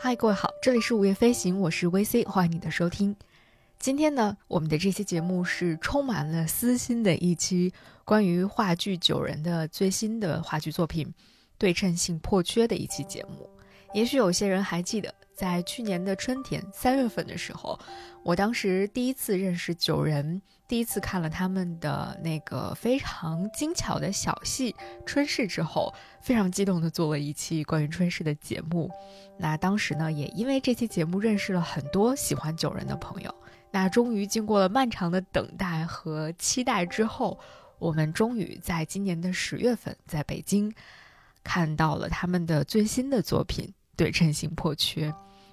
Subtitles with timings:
[0.00, 3.14] 嗨，各位好，这里是午夜飞行，我是 VC，欢迎你的收听。
[3.78, 7.72] 今天呢，我们的这期节目是充满了私心的一期
[8.04, 11.06] 关于话剧《九人》的最新的话剧作品
[11.56, 13.48] 《对称性破缺》的一期节目。
[13.94, 15.14] 也许有些人还记得。
[15.38, 17.78] 在去年的春天三月份的时候，
[18.24, 24.72] 我当时第一次认识九人，第一次看了他们的那个非常精巧的小戏
[25.06, 28.90] 《春逝》之后，非常激动的做了一期关于《春逝》的节目。
[29.38, 33.32] 那当时呢，也因为这期节目认识了很多喜欢九人的朋友。
[33.70, 37.38] 那终于经过了漫长的等待和期待之后，
[37.78, 40.72] 我们终于在今年的十月份在北京
[41.44, 45.10] 看到了他们的最新的作品《对称性破缺》。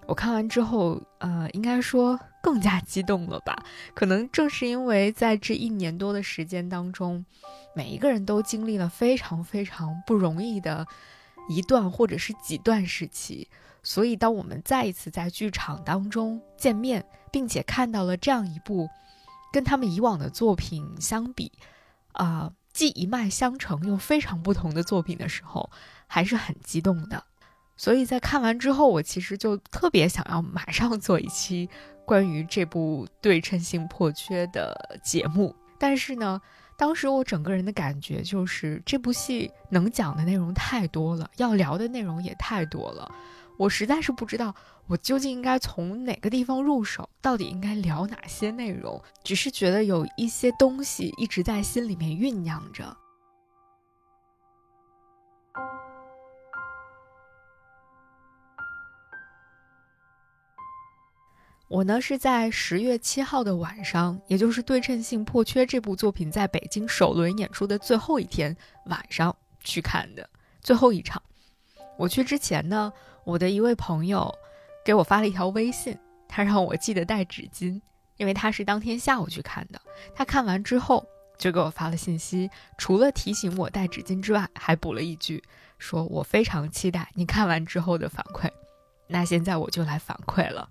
[0.08, 3.66] 我看完之后，呃，应该说更加激动了吧？
[3.96, 7.26] 可能正是因为在这一年多的时间当中，
[7.76, 10.86] 每一个人都经历了非常非常不容易的
[11.50, 13.48] 一段或者是几段时期，
[13.86, 18.90] 所以当我们再一次在剧场当中见面，并且看到了这样一部
[19.54, 21.52] 跟他们以往的作品相比，
[22.14, 25.70] 啊，既一脉相承又非常不同的作品的时候，
[26.08, 27.24] 还是很激动的。
[27.78, 31.70] 所以在看完之后，我其实就特别想要马上做一期
[32.06, 35.56] 关于这部对称性破缺的节目。
[35.78, 36.42] 但是呢，
[36.78, 43.14] 当时我整个人的感觉就是这部戏能讲的内容太多了，要聊的内容也太多了，
[43.58, 44.54] 我实在是不知道
[44.88, 49.02] 我究竟应该从哪个地方入手，到底应该聊哪些内容。
[49.24, 52.96] 只是觉得有一些东西一直在心里面酝酿着。
[61.68, 68.56] 我呢是在十月七号的晚上，也就是《对称性破缺》这部作品在北京首轮演出的最后一天
[68.86, 70.30] 晚上去看的
[70.62, 71.22] 最后一场。
[71.98, 72.94] 我去之前呢，
[73.26, 74.34] 我的一位朋友
[74.86, 75.98] 给我发了一条微信，
[76.28, 77.82] 他让我记得带纸巾，
[78.18, 79.82] 因为他是当天下午去看的。
[80.14, 81.06] 他看完之后
[81.38, 85.44] 就给我发了信息，除了提醒我带纸巾之外，还补了一句，
[85.80, 88.48] 说我非常期待你看完之后的反馈。
[89.08, 90.70] 那现在我就来反馈了。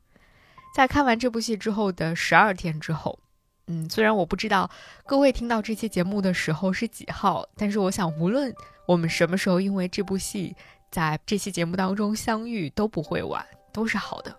[0.76, 3.19] 在看完这部戏之后的十二天之后，
[3.66, 4.70] 嗯，虽然我不知道
[5.06, 8.54] 各位听到这期节目的时候是几号，但是我想，无论
[8.87, 10.54] 我们什么时候因为这部戏
[10.94, 14.32] 在这期节目当中相遇，都不会晚，都是好的。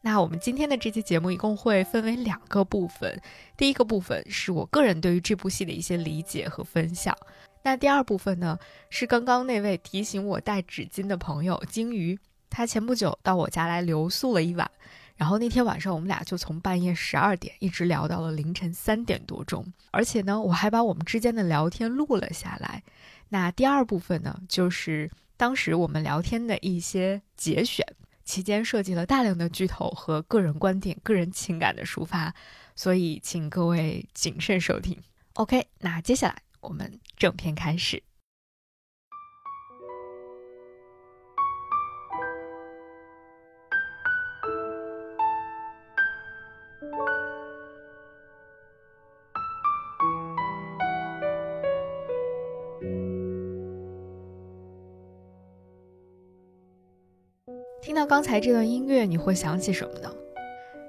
[0.00, 3.20] 那我们今天的这期节目一共会分为两个部分，
[3.58, 7.14] 第一个部分是我个人对于这部戏的一些理解和分享，
[7.62, 14.70] 那第二部分呢，是刚刚那位提醒我带纸巾的朋友鲸鱼，他前不久到我家来留宿了一晚。
[15.14, 22.82] 然后那天晚上，我们俩就从半夜十二点一直聊到了凌晨三点多钟，而且呢，我还把我们之间的聊天录了下来。
[23.28, 27.86] 那第二部分呢，就是当时我们聊天的一些节选，
[28.24, 32.34] 期间涉及了大量的剧透和个人观点、个人情感的抒发，
[32.74, 34.98] 所以请各位谨慎收听。
[35.34, 38.02] OK，那接下来我们正片开始。
[58.08, 60.08] 刚才这段音乐，你会想起什么呢？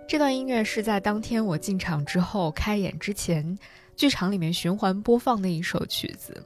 [0.08, 3.58] 这段音乐是在当天我进场之后，开演之前，
[3.96, 6.46] 剧场里面循环播放的一首曲子，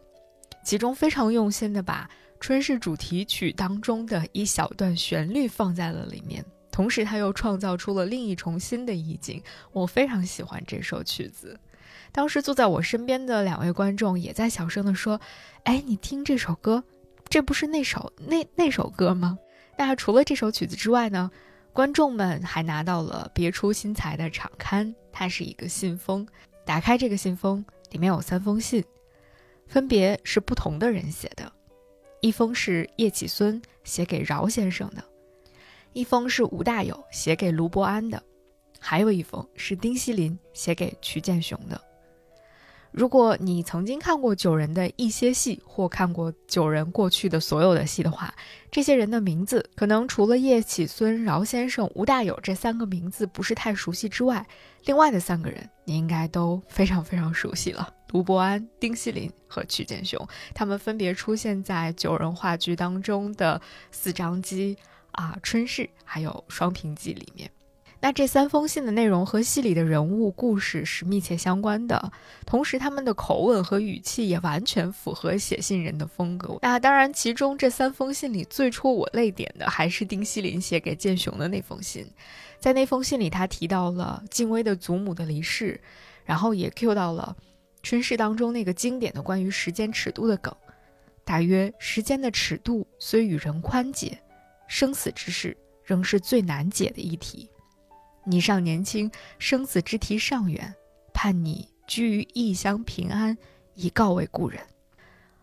[0.63, 2.09] 其中非常用心的把
[2.39, 9.43] 《春逝》主题曲当中的一小段旋律放在了里面，同时他又创造出了另一重新的意境。
[9.73, 11.59] 我非常喜欢这首曲子。
[12.13, 15.19] 当时坐在我身边的两位观众也在小声的说
[15.65, 16.81] ：“哎，你听这首歌，
[17.27, 19.37] 这不是那首那那首歌吗？”
[19.77, 21.31] 那除了这首曲子之外呢，
[21.73, 26.27] 观众们还拿到了别出心裁的场刊，它是一个信封。
[26.63, 28.83] 打开这个信封，里面有三封信，
[29.65, 31.51] 分别是不同的人写的。
[32.21, 35.03] 一封是叶启孙写给饶先生的，
[35.91, 38.21] 一封是吴大友写给卢伯安的，
[38.79, 41.81] 还有一封是丁锡林写给瞿建雄的。
[42.91, 48.33] 如果你曾经看过九人的一些戏，或看过九人过去的所有的戏的话，
[48.69, 54.45] 这些人的名字可能除了叶启孙、饶先生、吴大友这三个名字不是太熟悉之外，
[54.85, 57.93] 另外的三个人你应该都非常非常熟悉了。
[58.11, 64.77] 卢伯安、丁锡林和曲建雄，他们分别出现在九人话剧当中的四张机
[65.13, 67.49] 啊、春逝还有双平记里面。
[68.03, 72.11] 那这三封信的内容和戏里的人物故事是密切相关的，
[72.47, 76.57] 同时他们的口吻和语气也完全符合写信人的风格。
[76.63, 82.03] 那当然，其中这三封信里最戳我泪点的还是丁锡林写给建雄的那封信。
[82.57, 85.79] 在那封信里，他提到了静薇的祖母的离世，
[86.25, 87.35] 然后也 cue 到了
[87.83, 90.51] 春逝当中那个经典的关于时间尺度的梗，
[91.23, 94.17] 大约时间的尺度虽与人宽解，
[94.67, 97.47] 生死之事仍是最难解的一题。
[98.23, 100.73] 你尚年轻，生死之题尚远，
[101.13, 103.35] 盼你居于异乡平安，
[103.73, 104.61] 以告慰故人。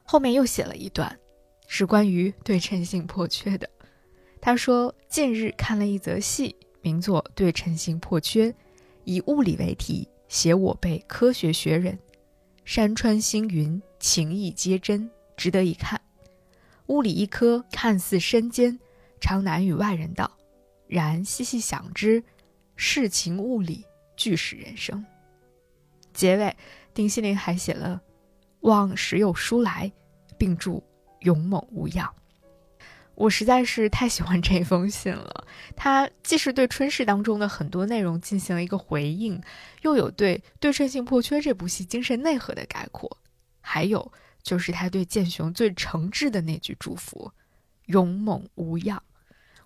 [0.04, 1.18] 后面又写了一段，
[1.66, 3.68] 是关于对称性破缺的。
[4.40, 8.50] 他说：“近日看了一则戏，名作《对称性破缺》，
[9.02, 11.98] 以物理为题，写我辈科学学人。
[12.64, 16.00] 山川星云，情意皆真，值得一看。
[16.86, 18.78] 物理一科看似深艰，
[19.20, 20.30] 常难与外人道，
[20.86, 22.22] 然细细想之。”
[22.80, 23.84] 世情物理
[24.16, 25.04] 俱是人生。
[26.14, 26.56] 结尾，
[26.94, 28.00] 丁锡林还写了
[28.62, 29.92] “望时有书来”，
[30.38, 30.82] 并祝
[31.20, 32.14] “勇猛无恙”。
[33.16, 35.44] 我实在是太喜欢这封信了。
[35.74, 39.42] 它既是对春逝当中的很多内容进行了一个回应，
[39.82, 43.18] 又有对《对称性破缺》这部戏精神内核的概括，
[43.60, 47.32] 还有就是他对建雄最诚挚的那句祝福
[47.86, 49.02] ：“勇猛无恙。”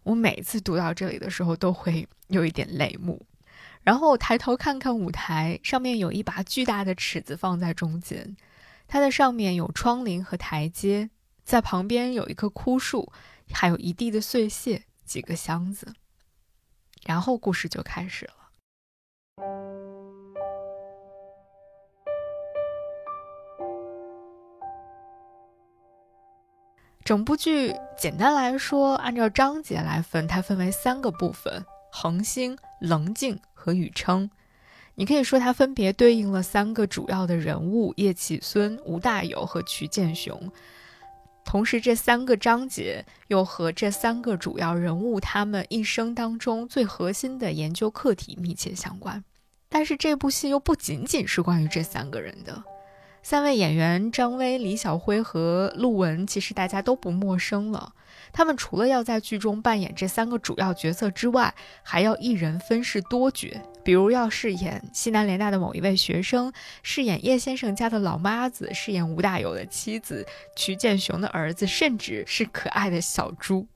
[0.02, 3.24] 我每次读到这里的时候，都会有一点泪目。
[3.82, 8.36] 然后我抬头看看舞台，上面有一把巨大的尺子放在中间，
[8.86, 11.10] 它的上面有窗棂和台阶，
[11.44, 13.12] 在旁边有一棵枯树，
[13.52, 15.94] 还有一地的碎屑，几个箱子。
[17.04, 18.34] 然后故事就开始了。
[27.04, 34.30] 整部剧简单来说，按照章节来分，它分为三个部分：恒星、棱镜和宇称。
[34.94, 40.50] 你可以说它分别对应了三个主要的人物：叶启孙、吴大有和瞿建雄。
[41.44, 49.24] 同时，这三个章节又和这三个主要人物他们一生当中最核心的研究课题密切相关。
[49.68, 52.62] 但是，这部戏又不仅仅是关于这三个人的。
[53.24, 57.92] 三位演员张薇、李晓辉和陆文，其实大家都不陌生了。
[58.32, 61.54] 他们除了要在剧中扮演这三个主要角色之外，
[61.84, 66.52] 还要一人分饰多角，比如要饰演西南联大的某一位学生，
[66.82, 70.26] 饰演叶先生家的老妈子，饰演吴大有的妻子、
[70.56, 73.66] 瞿建雄的儿子，甚至是可爱的小猪。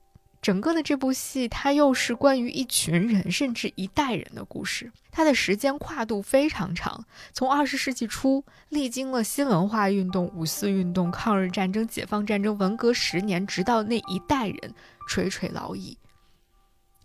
[0.41, 4.91] 整个的这部戏，它又是关于一群人，甚至一代人的故事。
[5.11, 7.03] 它的时间跨度非常长，
[7.33, 14.73] 从二十世纪初历经了新文化运动、五四运动、抗日战争、解放战争、文革十年，直到那一代人
[15.09, 15.97] 垂垂老矣。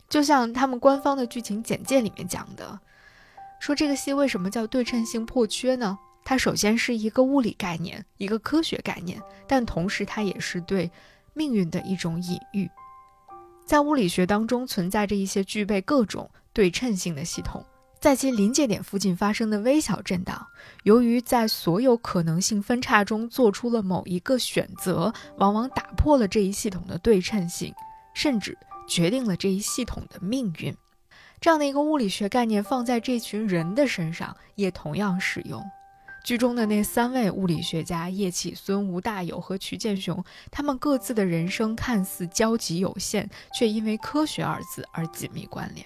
[0.08, 2.78] 就像他们官方的剧情简介里面讲的，
[3.60, 5.98] 说这个戏为什么叫对称性破缺呢？
[6.22, 10.88] 它首先是一个物理概念，一个科学概念，但同时它也是对
[11.32, 12.70] 命运的一种隐喻。
[13.64, 17.64] 在物理学当中，存在着一些具备各种对称性的系统，
[18.00, 20.44] 在其临界点附近发生的微小震荡，
[20.82, 27.72] 由于在所有可能性分叉中做出了某一个选择，往往打破了这一系统的对称性，
[28.14, 30.74] 甚至决定了这一系统的命运。
[31.40, 35.64] 这样的一个物理学概念放在这群人的身上，也同样适用。
[36.24, 45.84] 剧中的那三位物理学家叶启孙、吴大有和瞿建雄，他们各自的人生看似交集有限，却因为“科学”二字而紧密关联。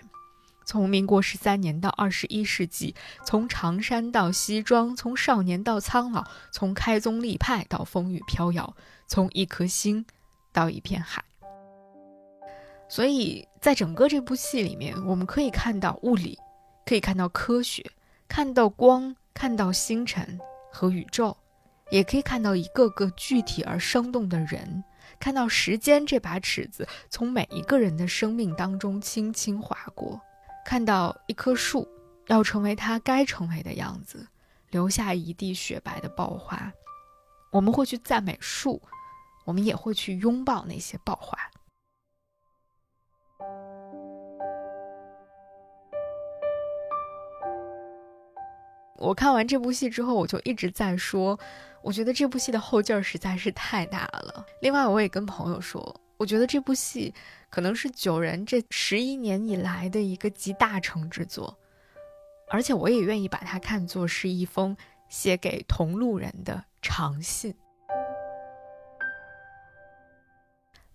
[0.66, 8.76] 从民国十三年到二十一世纪，从长山到西庄，从少年到苍老，从开宗立派到风雨飘摇，
[9.06, 10.04] 从一颗星
[10.52, 11.24] 到一片海。
[12.88, 16.38] 所以在整个这部戏里面，我们可以看到物理，
[16.84, 17.90] 可以看到科学，
[18.28, 19.16] 看到光。
[19.36, 20.40] 看到星辰
[20.72, 21.36] 和宇宙，
[21.90, 24.82] 也可以看到一个个具体而生动的人，
[25.20, 30.18] 看到时间这把尺子从每一个人的生命当中轻轻划过，
[30.64, 31.86] 看到一棵树
[32.28, 34.26] 要成为它该成为的样子，
[34.70, 36.72] 留下一地雪白的爆花。
[37.52, 38.80] 我们会去赞美树，
[39.44, 41.38] 我们也会去拥抱那些爆花。
[48.98, 51.38] 我看完这部戏之后，我就一直在说，
[51.82, 54.46] 我觉得这部戏的后劲儿实在是太大了。
[54.60, 57.12] 另外，我也跟朋友说，我觉得这部戏
[57.50, 61.56] 可能是九人这十一年以来的一个集大成之作，
[62.48, 64.76] 而且我也愿意把它看作是一封
[65.08, 67.54] 写给同路人的长信。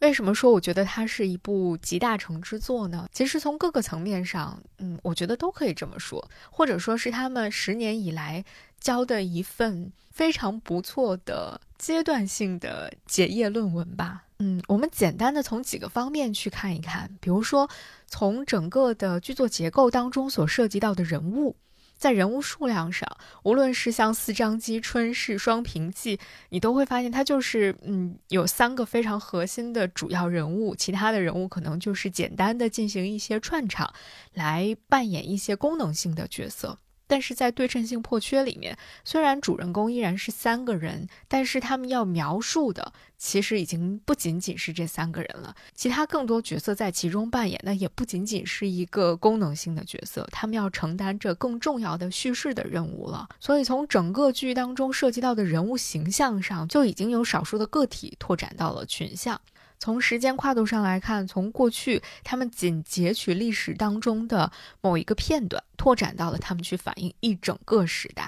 [0.01, 3.08] 为什么说我觉得它是一部集大成之作呢？
[3.13, 8.43] 其实从各个层面上，嗯，我觉得都可以这么说，或者说是他们十年以来
[8.79, 14.24] 交的一份非常不错的阶段性的结业论文吧。
[14.39, 17.70] 嗯，我们简单的从几个方面去看一看，比如说
[18.08, 21.55] 从整个的剧作结构当中所涉及到的人物。
[22.01, 23.08] 在人物数量上，
[23.43, 33.93] 无论是像四张机、春逝、双平记，你都会发现它就是嗯，有三个非常核心的主要人物，其他的人物可能就是简单的进行一些串场，
[34.34, 36.79] 来扮演一些功能性的角色。
[37.12, 45.53] 但是在对称性破缺里面，虽然主人公依然是三个人，但是他们要描述的其实已经不仅仅是这三个人了。
[45.75, 53.27] 其他更多角色在其中扮演的也不仅仅是一个功能性的角色，他们要承担着更重要的叙事的任务了。
[53.41, 59.41] 所以从整个剧当中涉及到的人物形象上，就已经有少数的个体拓展到了群像。
[59.82, 68.26] 从时间跨度上来看，从过去他们仅截取历史当中的某一个片段，拓展到了他们去反映一整个时代；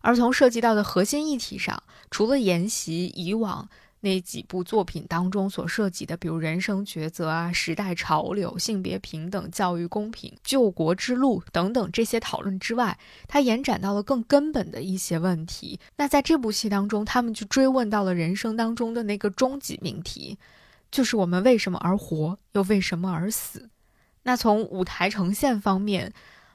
[0.00, 3.68] 而从涉及到的核心议题上，除了沿袭以往
[4.00, 12.98] 那几部作品当中所涉及的，比如人生抉择啊、时代潮流、性别平等、教育公平、救国之路等等这些讨论之外，
[13.28, 15.78] 它延展到了更根本的一些问题。
[15.96, 20.38] 那在这部戏当中，他们就追问到了人生当中的那个终极命题。
[20.90, 23.70] 就是我们为什么而活，又为什么而死？
[24.22, 26.12] 那从舞台呈现方面，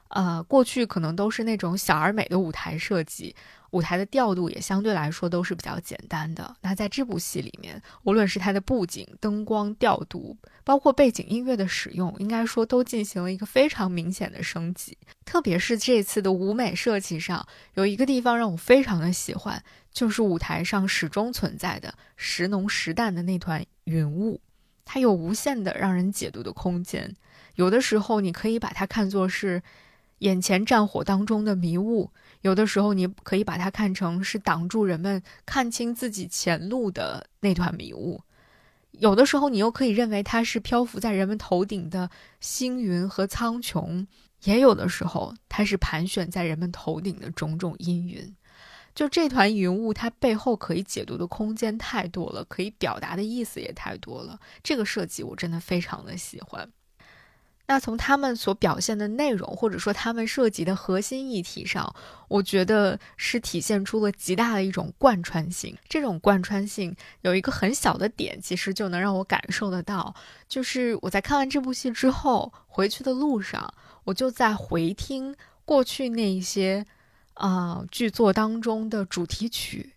[0.08, 3.34] 呃，过去可能都是那种小而美的舞台设计，
[3.70, 6.54] 舞台的调度也相对来说都是比较简单的。
[6.60, 14.98] 那在这部戏里面，无论是它的布景、灯光调度，包括背景音乐的使用，应该说都进行了一个非常明显的升级。
[15.24, 23.64] 特别是这次的舞美设计上，有一个地方让我非常的喜欢，就是舞台上始终存在的时浓时淡的那团。
[23.84, 24.40] 云雾，
[24.84, 27.14] 它有无限的让人解读的空间。
[27.56, 29.62] 有的时候，你可以把它看作是
[30.18, 32.10] 眼前战火当中的迷雾；
[32.42, 38.20] 有的时候，你可以把它看成是挡住人们看清自己前路的那团迷雾；
[38.92, 42.08] 有的时候，你又可以认为它是漂浮在人们头顶的
[42.38, 44.06] 星云和苍穹；
[44.44, 48.34] 也有的时候，它是盘旋在人们头顶的种种阴云。
[48.94, 54.38] 就这团云雾，它背后可以解读的空间太多了，可以表达的意思也太多了。
[54.62, 56.70] 这个设计我真的非常的喜欢。
[57.68, 61.94] 那从他们所表现的内容，或者说他们涉及的核心议题上，
[62.28, 65.74] 我觉得是体现出了极大的一种贯穿性。
[65.88, 70.14] 这种贯穿性有一个很小的点，其实就能让我感受得到，
[70.48, 73.72] 就是我在看完这部戏之后，回去的路上，
[74.04, 75.34] 我就在回听
[75.64, 76.84] 过去那一些。
[77.42, 79.94] 啊，剧作当中的主题曲，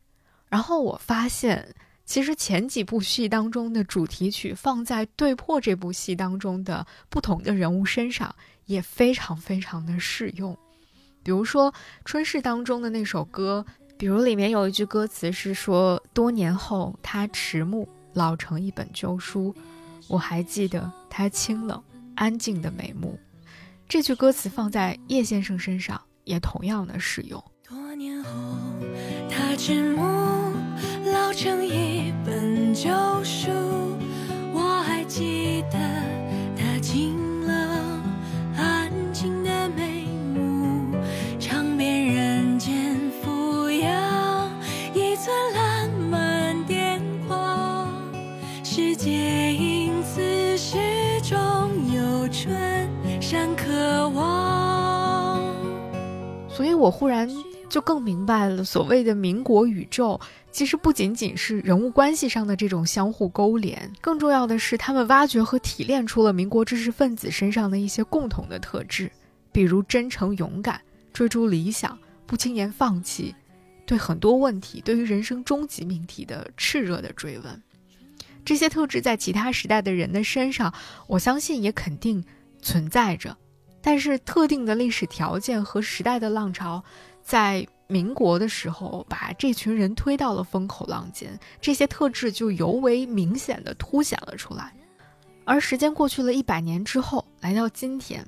[0.50, 8.36] 然后我发现，其实前几部戏当中的主题曲放在《对破》这部戏当中的不同的人物身上
[8.66, 10.58] 也非常非常的适用。
[11.22, 11.72] 比如说
[12.04, 13.64] 《春逝》当中的那首歌，
[13.96, 19.56] 比如里面有一句歌词是说：“多年后，他迟暮，老成一本旧书，
[20.08, 21.80] 我还记得他清冷
[22.16, 23.20] 安静的眉目。”
[23.88, 26.02] 这句歌词放在叶先生身上。
[26.26, 27.42] 也同样的适用。
[27.68, 28.30] 多年后，
[29.30, 30.02] 他迟暮，
[31.12, 32.90] 老成一本旧
[33.24, 33.50] 书，
[34.54, 35.80] 我还记得
[36.56, 37.18] 他清
[56.56, 57.30] 所以我忽然
[57.70, 60.20] 就更明白了，所谓的民国宇宙，
[60.52, 69.12] 其实不仅仅是人物关系上的这种相互勾连，更重要的是他们挖掘和提炼出了民国知识分子身上的一些共同的特质，
[69.52, 70.80] 比如真诚勇敢、
[71.12, 73.36] 追逐理想、不轻言放弃，
[73.86, 77.62] 对很多问题、对于人生终极命题的炽热的追问。
[78.46, 80.74] 这些特质在其他时代的人的身上，
[81.08, 82.24] 我相信也肯定
[82.62, 83.36] 存在着。
[83.86, 86.84] 但是特定的历史条件和时代的浪潮，
[87.22, 94.74] 在民国的时候把这群人推到了风口浪尖，这些特质就尤为明显的凸显了出来。
[95.44, 98.26] 而时间过去了一百年之后，来到今天，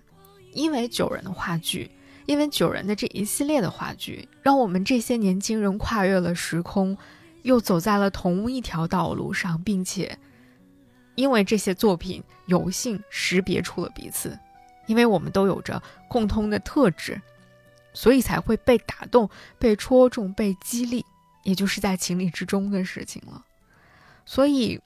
[0.53, 1.89] 因为九人的话剧，
[2.27, 6.95] 因为九人的这一系列的话剧，让我们这些年轻人跨越了时空，
[7.41, 10.15] 又走在了同一条道路上，并且
[11.15, 14.37] 因为这些作品有幸识别出了彼此。
[14.87, 17.21] 因为我们都有着共通的特质，
[17.93, 19.29] 所以才会被打动、
[19.59, 21.05] 被戳中、被激励，
[21.43, 23.45] 也就是在情理之中的事情了。
[24.25, 24.81] 所以，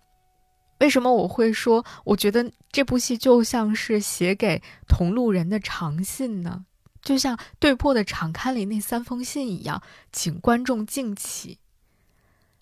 [0.79, 6.65] 为什么我会说，我觉得这部戏就像是写给同路人的长信呢？
[7.01, 9.81] 就像对破的场刊里那三封信一样，
[10.12, 11.58] 请观众敬起。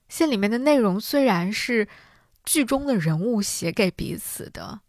[0.08, 1.88] 信里面的内容虽然是
[2.46, 4.80] 剧中的人物写给彼此的，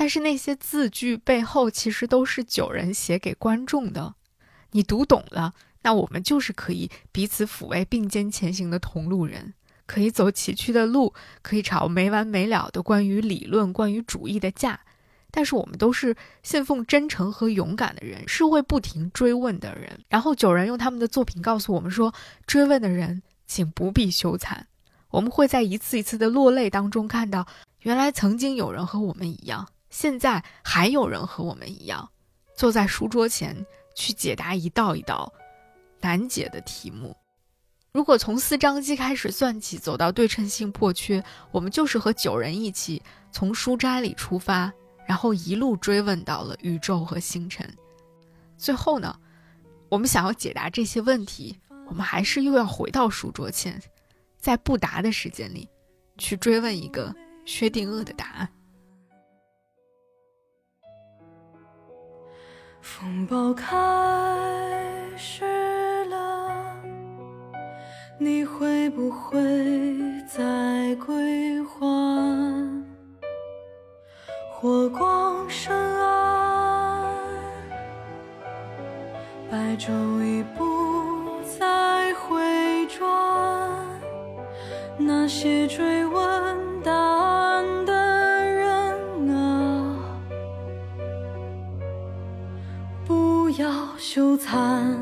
[0.00, 4.14] 但是那些字句背后其实都是九人写给观众的。
[4.70, 9.54] 你读懂了，那我们就是可以彼此抚慰、并肩前行的同路人，
[9.86, 11.12] 可以走崎岖的路，
[11.42, 14.78] 可以吵没完没了的关于理论、关于主义的架。
[15.32, 16.14] 但是我们都是
[16.44, 19.98] 信奉真诚和勇敢的人，是会不停追问的人。
[20.08, 22.14] 然后九人用他们的作品告诉我们说：
[22.46, 24.56] 追问的人，请不必羞惭。
[25.10, 27.48] 我们会在一次一次的落泪当中看到，
[27.80, 32.10] 原来曾经有人和我们一样，现在还有人和我们一样，
[32.56, 35.32] 坐在书桌前去解答一道一道
[36.00, 37.16] 难解的题目。
[37.92, 43.02] 如果从四章机开始算起，走到对称性破缺，我们就是和九人一起
[43.32, 44.72] 从书斋里出发。
[45.06, 47.66] 然后一路追问到了宇宙和星辰，
[48.58, 49.18] 最后呢，
[49.88, 53.80] 我们想要解答这些问题，我们还是又要回到书桌前，
[54.36, 55.66] 在不答的时间里，
[56.18, 57.10] 去追问一个
[57.46, 58.46] 薛定谔的答案。
[62.90, 63.66] 风暴开
[65.16, 65.44] 始
[66.06, 66.74] 了，
[68.18, 69.38] 你会不会
[70.26, 72.84] 再归还？
[74.50, 77.14] 火光深暗，
[79.50, 79.92] 白昼
[80.24, 83.06] 已不再回转。
[84.96, 87.27] 那些追问答案
[93.98, 94.96] 羞惭。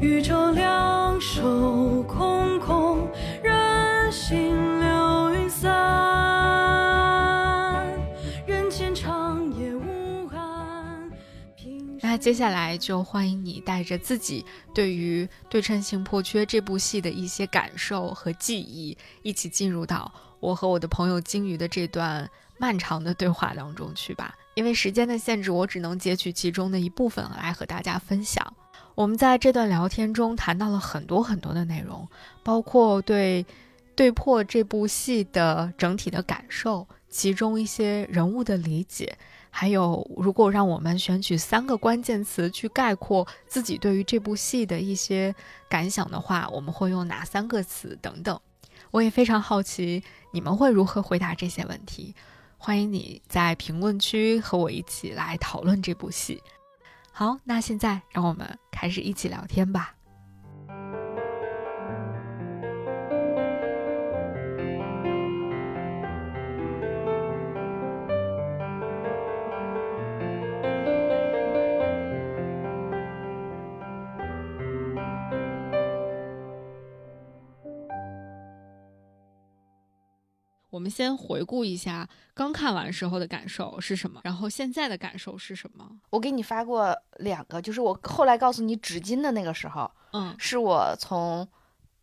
[0.00, 3.06] 宇宙两手空空，
[3.42, 4.56] 人心。
[12.20, 14.44] 接下来就欢迎你带着自己
[14.74, 24.34] 对于《对称性破缺》这部戏的一些感受和记忆，一起进入到我和我的朋友金鱼的这段漫长的对话当中去吧。
[24.58, 28.44] 因为时间的限制，我只能截取其中的一部分来和大家分享。
[28.96, 32.08] 我们在这段聊天中谈到了很多很多的内容，
[32.42, 33.44] 包括对
[33.94, 39.16] 《对破》这部戏的整体的感受，其中一些人物的理解。
[39.48, 45.32] 还有，如果让我们选取三个关键词去概括自己对于这部戏的一些
[45.68, 47.96] 感想的话，我们会用哪三个词？
[48.02, 48.40] 等等，
[48.90, 52.12] 我也非常好奇你们会如何回答这些问题。
[52.60, 56.42] 欢迎你在评论区和我一起来讨论这部戏。
[57.12, 59.94] 好，那现在让我们开始一起聊天吧。
[80.78, 85.84] 我们先回顾一下刚看完时候的感受是什么，然后现在的感受是什么？
[86.10, 91.44] 我给你发过两个，就是我后来告诉你纸巾的那个时候，嗯，是我从，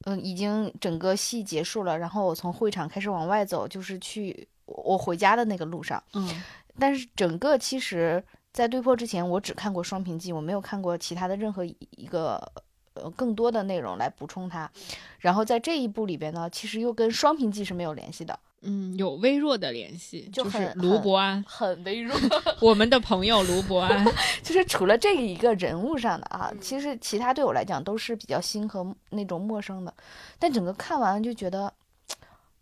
[0.04, 6.44] 嗯，已经整个戏结束了，然后我从会场开始往外走，就是去我回家的那个路上，嗯，
[6.78, 12.52] 但是整个其实，在对破之前，我只看过《双屏记》，我没有看过其他的任何一个。
[12.98, 14.72] 呃，更多的内容来补充它，
[15.20, 22.18] 然后在这一部里边呢，其实又跟《双屏记》是没有联系的，嗯，有微弱的联系，就是卢伯安，很微弱，
[22.60, 24.06] 我们的朋友卢伯安，
[24.44, 29.94] 就是除了这一个人物上的啊，其实其他对我来讲都是比较新和那种陌生的，
[30.38, 31.74] 但整个看完就觉得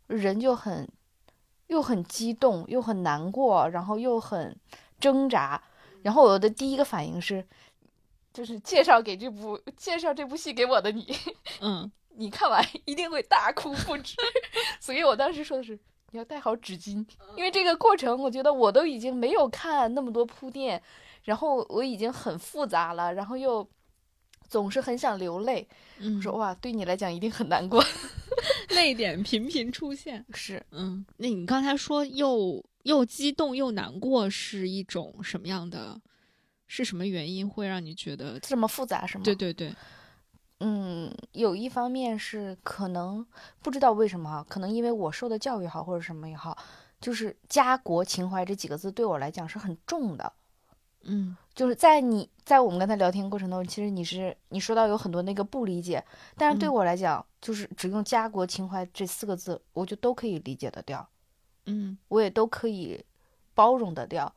[0.07, 0.87] 人就很
[1.67, 4.55] 又很激动，又很难过，然后又很
[4.99, 5.63] 挣扎，
[6.01, 7.45] 然后我的第一个反应是。
[8.33, 11.15] 就是介绍给这部介绍这部戏给我的你，
[11.61, 14.15] 嗯， 你看完一定会大哭不止，
[14.79, 15.77] 所以我当时说的是
[16.13, 17.03] 你要带好纸巾，
[17.35, 20.79] 因为这个过程我觉得我都已经没有看那么多铺垫，
[21.23, 23.67] 然后我已经很复杂了，然后又
[24.47, 25.67] 总是很想流泪，
[25.99, 27.83] 我说哇，对你来讲一定很难过，
[28.75, 35.99] 泪点频频出现，是，嗯，那你刚才说又又激动又难过是一种什么样的？
[36.67, 39.05] 是什么原因会让你觉得这么复杂？
[39.05, 39.23] 是吗？
[39.23, 39.73] 对对对，
[40.59, 43.25] 嗯，有一方面是可能
[43.61, 46.57] 不知道为什么哈，可能因为我受的教育好或者什么也好，
[47.01, 50.31] 就是家国情怀这几个字对我来讲是很重的，
[51.01, 56.01] 嗯，就是在你在我们跟他聊天过程中，其实你是你说到有很多那个不理解，
[56.37, 56.73] 但是对嗯。
[56.73, 61.05] 我来讲，就是只用家国情怀这四个字，我就都可以理解得掉，
[61.65, 61.97] 嗯。
[62.07, 63.03] 我也都可以
[63.53, 64.33] 包容得掉。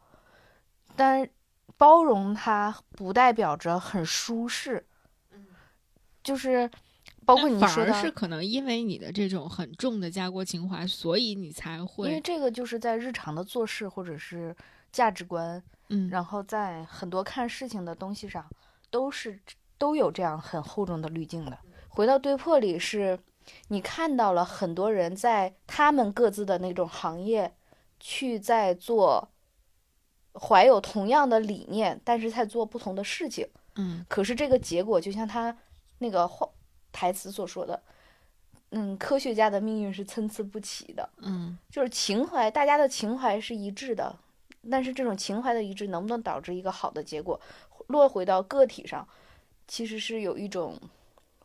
[0.96, 1.28] 但
[1.76, 4.86] 包容它不代表着很舒适，
[6.26, 6.68] 就是
[7.24, 14.54] 包括你说的，而是可能因为你的这种很重的家国情怀，所以你才会因为这个就是在日常的做事或者是
[14.90, 18.44] 价值观，嗯然后在很多看事情的东西上，
[18.90, 19.38] 都是
[19.78, 21.56] 都有这样很厚重的滤镜的。
[21.88, 23.16] 回到对破里是，
[23.68, 27.54] 你看到了很多人在他们各自的那种行业，
[28.00, 29.30] 去在做，
[30.34, 33.46] 怀有同样的理念，但是在做不同的事情。
[33.76, 35.54] 嗯可是这个结果就像他
[35.98, 36.48] 那个话
[36.92, 37.82] 台词所说的，
[38.70, 41.08] 嗯，科学家的命运是参差不齐的。
[41.18, 44.18] 嗯就是情怀，大家的情怀是一致的，
[44.70, 47.40] 但是这种情怀的一致能不能导致一个好的结果，
[47.88, 49.06] 落回到个体上，
[49.68, 50.78] 其实是有一种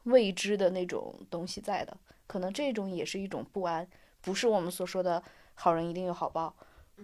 [0.04, 1.96] 未知的那种东西在的，
[2.28, 3.88] 可能这种也是一种不安，
[4.22, 5.22] 不是我们所说的
[5.54, 6.56] 好人一定有好报，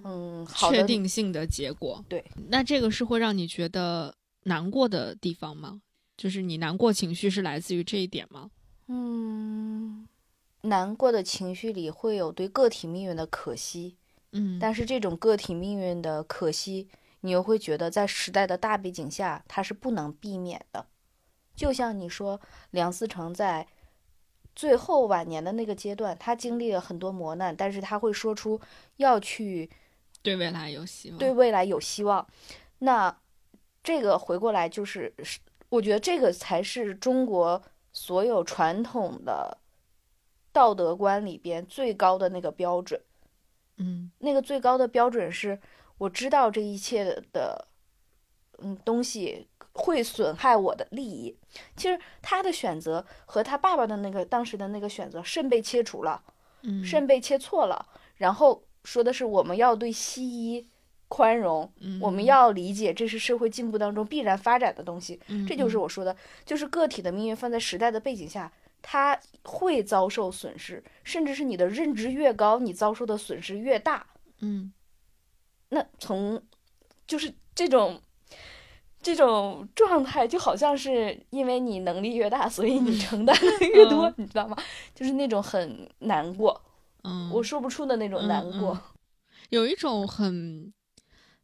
[0.04, 2.04] 嗯，好的确定性的结果。
[2.10, 5.82] 对，那这个是会让你觉得难过的地方吗？
[6.18, 8.50] 就是你难过情绪是来自于这一点吗？
[8.88, 10.08] 嗯，
[10.62, 13.96] 难过的情绪里会有对个体命运的可惜，
[14.32, 16.90] 嗯，但是这种个体命运的可惜，
[17.22, 20.88] 你又会觉得在时代的大背景下，它是不能避免的。
[21.56, 22.40] 就像你说，
[22.72, 23.68] 梁思成在
[24.56, 28.60] 最后晚年的那个阶段，他经历了很多磨难，但是他会说出
[28.96, 29.70] 要去
[30.22, 31.20] 对未来有希望。
[31.20, 32.28] 对未来有希望。
[32.80, 33.16] 那
[33.84, 39.58] 这个回过来就是，是我觉得这个才是中国所有传统的
[40.52, 43.02] 道德观里边最高的那个标准。
[43.78, 45.60] 嗯那个最高的标准是，
[45.98, 47.68] 我知道这一切的，
[48.60, 51.38] 嗯，东西会损害我的利益。
[51.76, 56.24] 其实他的选择和他爸爸的那个当时的那个选择，肾被切除了，
[56.64, 60.68] 嗯，肾被切错了，然后说的是我们要对西医
[61.10, 65.20] 宽容，嗯我们要理解这是社会进步当中必然发展的东西。
[65.28, 66.16] 嗯，这就是嗯我说的，
[66.46, 74.06] 就是个体的命运放在时代的背景下，它会遭受损失，甚至是你的认知越高，你遭受的损失越大。
[74.42, 74.74] 嗯
[75.70, 76.42] 那从
[77.06, 78.02] 就是这种
[79.02, 84.58] 这种状态，就好像是因为你能力越大，所以你承担的越多，嗯你知道吗？
[84.94, 86.62] 就是那种很难过，
[87.04, 88.74] 嗯，我说不出的那种难过。
[88.74, 88.82] 嗯
[89.50, 90.74] 有一种很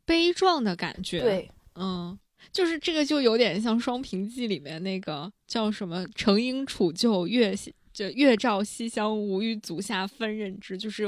[0.05, 2.17] 悲壮的感觉。，对，嗯，
[2.51, 11.05] 就是这个就有点像《双屏记》里面那个叫什么“承应杵臼，月西这月照西厢，无欲足下分认知”，就是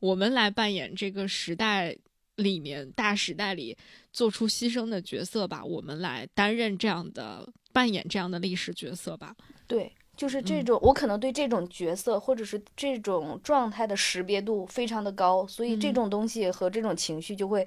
[0.00, 1.96] 我们来扮演这个时代
[2.36, 3.76] 里面大时代里
[4.12, 9.34] 做出牺牲的角色吧，我们来担任这样的扮演这样的历史角色吧。
[9.66, 17.66] 对，就是这嗯种，我可能对这种角色或者是这种状态的识别度非常的高，所以这嗯种东西和这种情绪就会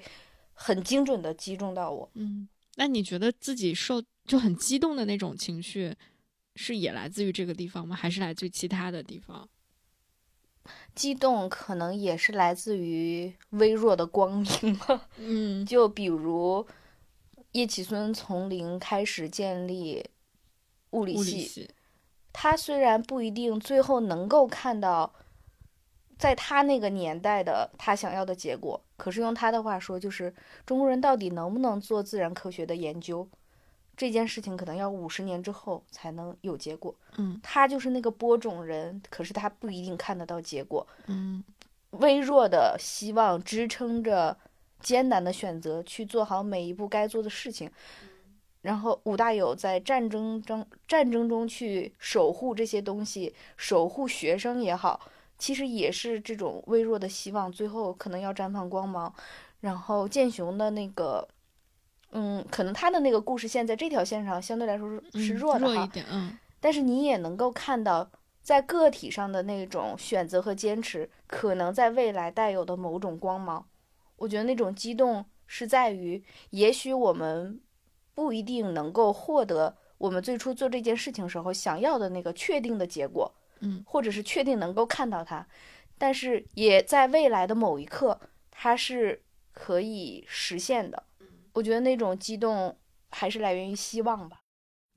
[0.60, 2.10] 很精准的击中到我。
[2.14, 5.94] 嗯，那你觉得自己受就很激动的那种情绪，
[6.56, 7.94] 是也来自于这个地方吗？
[7.94, 9.48] 还是来自于其他的地方？
[10.94, 14.80] 激动可能也是来自于微弱的光明，
[15.16, 16.66] 嗯就比如
[17.52, 20.04] 叶启孙从零开始建立
[20.90, 21.70] 物理物理，系，
[22.32, 25.14] 他虽然不一定最后能够看到，
[26.18, 30.34] 在他那个年代的他想要的结果，可是用他的话说，就是
[30.66, 33.26] 中国人到底能不能做自然科学的研究，
[33.96, 36.94] 这件事情可能要五十年之后才能有结果。
[37.16, 40.86] 嗯他就是那个播种人，可是他不一定看得到结果。
[41.06, 41.42] 嗯
[41.92, 44.36] 微弱的希望支撑着
[44.80, 47.70] 艰难的选择，去做好每一步该做的事情。
[48.60, 55.00] 然后武大有在战争中战争中去守护这些东西，守护学生也好，
[55.38, 59.12] 其实也是这种微弱的希望，最后可能要绽放光芒。
[59.60, 61.26] 然后剑雄的那个，
[62.12, 68.08] 嗯，可能他的那个故事线在这条线上相对来说是弱的哈，弱一点，嗯但是你也能够看到，
[68.40, 73.66] 在个体上的那种选择和坚持，可能在未来带有的某种光芒。
[74.16, 77.60] 我觉得那种激动是在于，也许我们
[78.14, 85.46] 不一定能够获得我们最初做这件事情时候想要的那个确定的结果，嗯或者是确定能够看到它，
[85.96, 91.02] 但是也在未来的某一刻，它是可以实现的。
[91.54, 92.76] 我觉得那种激动
[93.10, 94.42] 还是来源于希望吧。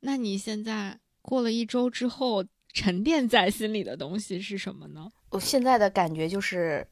[0.02, 5.12] 那你现在过了一周之后，沉淀在心里的东西是什么呢？
[5.32, 6.88] 我现在的感觉就是，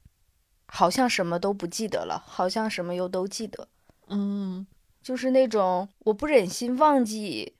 [0.65, 3.67] 好像什么都不记得了，好像什么又都记得。
[4.08, 4.65] 嗯，
[5.03, 7.53] 就是那种我不忍心忘记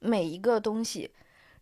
[0.00, 1.10] 每一个东西，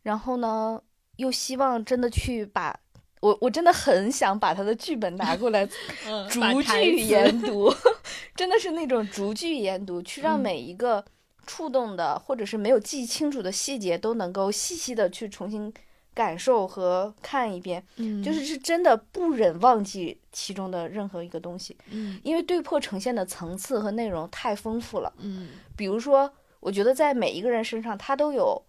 [0.02, 0.82] 然后呢，
[1.20, 2.78] 又希望真的去把
[3.20, 5.64] 我，我真的很想把他的剧本拿过来
[6.28, 7.72] 逐句研读，
[8.34, 11.04] 真的是那种逐句研读，去让每一个
[11.46, 15.72] 触动的或者是没有记清楚的细节都能够细细的去重新。
[16.12, 22.20] 感受和看一遍，嗯，就是是真的不忍忘记其中的任何一个东西，嗯。
[22.24, 25.10] 因为对破呈现的层次和内容太丰富了。
[25.18, 25.50] 嗯。
[25.76, 28.60] 比如说，我觉得在每一个人身上，他都有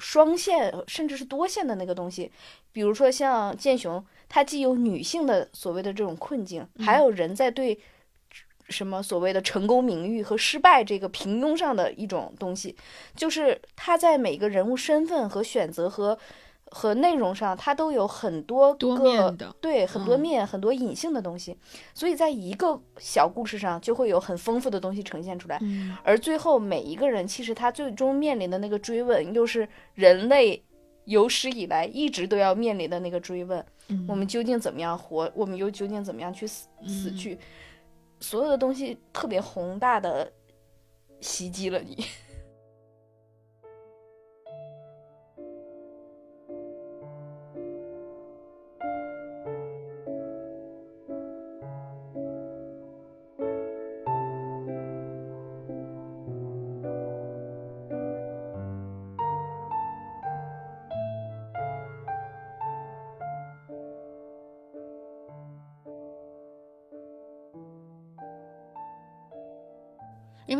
[0.00, 2.32] 双线甚至是多线的那个东西。
[2.72, 7.78] 比如说像剑雄，他既有女性的所谓的这种困境，还有人在对
[8.68, 12.74] 什么所谓的成功、名誉和失败这个平庸上的一种东西，
[13.14, 16.18] 就是他在每个人物身份和选择和。
[16.70, 21.56] 和内容上，它都有很多多个面的对很多嗯面、很多隐性的东西，
[21.92, 25.58] 所以在一个小故事上就会有很丰富的东西呈现出来。
[25.62, 30.62] 嗯而最后每一个人其实他最终面临的那个追问，又是人类
[31.06, 35.30] 有史以来一直都要面临的那个追问：嗯我们究竟怎么样活？
[35.34, 37.38] 我们又究竟怎么样去死死嗯去？
[38.20, 40.30] 所有的东西特别宏大的
[41.20, 42.04] 袭击了你。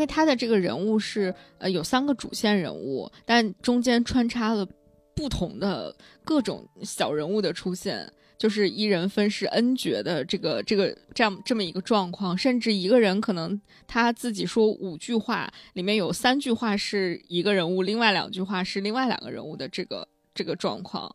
[0.00, 4.66] 为他的这个人物是呃有三个主线人物，但中间穿插了
[5.14, 21.14] 不同的各种小人物的出现，就是一人分饰 N 角的这个这个这样这么一个状况，甚至一个人可能他自己说五句话，里面有三句话是一个人物，另外两句话是另外两个人物的这个这个状况。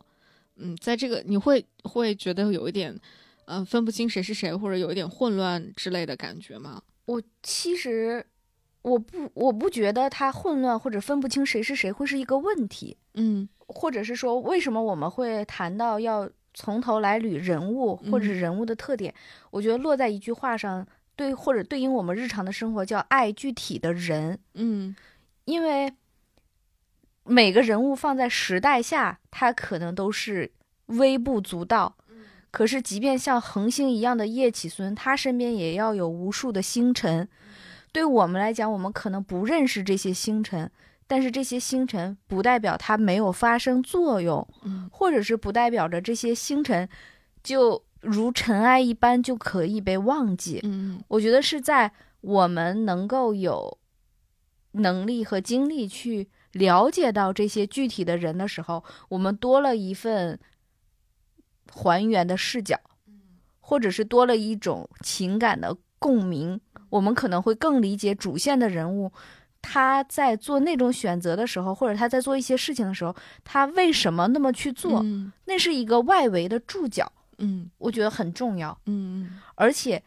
[0.58, 2.98] 嗯，在这个你会会觉得有一点，
[3.46, 6.82] 呃，分不清谁是谁，或者有一点混乱之类的感觉吗？
[7.06, 8.26] 我其实
[8.86, 19.12] 我不我不觉得他混乱或者分不清谁是谁会是一个问题，嗯或者是说为什么我们会谈到要从头来捋人物或者是人物的特点？
[19.50, 24.96] 我觉得落在一句话上，对或者对应我们日常的生活叫爱具体的人，嗯
[25.46, 25.92] 因为
[27.24, 30.52] 每个人物放在时代下，他可能都是
[30.86, 31.96] 微不足道。
[32.52, 37.28] 可是，即便像恒星一样的叶启孙，他身边也要有无数的星辰。
[37.96, 40.70] 对我们来讲，我们可能不认识这些星辰，
[41.08, 46.90] 但是这些星辰不代表它没有发生作用，嗯或者是不代表着这些星辰
[47.42, 50.60] 就如尘埃一般就可以被忘记。
[50.64, 53.78] 嗯我觉得是在我们能够有
[54.74, 60.38] 能力和精力去了解到这些具体的人的时候，我们多了一份
[61.72, 62.78] 还原的视角，
[63.62, 66.60] 或者是多了一种情感的共鸣，
[66.96, 69.12] 我们可能会更理解主线的人物。
[69.62, 75.02] 他在做那种选择的时候，或者他在做一些事情的时候，他为什么那么去做？
[75.04, 78.78] 嗯那是一个外围的注脚，嗯我觉得很重要。
[78.86, 80.02] 嗯而且，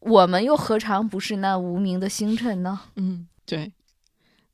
[0.00, 2.80] 我们又何尝不是那无名的星辰呢？
[2.96, 3.70] 嗯，对，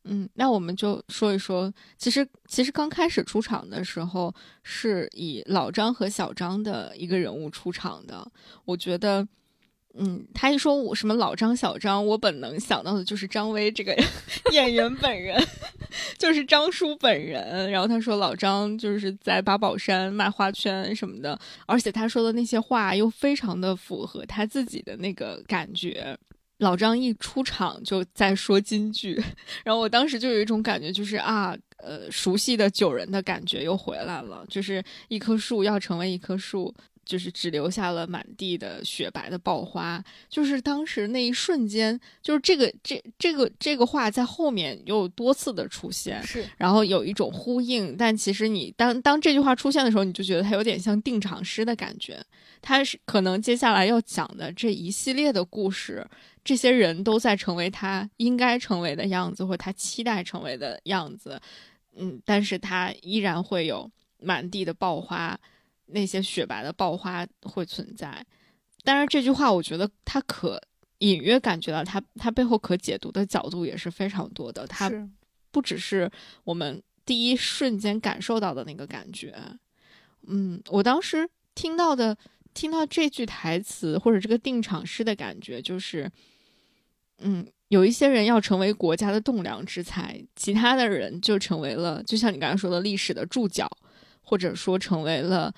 [0.05, 8.29] 嗯，那我们就说一说，其实其实刚开始出场的时候是以老张和小张的一个人物出场的，
[8.67, 9.27] 我觉得。
[9.95, 13.95] 嗯，他一说我什么老张、小张，我本能想到的就是张威这个
[14.53, 15.39] 演员本人，
[16.19, 17.71] 就是张叔本人。
[17.71, 26.17] 然后他说老张就是在八宝山卖花圈什么的，而且他说的那些话又非常的符合他自己的那个感觉。
[26.59, 29.21] 老张一出场就在说京剧，
[29.65, 36.73] 然后我当时就有一种感觉，就是啊，呃，熟悉的九人的感觉又回来了，就是一棵树要成为一棵树。
[37.05, 52.25] 就是只留下了满地的雪白的爆花，就是当时那一瞬间，就是这个这这个这个话在后面又多次的出现，是然后有一种呼应，但其实你当当这句话出现的时候，你就觉得它有点像定场诗的感觉，
[52.61, 56.07] 它是可能接下来要讲的这一系列的故事，
[56.45, 61.41] 这些人都在成为他应该成为的样子，或他期待成为的样子，
[61.97, 65.39] 嗯，但是他依然会有满地的爆花。
[65.93, 68.25] 那些雪白的爆花会存在，
[68.83, 70.61] 当然这句话我觉得它可
[70.99, 74.91] 隐约感觉到它它背后可解读的角度也是非常多的，它
[75.51, 76.11] 不只是
[76.45, 79.35] 我们第一瞬间感受到的那个感觉。
[80.27, 82.17] 嗯，我当时听到的
[82.55, 86.11] 听到这句台词或者这个定场诗的感觉就是，
[87.19, 93.69] 嗯，有一些人要成为国家的栋梁之才，其他的人就成为了，就像你刚才说的历史的注脚，
[94.21, 95.53] 或者说成为了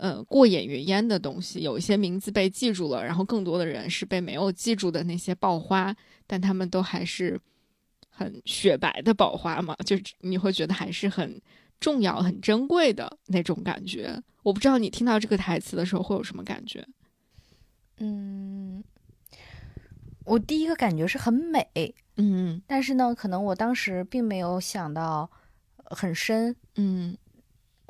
[0.00, 1.60] 呃过眼云烟的东西。
[1.60, 5.94] 有一些名字被记住了，然后更多的人是被没有记住的那些爆花，
[6.26, 7.38] 但他们都还是
[8.08, 11.40] 很雪白的爆花嘛，就你会觉得还是很
[11.78, 14.20] 重要、很珍贵的那种感觉。
[14.42, 16.86] 我不知道你听到这个台词的时候会有什么感觉？
[17.98, 18.82] 嗯，
[20.24, 25.30] 我第一个感觉是很美，嗯但是呢，可能我当时并没有想到
[25.84, 26.56] 呃很深。
[26.76, 27.14] 嗯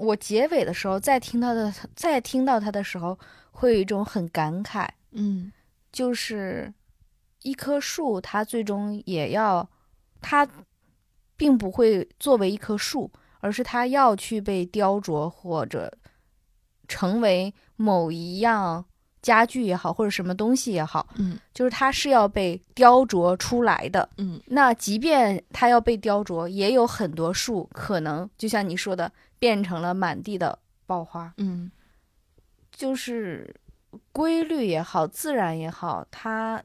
[0.00, 3.18] 我结尾的时候再听到的，再听到他的时候，
[3.50, 5.52] 会有一种很感慨，嗯
[5.92, 6.72] 就是
[7.42, 9.68] 一棵树，它最终也要，
[10.22, 10.48] 它
[11.36, 13.10] 并不会作为一棵树，
[13.40, 15.92] 而是它要去被雕琢或者
[16.88, 18.84] 成为某一样
[19.20, 24.08] 家具也好，或者什么东西也好，嗯就是它是要被雕琢出来的。
[24.16, 31.34] 嗯那即便它要被雕琢，也有很多树可能就像你说的，变成了满地的爆花。
[31.38, 31.68] 嗯
[32.70, 33.52] 就是
[34.12, 36.62] 规律也好，自然也好，它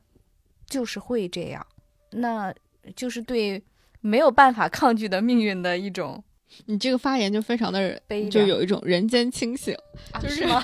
[0.67, 1.65] 就是会这样。
[2.11, 2.53] 那
[2.95, 3.61] 就是对
[3.99, 6.23] 没有办法抗拒的命运的一种
[6.67, 9.75] 你这个发言就非常的，悲，就有一种人间清醒。
[10.11, 10.63] 啊就是吗？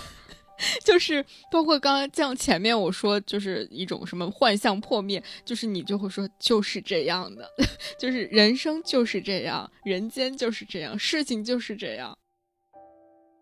[0.86, 7.50] 就是包括刚刚像前面我说，就是一种什么幻象破灭，就是你就会说就是这样的，
[8.00, 12.17] 就是人生就是这样，人间就是这样，事情就是这样。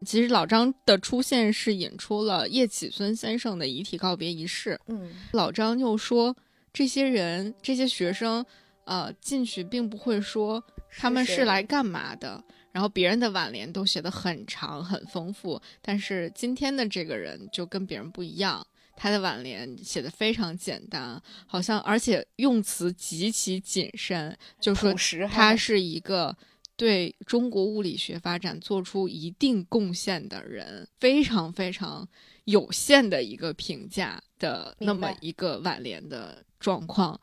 [0.06, 4.80] 其实老张的出现是引出了叶启孙先生的遗体告别仪式。
[4.88, 6.34] 嗯老张又说，
[6.72, 8.46] 这些人这些学生，
[8.86, 10.64] 呃，进去并不会说
[10.98, 12.42] 他们是来干嘛的。
[12.72, 24.94] 然后别人的挽联都写得很长很丰富，但是今天的这个人就跟别人不一样，他的挽联写的非常简单，好像而且用词极其谨慎，就说
[25.28, 26.36] 他是一个
[26.76, 32.08] 对中国物理学发展做出一定贡献的人，非常非常
[32.46, 37.20] 有限的一个评价的那么一个挽联的状况。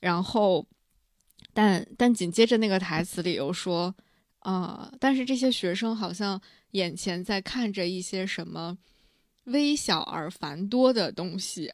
[0.00, 0.66] 然后，
[1.52, 3.94] 但但紧接着那个台词里又说，
[4.40, 8.76] 啊、但是这些学生好像眼前在看着一些什么
[9.44, 11.70] 微小而繁多的东西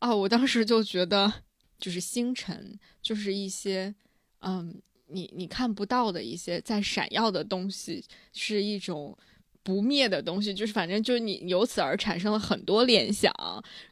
[0.00, 1.32] 啊，我当时就觉得
[1.78, 3.94] 就是星辰，就是一些
[4.40, 4.74] 嗯，
[5.06, 9.16] 你你看不到的一些在闪耀的东西，是一种
[9.62, 13.32] 不灭的东西，就是反正就是你由此而产生了很多联想，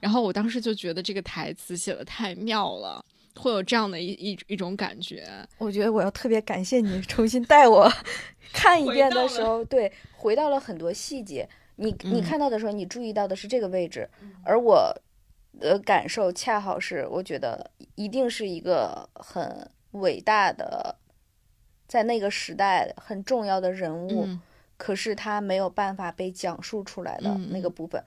[0.01, 3.05] 然后我当时就觉得这个台词写的太妙了。
[3.37, 5.27] 会有这样的一一一种感觉，
[5.59, 7.91] 我觉得我要特别感谢你 重新带我
[8.53, 11.49] 看一遍的时候，对，回到了很多细节。
[11.77, 12.23] 你你嗯。
[12.23, 14.09] 看到的时候，你注意到的是这个位置，
[14.45, 14.93] 而我
[15.61, 20.97] 的感受恰好是，我觉得一定是一个很伟大的，
[21.87, 24.41] 在那个时代很重要的人物，嗯。
[24.79, 28.03] 可是他没有办法被讲述出来的嗯那个部分，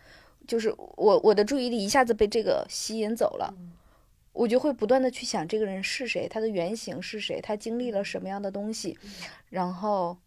[0.48, 3.54] 就是我我的注意力一下子被这个吸引走了。
[4.40, 8.98] 我就会不断的去想这个人是谁，他的原型是谁，他经历了什么样的东西，
[9.50, 10.18] 然后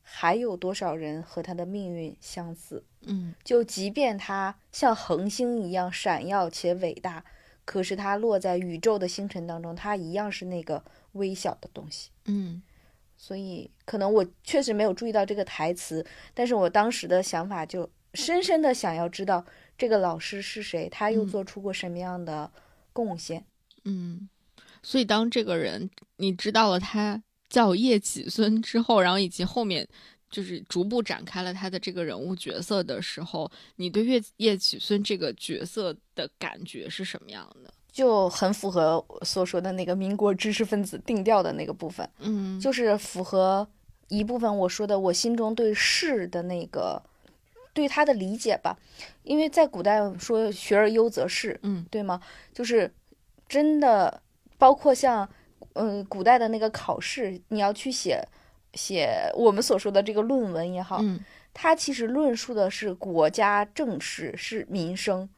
[0.00, 2.84] 还有多少人和他的命运相似。
[3.02, 7.24] 嗯就即便他像恒星一样闪耀且伟大，
[7.64, 12.10] 可是他落在宇宙的星辰当中，他一样是那个微小的东西。
[12.26, 12.62] 嗯
[13.16, 19.44] 所以可能我确实没有注意到这个台词，但是我当时的想法就深深的想要知道
[19.76, 22.48] 这个老师是谁，他又嗯做出过什么样的
[23.04, 23.44] 贡献。
[23.84, 24.28] 嗯，
[24.82, 29.86] 所以当这个人你知道了他叫叶启孙之后，然后以及后面
[30.30, 37.72] 就是逐步展开了他的这个人物角色的时候，你对叶叶启孙这个角色的感觉是什么样的？
[37.90, 43.66] 就很符合我所说的那个民国知识分子定调的那个部分，嗯就是符合
[44.08, 47.02] 一部分我说的我心中对士的那个
[47.78, 48.76] 对他的理解吧。
[49.22, 52.20] 因为在古代说学而优则仕，嗯对吗？
[52.52, 52.92] 就是
[53.48, 54.20] 真的，
[54.58, 55.28] 包括像
[55.74, 58.20] 嗯、古代的那个考试，你要去写
[58.74, 61.20] 写我们所说的这个论文也好，嗯
[61.54, 65.28] 它其实论述的是国家政事，是民生，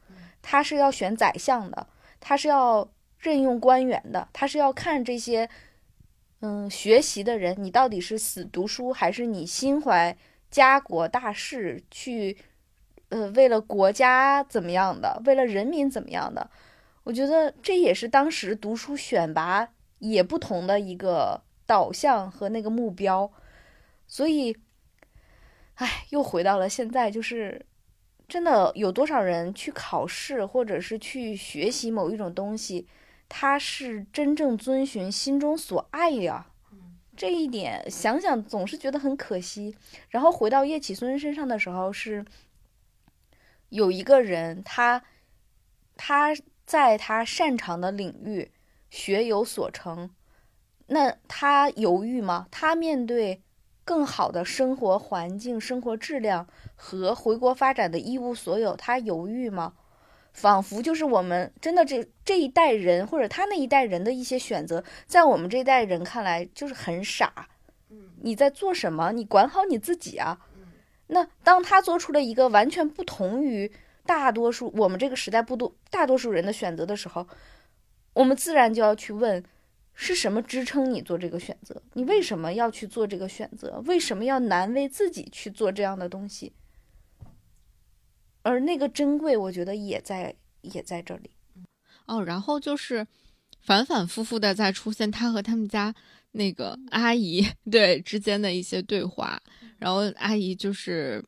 [0.41, 1.87] 他是要选宰相的，
[2.19, 2.89] 他是要
[3.19, 5.47] 任用官员的，他是要看这些，
[6.41, 10.15] 嗯，学习的人，你到底是死读书，还是你心怀
[10.51, 12.37] 家国大事去，
[13.09, 16.51] 呃，为了国家怎么样的，为了人民怎么样的？
[17.05, 23.31] 我觉得这也是当时读书选拔也不同的一个导向和那个目标，
[24.05, 24.57] 所以。
[25.75, 27.65] 唉，又回到了现在，就是
[28.27, 32.87] 真的有多少人去考试，或者是去学习某一种东西，
[33.27, 36.50] 他是真正遵循心中所爱呀。
[37.21, 39.75] 这一点想想总是觉得很可惜。
[40.09, 42.25] 然后回到叶启孙身上的时候，是
[43.69, 45.03] 有一个人，他
[45.95, 48.49] 他在他擅长的领域
[48.89, 50.09] 学有所成，
[50.87, 52.47] 那他犹豫吗？
[52.49, 53.43] 他面对
[53.85, 59.73] 更好的生活环境、生活质量和回国发展的一无所有，他犹豫吗？
[60.33, 67.49] 仿佛就是我们真的这这一代人，或者他那一代人的一些选择，在我们这一代人看来就是很傻。
[68.23, 69.11] 你在做什么？
[69.11, 70.39] 你管好你自己啊。
[71.07, 73.69] 那当他做出了一个完全不同于
[74.05, 77.27] 大多数我们这个时代不多大多数人的选择的时候，
[78.13, 79.43] 我们自然就要去问：
[79.93, 81.81] 是什么支撑你做这个选择？
[81.93, 83.83] 你为什么要去做这个选择？
[83.85, 86.53] 为什么要难为自己去做这样的东西？
[88.43, 91.31] 而那个珍贵，我觉得也在也在这里。
[92.05, 93.05] 哦，然后就是
[93.61, 95.93] 反反复复的在出现他和他们家
[96.31, 99.41] 那个阿姨 对之间的一些对话，
[99.77, 101.23] 然后阿姨就是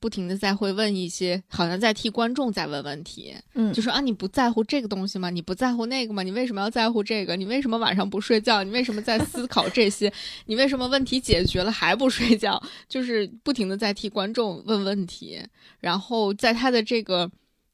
[0.00, 5.30] 不停的在会问一些，好像在替观众在问问题，嗯就说啊你不在乎这个东西吗？
[5.30, 6.22] 你不在乎那个吗？
[6.22, 7.34] 你为什么要在乎这个？
[7.36, 8.62] 你为什么晚上不睡觉？
[8.62, 10.12] 你为什么在思考这些？
[10.46, 12.62] 你为什么问题解决了还不睡觉？
[12.88, 15.40] 就是不停的在替观众问问题，
[15.80, 17.30] 然后在他的这个，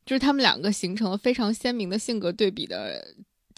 [0.06, 3.04] 就是他们两个形成了非常鲜明的性格对比的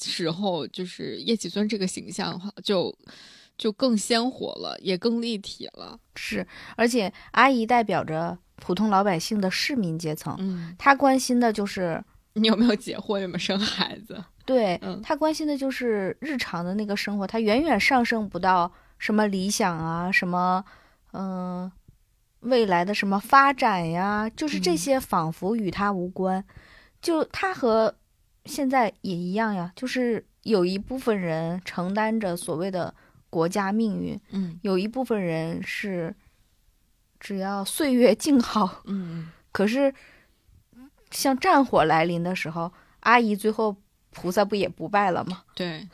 [0.02, 2.94] 时候，就是叶启尊这个形象就
[3.58, 5.98] 就更鲜活了，也更立体了。
[6.14, 6.46] 是，
[6.76, 12.02] 而且阿姨代表着普通老百姓的市民阶层，嗯，她关心的就是
[12.34, 13.20] 你有没有结婚？
[13.22, 14.22] 有没有生孩子？
[14.46, 20.64] 对嗯她关心的就是日常的那个生活，他远远上升不到什么理想啊，什么
[21.12, 21.70] 嗯、
[22.40, 26.44] 未来的什么发展呀，就是这嗯些仿佛与他无关。
[27.02, 27.94] 就他和
[28.44, 32.94] 现在也一样呀，就是有一部分人承担着所谓的
[33.28, 36.14] 国家命运，嗯有一部分人是
[37.26, 39.28] 只要岁月静好，嗯。
[39.50, 39.92] 可是
[41.10, 43.74] 像战火来临的时候，阿姨最后
[44.12, 45.42] 菩萨不也不拜了吗？
[45.56, 45.88] 对，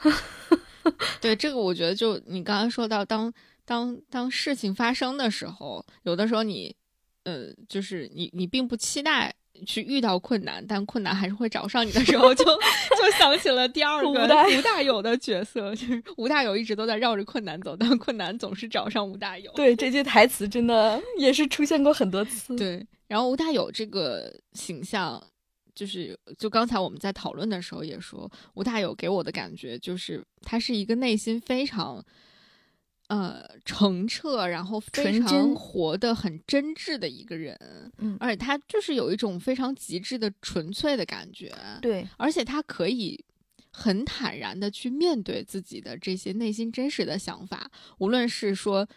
[1.22, 3.32] 对，这个我觉得就你刚刚说到，当
[3.64, 6.76] 当当事情发生的时候，有的时候你，
[7.22, 9.34] 呃，就是你你并不期待
[9.64, 19.50] 去遇到困难，但困难还是会找上你的时候， 就就想起了第二个吴大吴大有的角色，就是吴大有一直都在绕着困难走，但困难总是找上吴大有。
[19.52, 22.56] 对，这句台词真的也是出现过很多次。
[22.56, 25.22] 对，然后吴大有这个形象，
[25.74, 32.04] 就是就刚才我们在讨论的时候也说，吴大有给我的感觉就是他是一个内心非常。
[33.08, 37.58] 呃，澄澈，然后非常活得很真挚的一个人，
[37.98, 38.16] 嗯。
[38.18, 43.22] 而且他就是有一种非常极致的纯粹的感觉，对，而且他可以
[43.70, 48.88] 很坦然的去面对自己的这些内心真实的想法，无论是说，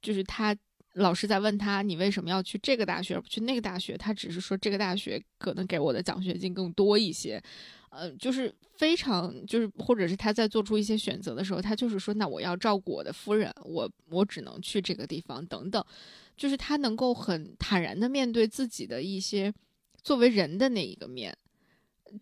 [0.00, 0.56] 就是他
[0.94, 7.42] 老师在问他你为什么要去这个大学而不去那个大学，他只是说这个大学可能给我的奖学金更多一些，
[7.90, 15.84] 呃，就是非常就是或者是他在做出一些选择的时候，他就是说那我要照顾我的夫人，我我只能去这个地方等等，
[16.36, 19.52] 就是他能够很坦然的面对自己的一些
[20.02, 21.36] 作为人的那一个面。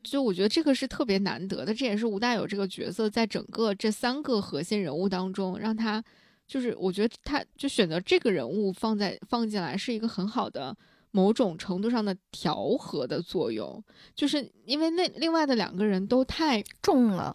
[0.03, 6.03] 就我觉得这个是特别难得的，这也是吴大有这个角色在整个这三个核心人物当中，让他
[6.47, 10.77] 就是我觉得他就选择这个人物放在放进来是一个很好的
[11.17, 13.83] 某种程度上的调和的作用，
[14.15, 17.35] 就是因为那另外的两个人都太重了，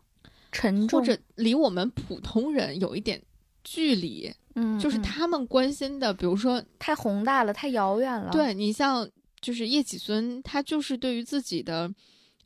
[0.51, 3.19] 沉重，或者离我们普通人有一点
[3.63, 5.01] 距离，嗯，就是嗯。
[5.01, 9.09] 他们关心的，比如说太宏大了，太遥远了。，对你像
[9.39, 11.91] 就是叶启孙，他就是对于自己的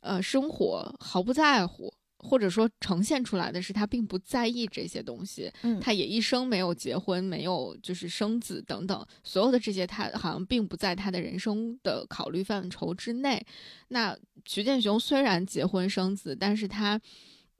[0.00, 5.52] 呃生活毫不在乎，或者说呈现出来的是他并不在意这些东西。
[5.62, 13.44] 嗯，他也一生没有结婚，没有就是生子等等，所有的这些他好像并不在他的人生的考虑范畴之内。
[13.88, 17.00] 那徐建雄虽然结婚生子，但是他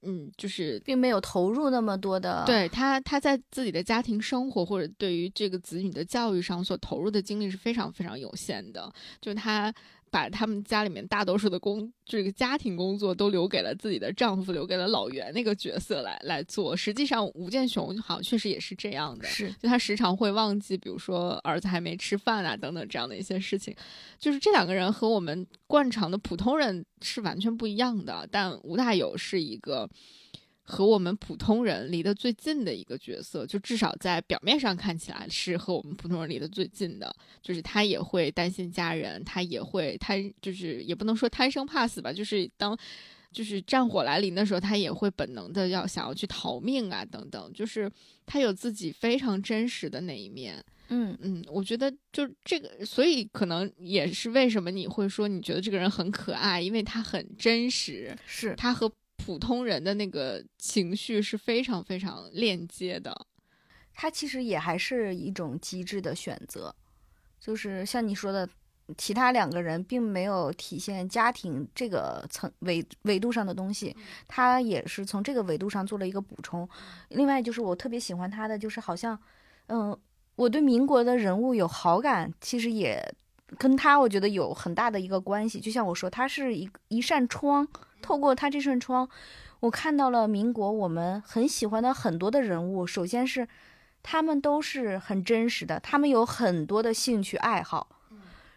[0.02, 8.92] 嗯就是并没有投入那么多的。，对他，他在自己的家庭生活或者对于这个子女的教育上所投入的精力是非常非常有限的。
[9.20, 9.72] 就他
[10.10, 16.76] 把他们家里面大多数的工这个家庭工作都留给了自己的丈夫，留给了老袁那个角色来来做。
[16.76, 19.26] 实际上，吴建雄好像确实也是这样的。
[19.26, 23.74] 是就他时常会忘记，比如说儿子还没吃饭啊等等这样的一些事情，
[24.18, 28.26] 就是这两个人和我们惯常的普通人是完全不一样的。
[28.30, 29.88] 但吴大有是一个
[30.66, 37.14] 和我们普通人离得最近的一个角色，就至少在表面上看起来是和我们普通人离得最近的。
[37.40, 42.76] 就是他也会担心家人，他也会贪，就是也不能说贪生怕死吧，就是当。
[43.32, 47.90] 就是战火来临的时候，他也会本能的要想要去逃命啊，等等，就是
[48.24, 50.64] 他有自己非常真实的那一面。
[50.88, 58.90] 嗯嗯，我觉得就这个，所以可能也是为什么你会说你觉得这个人很可爱，因为他很真实，是他和
[59.26, 63.26] 普通人的那个情绪是非常非常链接的。
[63.92, 66.72] 它其实也还是一种机智的选择，
[67.40, 68.48] 就是像你说的，
[68.96, 73.96] 其他两个人并没有体现家庭这个层维维度上的东西，
[74.28, 76.68] 他也是从这个维度上做了一个补充。
[77.08, 79.18] 另外就是我特别喜欢他的，就是好像，
[79.66, 79.98] 嗯，
[80.36, 83.02] 我对民国的人物有好感，其实也
[83.58, 85.60] 跟他我觉得有很大的一个关系。
[85.60, 87.66] 就像我说，他是一一扇窗，
[88.02, 89.08] 透过他这扇窗，
[89.60, 92.86] 我看到了民国我们很喜欢的很多的人物。
[92.86, 93.48] 首先是。
[94.08, 97.88] 他们都是很真实的，他们有很多的兴趣爱好，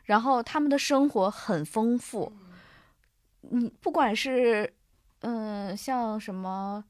[0.04, 2.32] 然后他们的生活很丰富。
[3.42, 4.72] 你不管是，
[5.22, 6.84] 嗯，像什么，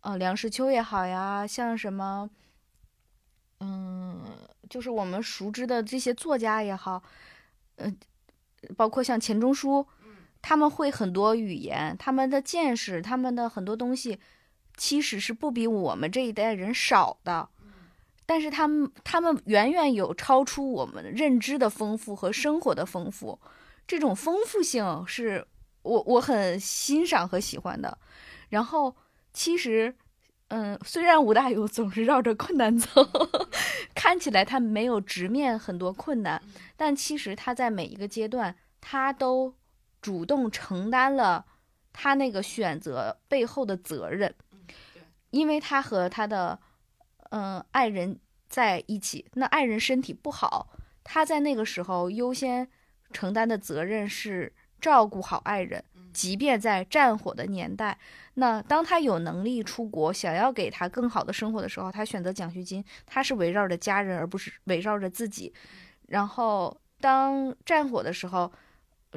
[0.00, 2.28] 呃，梁实秋也好呀，像什么，
[3.60, 4.24] 嗯，
[4.68, 7.00] 就是我们熟知的这些作家也好，
[7.80, 7.96] 嗯，
[8.76, 9.86] 包括像钱钟书，
[10.40, 14.18] 他们会很多语言，他们的见识，他们的很多东西，
[14.76, 17.48] 其实是不比我们这一代人少的。
[18.26, 23.40] 但是他们，他们远远有超出我们认知的丰富和生活的丰富，
[23.88, 25.44] 这种丰富性是
[25.82, 27.98] 我我很欣赏和喜欢的。
[28.48, 28.94] 然后，
[29.32, 29.96] 其实，
[30.50, 32.88] 嗯，虽然吴大猷总是绕着困难走，
[33.94, 36.40] 看起来他没有直面很多困难，
[36.76, 39.54] 但其实他在每一个阶段，他都
[40.00, 41.44] 主动承担了
[41.92, 44.34] 他那个选择背后的责任，
[45.30, 46.60] 因为他和他的。
[47.32, 50.72] 嗯，爱人在一起，那爱人身体不好，
[51.04, 52.68] 他在那个时候优先
[53.12, 57.98] 承担的责任是照顾好爱人，即便在战火的年代。
[58.34, 65.52] 那当他有能力出国，想要给他更好的生活的时候，他选择奖学金，他是围绕着家人，而不是围绕着自己。
[66.08, 68.52] 然后当战火的时候，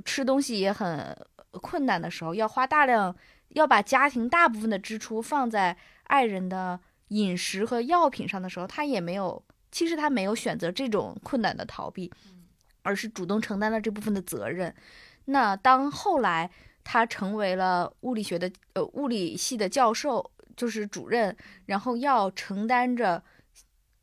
[0.06, 1.16] 吃东西也很
[1.52, 3.16] 困难的时候，要花大量，
[3.50, 6.80] 要把家庭大部分的支出放在爱人的。
[7.10, 12.12] 饮食和药品上的时候，他也没有，其实他没有选择这种困难的逃避，
[12.82, 14.74] 而是主动承担了这部分的责任。
[15.26, 16.50] 那当后来
[16.84, 23.24] 他成为了物理学的呃物理系的教授，就是主任，然后要承担着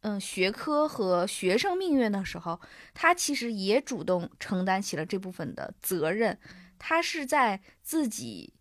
[0.01, 2.61] 嗯学科和学生命运的时候，
[2.95, 6.39] 他其实也主动承担起了这部分的责任。
[6.79, 8.55] 他是在自己。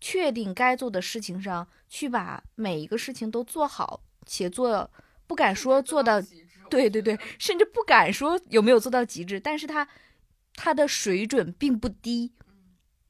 [0.00, 4.88] 确定该做的事情上去，把每一个事情都做好，且做
[5.26, 6.22] 不敢说做到，
[6.70, 9.88] 对对对，甚至不敢说有没有做到极致，但是他
[10.54, 12.32] 他的水准并不低，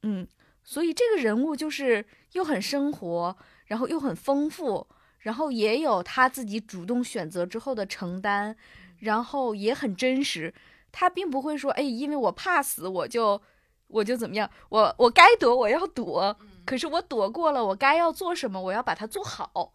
[0.01, 0.27] 嗯，
[0.69, 4.85] 所以这个人物就是又很生活，然后又很丰富，
[5.17, 8.55] 然后也有他自己主动选择之后的承担，
[8.99, 10.53] 然后也很真实，
[10.91, 13.41] 他并不会说，哎，因为我怕死，我就
[13.87, 16.37] 我就怎么样，我我该躲我要躲。
[16.67, 18.61] 可是我躲过了，我该要做什么？
[18.61, 19.73] 我要把它做好，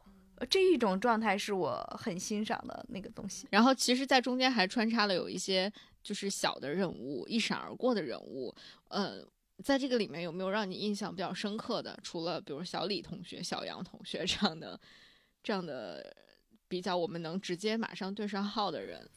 [0.49, 3.49] 这一种状态是我很欣赏的那个东西。
[3.51, 5.72] 然后，其实，在中间还穿插了有一些
[6.05, 8.55] 就是小的人物，一闪而过的人物。
[8.86, 9.26] 呃，
[9.62, 11.98] 在这个里面有没有让你印象比较深刻的？
[12.02, 14.80] 除了比如小李同学、小杨同学这样的
[15.42, 16.14] 这样的
[16.66, 19.09] 比较，我们能直接马上对上号的人，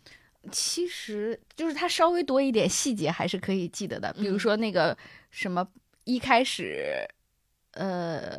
[0.51, 4.13] 其实就是他稍微多一点细节还是可以记得的。
[4.13, 4.97] 比如说那个
[5.31, 5.67] 什么
[6.03, 7.07] 一开始。
[7.73, 8.35] 呃，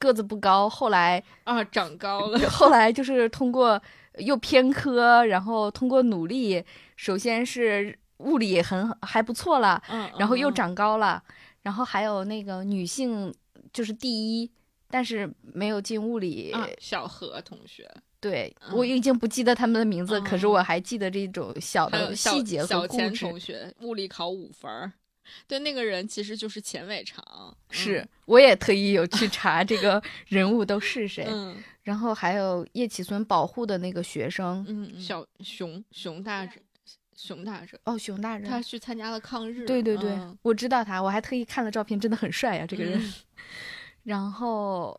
[0.00, 2.50] 个子不高，后来啊长高了。
[2.50, 3.80] 后来就是通过
[4.18, 6.64] 又偏科，然后通过努力，
[6.96, 11.22] 首先是物理很还不错了，嗯，然后又长高了，
[11.62, 13.34] 然后还有那个女性
[13.72, 14.50] 就是第一，
[14.88, 16.54] 但是没有进物理。
[16.78, 17.90] 小何同学，
[18.20, 23.24] 对我已经不记得他们的名字，可是我还记得这种小的细节和故事。
[23.24, 24.92] 同学，物理考五分。
[25.46, 36.54] 对，那个人其实就是钱伟长，是，我也特意有去查这个人物都是谁，嗯，然后还有叶启孙保护的那个学生，嗯，小熊熊大人，
[37.22, 43.00] 熊大人，哦，熊大人，他去参加了抗日，对对对，我知道他，我还特意看了照片，真的很帅呀，这个人，
[44.04, 44.98] 然后。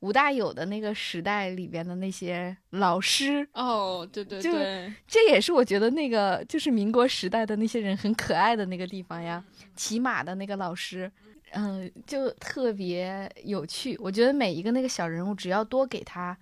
[0.00, 9.42] 吴大有的那个时代里边的那些老师哦，对对对，这也是我觉得那个就是民国时代的那些人很可爱的那个地方呀。
[9.74, 11.10] 骑马的那个老师，
[11.52, 13.96] 嗯，就特别有趣。
[14.02, 16.36] 我觉得每一个那个小人物，只要多给他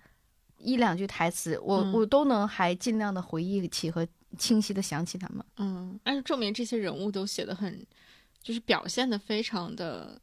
[0.57, 4.05] 一两句台词，我我都能还尽量的回忆起和
[4.37, 5.45] 清晰的想起他们。
[5.57, 7.85] 嗯，但是证明这些人物都写的很，
[8.41, 10.21] 就是表现的非常的。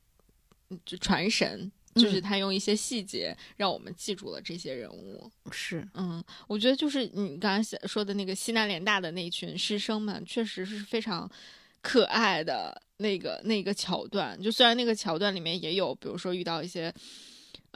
[0.69, 5.31] 嗯就传神，就是他用一些细节让我们记住了这些人物。
[5.53, 11.31] 是，嗯，我觉得就是你刚才说的那个西南联大的那群师生们，确实是非常
[11.81, 14.37] 可爱的那个那个桥段。
[14.43, 16.93] 就虽然那个桥段里面也有，比如说遇到一些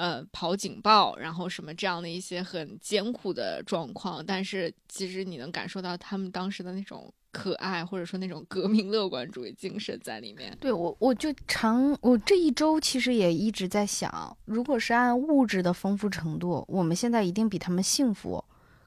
[0.01, 10.57] 呃跑警报，然后什么这样的一些很艰苦的状况，但是其实你能感受到他们当时的那种可爱，或者说那种革命乐观主义精神在里面。
[10.59, 18.43] 对我，我就常我这一周其实也一直在想，如果是按物质的丰富程度，我们现在一定比他们幸福。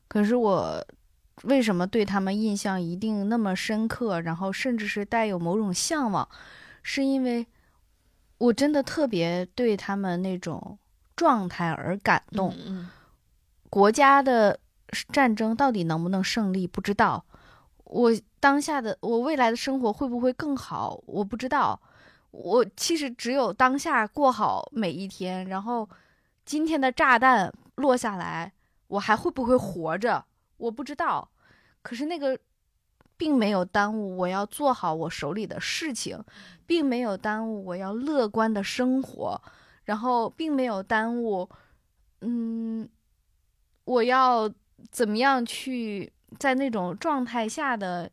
[0.07, 0.83] 可是我
[1.43, 6.27] 为什么对他们印象一定那么深刻，然后甚至是带有某种向往，
[6.81, 7.45] 是因为
[8.39, 10.77] 我真的特别对他们那种
[11.15, 12.53] 状态而感动。
[12.65, 12.89] 嗯
[13.69, 14.59] 国家的
[15.11, 17.25] 战争到底能不能胜利，不知道。
[17.85, 21.81] 我当下的我未来的生活会不会更好，我不知道。
[22.29, 25.89] 我其实只有当下过好每一天，然后
[26.45, 28.53] 今天的炸弹落下来，
[28.87, 30.23] 我还会不会活着，
[30.57, 31.27] 我不知道。
[31.81, 32.37] 可是那个
[33.17, 36.23] 并没有耽误我要做好我手里的事情，
[36.67, 39.41] 并没有耽误我要乐观的生活，
[39.85, 41.49] 然后并没有耽误，
[42.21, 42.87] 嗯，
[43.85, 44.49] 我要
[44.91, 48.09] 怎么样去在那种状态下的，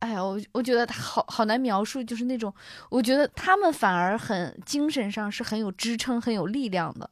[0.00, 2.52] 哎呀，我我觉得好好难描述，就是那种，
[2.90, 7.08] 我觉得他们反而很精神上是很有支撑、很有力量的，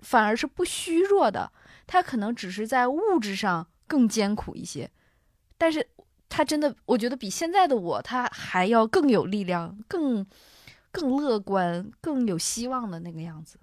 [0.00, 1.50] 反而是不虚弱的。
[1.86, 4.90] 他可能只是在物质上更艰苦一些，
[5.56, 5.88] 但是
[6.28, 10.26] 他真的，我觉得比现在的我，他还要更有力量、更
[10.90, 13.58] 更乐观、更有希望的那个样子。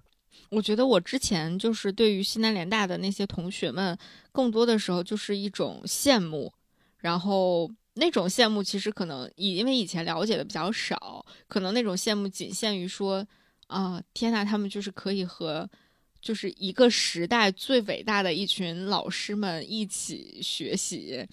[0.50, 3.96] 我觉得我之前就是对于西南联大的那些同学们，
[4.32, 6.52] 更多的时候就是一种羡慕，
[6.98, 13.26] 然后那种羡慕其实可能以因为以前了解的比较少，可能那种羡慕仅限于说
[13.66, 15.68] 啊，天呐，他们就是可以和
[16.20, 21.26] 就是一个时代最伟大的一群老师们一起学习，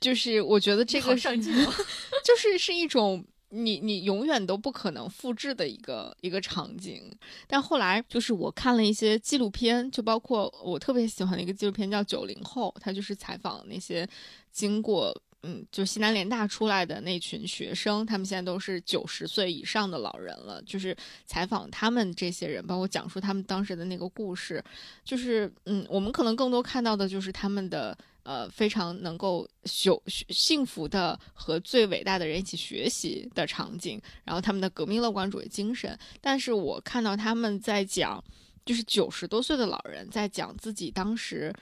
[0.00, 1.72] 就是我觉得这个上进哦。
[2.24, 7.10] 就是是一种你你永远都不可能复制的一个一个场景。
[7.46, 14.08] 但后来就是我看了一些纪录片，就包括我特别喜欢的一个纪录片叫《九零后》，他就是采访那些
[14.52, 15.14] 经过。
[15.42, 20.60] 嗯，就西南联大出来的那群学生，他们现在都是九十岁以上的老人了。
[20.62, 24.62] 就是采访他们这些人，包括讲述他们当时的那个故事，
[25.04, 35.96] 就是嗯，我们可能更多看到的就是他们的呃非常能够幸幸福的和最伟大的人一起学习的场景，然后他们的革命乐观主义精神。
[36.20, 38.22] 但是我看到他们在讲，
[38.64, 41.54] 就是九十多岁的老人在讲自己当时。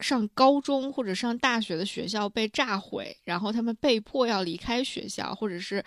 [0.00, 5.84] 上高中或者上大学的学校被炸毁，然后他们被迫要离开学校，或者是，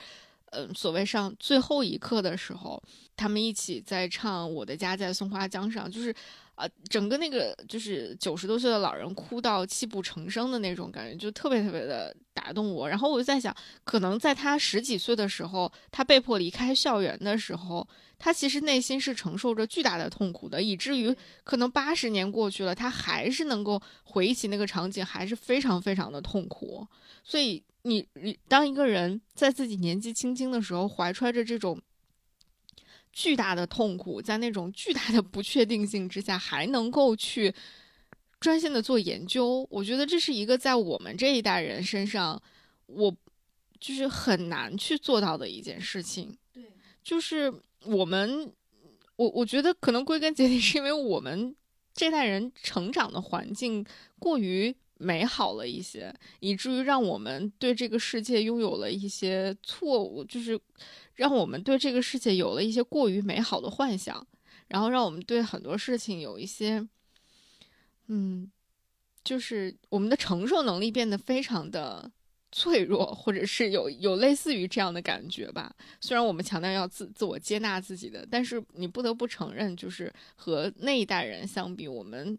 [0.52, 2.82] 嗯，所谓上最后一课的时候，
[3.16, 6.14] 他们一起在唱《我的家在松花江上》，就是，
[6.62, 12.88] 啊、整个那个就是九十多岁的老人哭到泣不成声的那种感觉，就特别特别的打动我。
[12.88, 17.88] 然后我就在想，可能在他十几岁的时候，他被迫离开校园的时候，
[18.20, 26.86] 他其实内心是承受着巨大的痛苦的，以至于可能八十年过去了，他还是能够回忆起那个场景，还是非常非常的痛苦。
[27.24, 31.82] 所以你你当一个人在自己年纪轻轻的时候，怀揣着这种
[33.12, 37.54] 巨大的痛苦，在那种巨大的不确定性之下，还能够去
[38.40, 42.42] 专心的做研究，我觉得这是一个在我们这一代人身上，
[42.88, 43.16] 我
[43.80, 46.38] 就是很难去做到的一件事情。
[46.54, 46.64] 对，
[47.04, 47.54] 就是
[47.84, 48.52] 我们，
[49.16, 51.56] 我我觉得可能归根结底是因为我们
[51.94, 53.86] 这代人成长的环境
[54.18, 60.60] 过于美好了一些，以至于让我们对这个世界拥有了一些错误，就是
[61.16, 64.26] 让我们对这个世界有了一些过于美好的幻想，
[64.68, 66.88] 然后让我们对很多事情有一些，
[68.08, 68.52] 嗯，
[69.24, 72.12] 就是我们的承受能力变得非常的
[72.52, 75.74] 脆弱，或者是有有类似于这样的感觉吧。
[76.00, 82.38] 虽然我们强调要自自我接纳自己的，但是你不得不承认，就是和那一代人相比，我们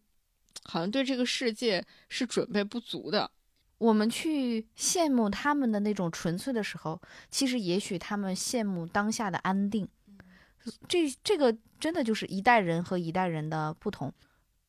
[0.65, 3.31] 好像对这个世界是准备不足的。
[3.79, 7.01] 我们去羡慕他们的那种纯粹的时候，
[7.31, 9.89] 其实也许他们羡慕当下的安定。
[10.87, 14.13] 这这个真的就是一代人和一代人的不同。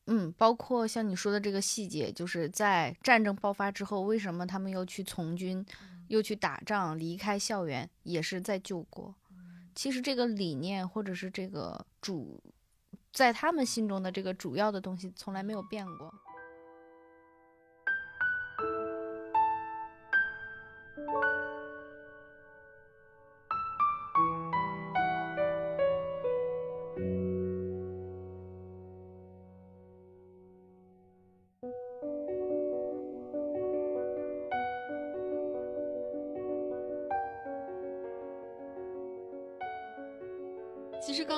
[0.06, 5.64] 嗯，包括像你说的这个细节，就是在战争爆发之后，为什么他们又去从军，
[6.08, 9.14] 又去打仗，离开校园，也是在救国。
[9.74, 12.42] 其实这个理念或者是这个主，
[13.14, 16.12] 在他们心中的这个主要的东西，从来没有变过。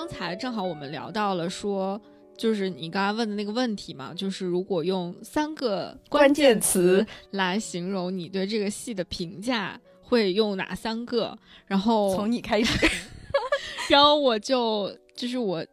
[0.06, 2.00] 刚才正好我们聊到了说，
[2.38, 11.36] 就是你刚才问的那个问题嘛，就是如果用三个关键词来形容你对这个戏的评价，会用哪三个？
[11.66, 12.88] 然后从你开始，
[13.90, 15.66] 然后我就就是我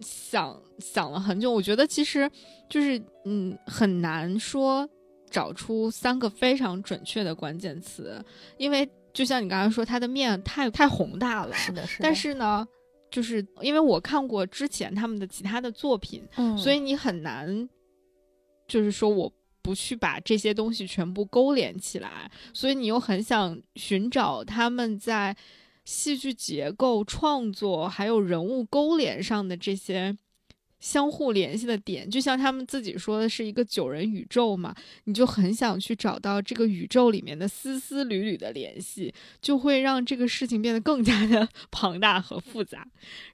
[0.00, 2.30] 想想了很久，我觉得其实
[2.68, 4.86] 就是嗯很难说
[5.30, 8.22] 找出三个非常准确的关键词，
[8.58, 12.02] 因为就像你刚才说，它的面太太宏大了，是的，是的。
[12.02, 12.68] 但是呢，
[13.12, 17.68] 就是因为我看过之前他们的其他的作品，嗯，所以你很难，
[18.66, 25.36] 就是说我不去把这些东西全部勾连起来，所以你又很想寻找他们在
[25.84, 30.16] 戏剧结构、创作还有人物勾连上的这些
[30.82, 34.74] 相互联系的点，就像他们自己说的是一个九人宇宙嘛，
[35.04, 42.84] 你就很想去找到这个宇宙里面的丝丝缕缕的联系，就会让这个事情变得更加的 庞大和复杂。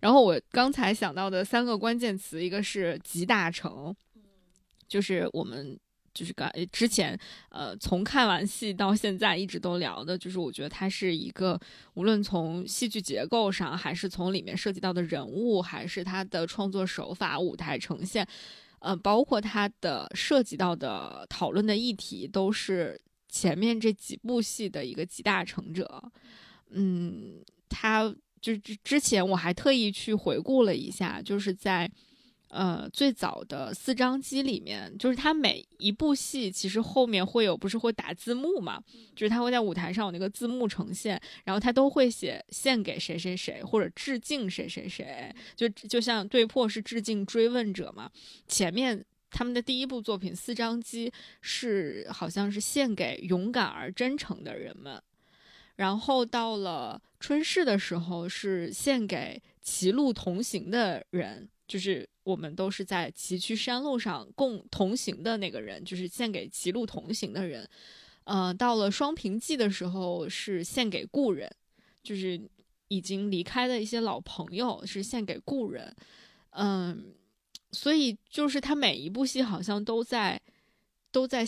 [0.00, 3.96] 然后我刚才想到的三个关键词，一个是集大成，
[4.86, 5.78] 就是我们
[6.14, 7.18] 就是刚之前
[7.50, 11.58] 呃从看完戏到现在一直都聊的，就是我觉得它是一个
[11.94, 18.26] 无论从戏剧结构上，还是从里面涉及到的人物，还是它的创作手法、舞台呈现，
[18.80, 26.10] 呃，包括它的涉及到的讨论的议题，都是前面这几部戏的一个集大成者。
[26.70, 31.90] 嗯，他就之之前我还特意去回顾了一下，就是在
[32.48, 38.82] 呃最早的四张机里面，就是他每一部戏其实后面会有不是会打字幕嘛，
[39.14, 48.10] 就是他会在舞台上有那个字幕呈现，然后他都会写献给谁谁谁或者致敬谁谁谁，就就像对破是致敬追问者嘛，
[48.46, 49.04] 前面。
[49.30, 51.10] 他们的第一部作品《四张机》
[51.42, 55.02] 是好像是献给勇敢而真诚的人们，
[55.76, 67.68] 然后到了春逝的时候是献给歧路同行的人，就是我们都是在崎岖山路上共同行的那个人，就是献给歧路同行的人。
[68.24, 71.48] 呃，到了双平记的时候是献给故人，
[72.02, 72.40] 就是
[72.88, 75.94] 已经离开的一些老朋友，是献给故人。
[76.50, 77.14] 嗯。
[77.70, 80.40] 所以就是他每一部戏好像都在，
[81.12, 81.46] 都在，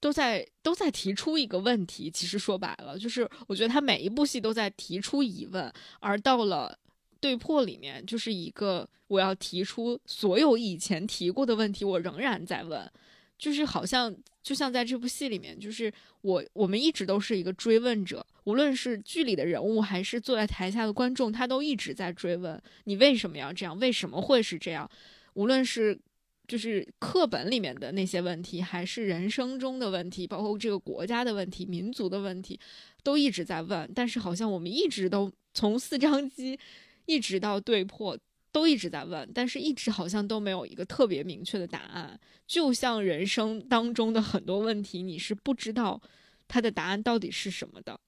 [0.00, 2.10] 都在都在提出一个问题。
[2.10, 6.76] 其实说白了，就是我觉得他每一部戏都在提出疑问，而到了
[7.24, 12.92] 对破里面，就是一个我要提出所有以前提过的问题，我仍然在问。
[13.38, 24.88] 就是好像就像在这部戏里面，就是我我们一直都是一个追问者，无论是剧里的人物还是坐在台下的观众，他都一直在追问你为什么要这样，为什么会是这样。
[25.32, 25.98] 无论是
[26.46, 32.60] 就是课本里面的那些问题，还是人生中的问题，包括这个国家的问题、民族的问题，
[33.02, 33.90] 都一直在问。
[33.94, 36.58] 但是好像我们一直都从四张机
[37.06, 38.18] 一直到对破，
[38.52, 42.18] 都一直在问，但是一直好像都没有一个特别明确的答案。
[42.46, 46.00] 就像人生当中的很多问题，你是不知道
[46.46, 48.00] 它的答案到底是什么的。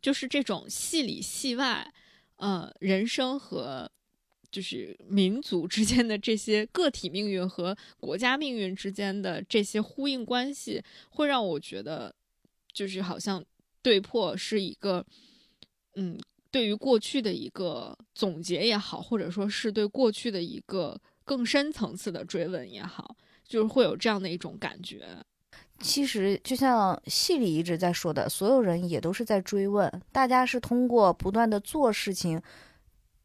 [0.00, 1.92] 就是这种戏里戏外，
[2.36, 3.90] 呃，人生和。
[4.50, 12.14] 就是民族之间的这些个体命运和国家命运之间的这些呼应关系，会让我觉得，
[12.70, 13.42] 就是好像
[13.80, 15.06] 对破是一个，
[15.94, 16.20] 嗯，
[16.52, 25.04] 对于过去的一个总结也好，或者说是对过去的一个更深层次的追问也好，就是会有这样的一种感觉。
[25.80, 32.40] 其实就像戏里一直在说的，所有人也都是在追问，大家是通过不断的做事情。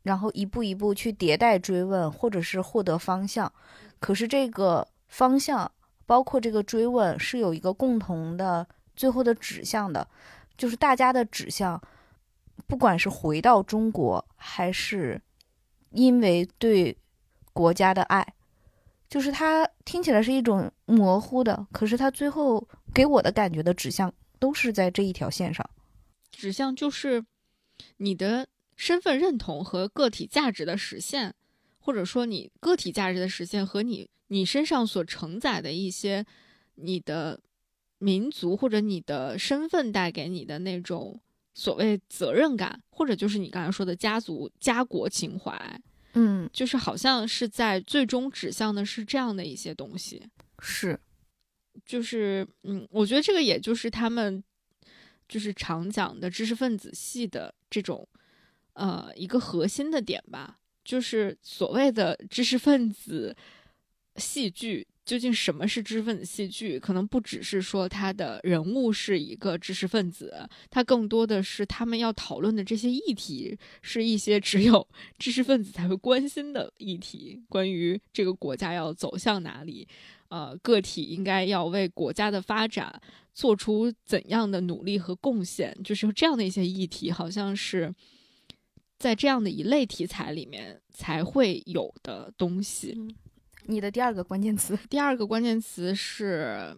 [0.03, 3.51] 然后一步一步去迭代追问，或者是获得方向。
[3.99, 5.69] 可是这个方向，
[6.05, 8.65] 包括这个追问，是有一个共同的
[8.95, 10.07] 最后的指向的，
[10.57, 11.81] 就是大家的指向，
[12.67, 15.19] 不管是回到中国，还是
[15.91, 16.95] 因为对
[17.53, 18.35] 国家的爱，
[19.09, 25.67] 就是它听起来是一种模糊的，可是它最后给我的感觉的指向，都是在这一条线上。
[26.31, 27.25] 指向就是
[27.97, 28.47] 你的。
[28.79, 31.33] 身份认同和个体价值的实现，
[31.79, 36.23] 或者说你个体价值的实现和你你身上所承载的一些
[36.75, 37.39] 你的
[37.97, 41.19] 民族或者你的身份带给你的那种
[41.57, 45.81] 所谓责任感，或者就是你刚才说的家族家国情怀，
[46.13, 50.23] 嗯，就是好像是在最终指向的是这样的一些东西，
[50.59, 50.99] 是，
[51.83, 54.43] 就是嗯，我觉得这个也就是他们
[55.27, 58.07] 就是常讲的知识分子系的这种。
[58.79, 63.35] 呃，一个核心的点吧，就是所谓的知识分子
[64.17, 64.87] 戏剧。
[65.05, 66.77] 究竟什么是知识分子戏剧？
[66.77, 74.85] 可能不只是说他的人物是一个知识分子，他更多的是他们要讨论的这些议题是一些只有
[75.17, 79.87] 知识分子才会关心的议题，关于这个国家要走向哪里，
[80.27, 83.01] 呃，个体应该要为国家的发展
[83.33, 87.95] 做出怎样的努力和贡献，就是这样的一些议题，好像是
[88.99, 93.15] 在这样的一类题材里面才会有的东西。
[93.67, 96.75] 你的第二个关键词，第二个关键词是，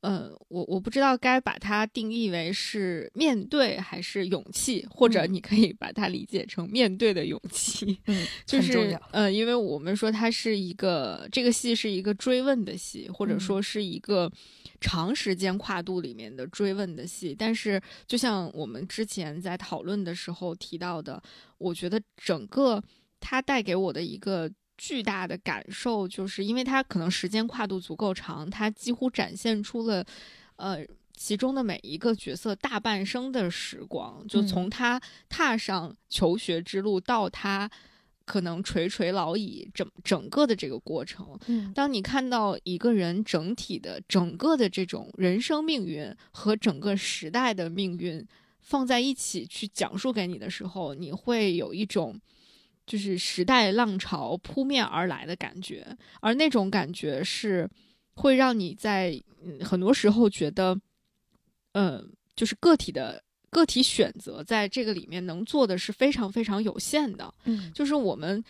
[0.00, 8.00] 呃，我我不知道该把它定义为是面对还是勇气，或者你可以把它理解成面对的勇气。
[8.06, 14.32] 嗯， 就是呃，因为我们说它是一个这个戏是一个追问的戏，或者说是一个
[14.80, 17.36] 长时间跨度里面的追问的戏。
[17.38, 21.22] 但是，就像我们之前在讨论的时候提到的，
[21.58, 22.82] 我觉得整个
[23.20, 24.50] 它带给我的一个。
[24.78, 30.04] 巨大的感受，就是因为它可能时间跨度足够长，它几乎展现出了，
[30.56, 37.70] 呃，其中的每一个角色大半生的时光，就从他踏上求学之路到他
[38.24, 41.38] 可能垂垂老矣，整整个的这个过程。
[41.46, 48.26] 嗯，当你看到一个人整体的整个的这种人生命运和整个时代的命运
[48.60, 52.18] 放在一起去讲述给你的时候，你会有一种。
[52.86, 55.86] 就是时代浪潮扑面而来的感觉，
[56.20, 57.68] 而那种感觉是
[58.14, 59.20] 会让你在
[59.60, 60.78] 很多时候觉得，
[61.72, 67.32] 嗯，就是个体的个体选择在这个里面能做的是非常非常有限的。
[67.44, 68.42] 嗯，就是我们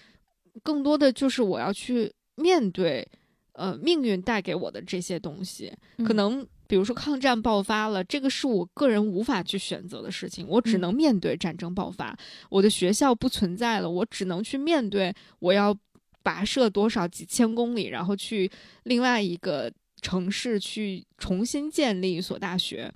[0.62, 3.06] 更多的就是我要去面对，
[3.52, 5.72] 呃，命运带给我的这些东西，
[6.06, 6.46] 可能。
[6.72, 12.16] 比如说抗战爆发了，这个是我个人无法去选择的事情，我只能面对战争爆发。
[12.48, 15.76] 我的学校不存在了，我只能去面对，我要
[16.24, 18.50] 跋涉多少几千公里，然后去
[18.84, 19.70] 另外一个
[20.00, 22.90] 城市去重新建立一所大学。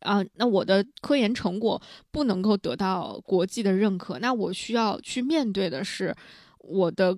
[0.00, 1.80] 啊，那我的科研成果
[2.10, 6.12] 不能够得到国际的认可，那我需要去面对的是
[6.58, 7.16] 我的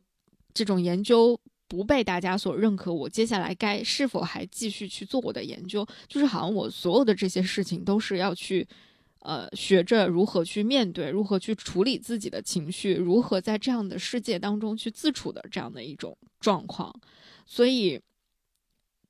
[0.52, 1.40] 这种研究。
[1.72, 5.86] 不被大家所认可，我接下来该是否还继续去做我的研究？
[6.06, 8.68] 就是好像我所有的这些事情都是要去，
[9.20, 16.94] 呃，学着如何去面对，如何去处理自己的情绪，如何在这样的世界当中去自处的这样的一种状况。
[17.46, 17.98] 所以，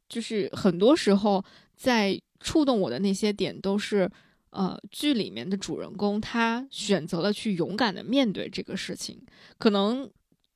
[0.08, 1.44] 就是很多时候
[1.74, 4.08] 在触动我的那些点，都是
[4.50, 9.20] 呃剧里面的主人公他选择了去勇敢的面对这个事情，
[9.58, 10.08] 可能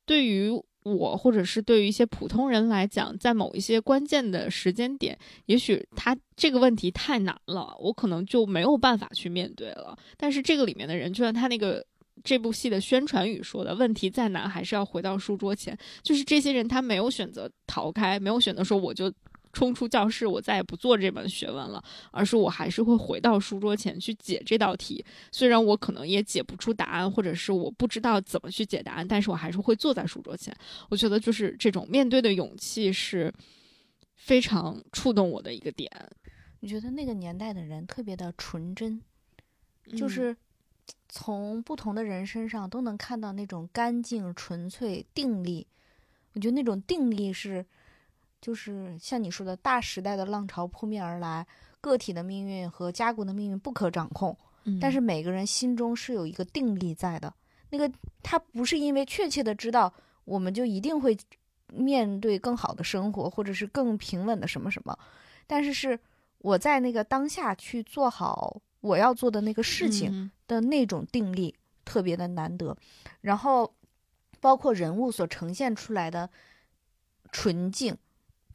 [0.05, 0.53] 对于。
[0.95, 9.99] 我或者是对于一些普通人来讲，在某一些关键的时间点，也许他这个问题太难了，我可能就没有办法去面对了。
[10.17, 11.85] 但是这个里面的人，就像他那个
[12.23, 15.77] 这部戏的宣传语说的，问题再难，还是要回到书桌前。
[16.03, 19.13] 就是这些人，他没有选择逃开，没有选择说我就。
[19.57, 25.03] 冲出教室，我再也不做这门学问了，而是我还是会回到书桌前去解这道题。
[25.33, 30.55] 虽然我可能也解不出答案，或者是我不知道怎么去解答案，但是我还是会坐在书桌前。
[30.91, 33.33] 我觉得就是这种面对的勇气是
[34.15, 35.91] 非常触动我的一个点。
[36.61, 39.01] 你觉得那个年代的人特别的纯真，
[39.97, 40.37] 就是
[41.09, 45.67] 从不同的人身上都能看到那种干净、纯粹、定力。
[46.35, 47.65] 我觉得那种定力是。
[48.41, 51.47] 就是像你说的，大时代的浪潮扑面而来，
[51.81, 54.37] 个体的命运和家国的命运不可掌控。
[54.65, 57.33] 嗯，但是每个人心中是有一个定力在的。
[57.71, 57.91] 那个
[58.23, 59.93] 他不是因为确切的知道，
[60.25, 61.17] 我们就一定会
[61.73, 64.97] 面对更好的生活，或者是更平稳的什么什么。
[65.47, 65.99] 但是是
[66.39, 72.77] 我在那个当下去做好我要做的那个事情的那种定力，特别的难得。
[73.21, 73.75] 然后，
[74.41, 76.31] 包括人物所呈现出来的
[77.33, 77.97] 纯净。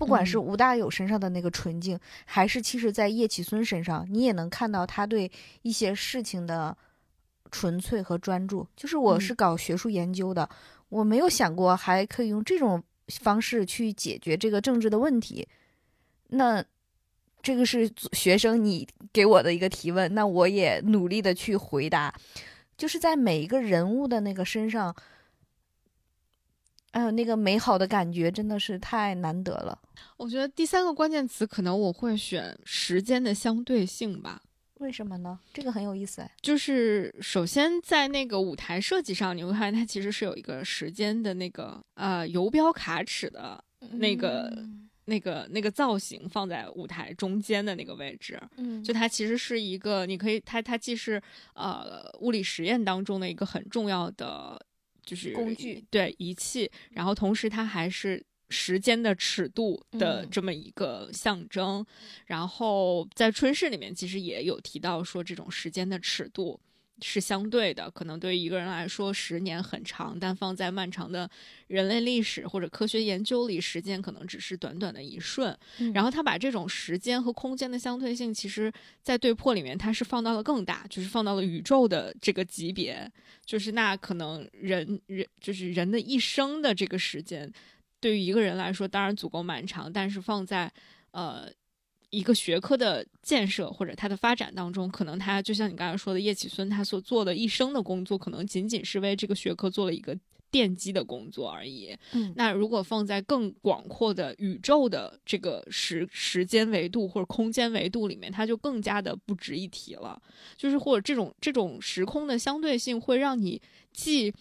[0.02, 5.32] 不管是吴大友身上的那个纯净，还是其实，在叶启孙身上，你也能看到他对
[5.62, 6.76] 一些事情的
[7.52, 8.68] 纯粹和专注。
[8.76, 10.50] 就是我是搞学术研究的，
[10.90, 15.48] 我没有想过还可以用这种方式去解决这个政治的问题。
[16.30, 16.66] 那
[17.44, 22.12] 这个是学生你给我的一个提问，那我也努力的去回答。
[22.76, 24.96] 就是在每一个人物的那个身上。
[26.92, 29.78] 哎呦，那个美好的感觉真的是太难得了。
[30.18, 34.42] 我觉得第三个关键词可能我会选时间的相对性吧。
[34.80, 35.40] 为什么呢？
[35.54, 36.32] 这个很有意思哎。
[36.42, 44.52] 就是首先在那个舞台设计上，你会发现它其实是有一个时间的那个呃游标卡尺的那个
[45.06, 48.42] 那个那个造型放在舞台中间的那个位置。
[48.58, 51.22] 嗯，就它其实是一个，你可以它它既是
[51.54, 54.60] 呃物理实验当中的一个很重要的。
[55.06, 61.86] 就是工具对仪器，然后同时它还是时间的尺度的嗯这么一个象征。
[62.26, 66.60] 然后在春逝里面，其实也有提到说，这种时间的尺度
[67.02, 67.90] 是相对的。
[67.92, 71.30] 可能对于一个人来说，十年很长，但放在漫长的
[71.68, 75.58] 人类历史或者科学研究里，时间可能只是短短的一瞬。
[75.80, 78.72] 嗯然后他把这种时间和空间的相对性，其实
[79.02, 83.12] 在对破里面，它是放到了更大，就是放到了宇宙的这个级别，
[83.46, 87.52] 就是那可能人人就是人的一生的这个时间，
[88.00, 90.72] 对于一个人来说当然足够漫长，但是放在
[91.12, 91.52] 呃。
[92.12, 100.16] 一个学科的建设或者它的发展当中，可能他就像你刚才说的，叶启孙他所做的一生的工作，可能仅仅是为这个学科做了一个
[100.52, 101.98] 奠基的工作而已。
[102.12, 110.22] 嗯那如果放在更广阔的宇宙的这个时时间维度或者空间维度里面，它就更加的不值一提了。
[110.58, 113.62] 就是或者这种这种时空的相对性，会让你
[113.94, 114.34] 既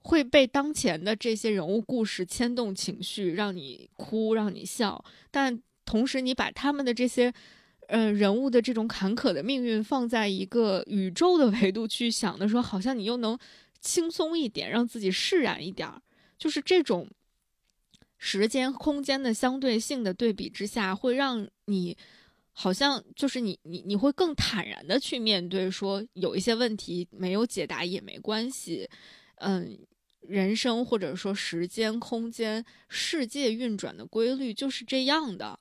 [0.00, 5.58] 会被当前的这些人物故事牵动情绪，让你哭，让你笑，但
[5.88, 7.32] 同时你把他们的这些。
[7.88, 13.38] 呃，人物的这种坎坷的命运放在一个宇宙的维度去想的时候，好像你又能
[13.80, 16.02] 轻松一点，让自己释然一点儿。
[16.36, 17.08] 就是这种
[18.18, 21.96] 时间空间的相对性的对比之下，会让你
[22.52, 28.86] 好像就是你你你会更坦然的去面对，说有一些问题没有解答也没关系，
[29.36, 29.78] 嗯。
[30.26, 35.58] 人生或者说时间、空间、世界运转的规律就是这样的，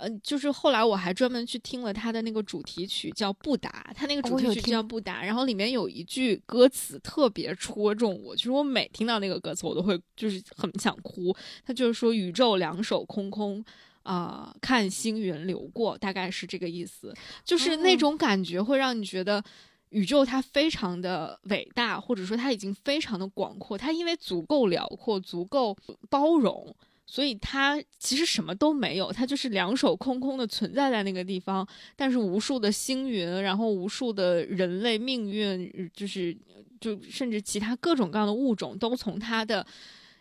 [0.00, 11.36] 呃，就是后来我还专门去听了他的那个主题曲，叫《不答》，他那个主题曲叫《不答》，然后里面有一句歌词特别戳中我，就是我每听到那个歌词，我都会就是很想哭。
[11.64, 13.64] 他就是说宇宙两手空空。
[14.02, 19.44] 啊、看星云流过，大概是这个意思，就是那哦种感觉会让你觉得
[19.90, 25.76] 宇宙它非常的伟大，或者说它已经非常的广阔，它因为足够辽阔、足够
[26.08, 26.74] 包容，
[27.10, 31.66] 所以它其实什么都没有，它就是两手空空的存在在那个地方。
[31.96, 36.32] 但是无数的星云，然后无数的人类命运，就是
[36.80, 39.66] 就甚至其他各种各样的物种都从它的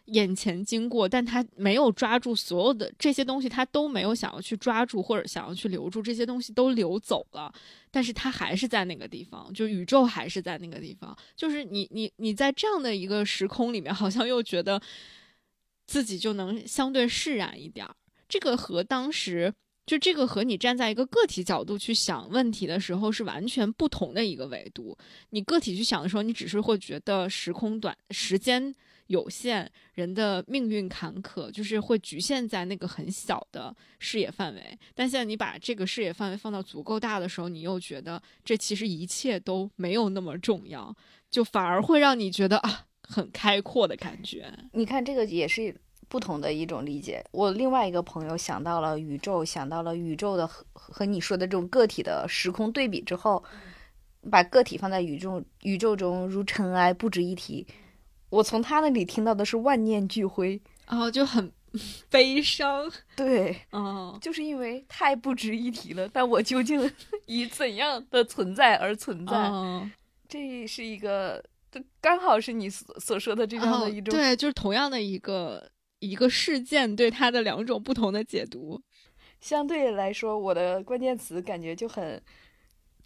[0.06, 7.54] 眼前经过，但他没有抓住所有的这些东西，他都没有想要去抓住或者想要去留住，这些东西都流走了，
[7.92, 14.82] 但是他还是在那个地方，就宇宙还是在那个地方，就是你你你在这样的一个时空里面，好像又觉得
[15.90, 17.96] 自己就能相对释然一点儿。
[18.28, 19.52] 这个和当时
[19.88, 24.96] 就这个和你站在一个个体角度去想问题的时候是完全不同的一个维度。
[25.32, 28.72] 你个体去想的时候，你只是会觉得时空短，时间
[29.08, 34.80] 有限，人的命运坎坷，就是会局限在那个很小的视野范围。
[34.94, 40.96] 但现在你把这个视野范围放到足够大的时候，你又觉得这其实一切都没有那么重要，
[41.32, 44.46] 就反而会让你觉得啊很开阔的感觉。
[44.72, 45.76] 你看这个也是
[46.08, 47.26] 不同的一种理解。
[47.32, 53.44] 我另外一个朋友想到了宇宙，想到了宇宙的和和你说的这种个体的时空对比之后，
[54.30, 57.66] 把个体放在宇宙宇宙中如尘埃，不值一提。
[58.30, 60.62] 我从他那里听到的是万念俱灰。
[60.88, 61.52] 然后就很
[62.10, 62.92] 悲伤。
[63.16, 66.08] 对，哦，就是因为太不值一提了。
[66.12, 66.92] 但我究竟
[67.26, 69.36] 以怎样的存在而存在？
[69.36, 69.90] 哦
[70.28, 71.59] 这是一个，这
[72.02, 78.82] 刚好是你所所说的这样的一种哦对，就是同样的一个一个事件对它的两种不同的解读。
[79.40, 82.22] 相对来说，我的关键词感觉就很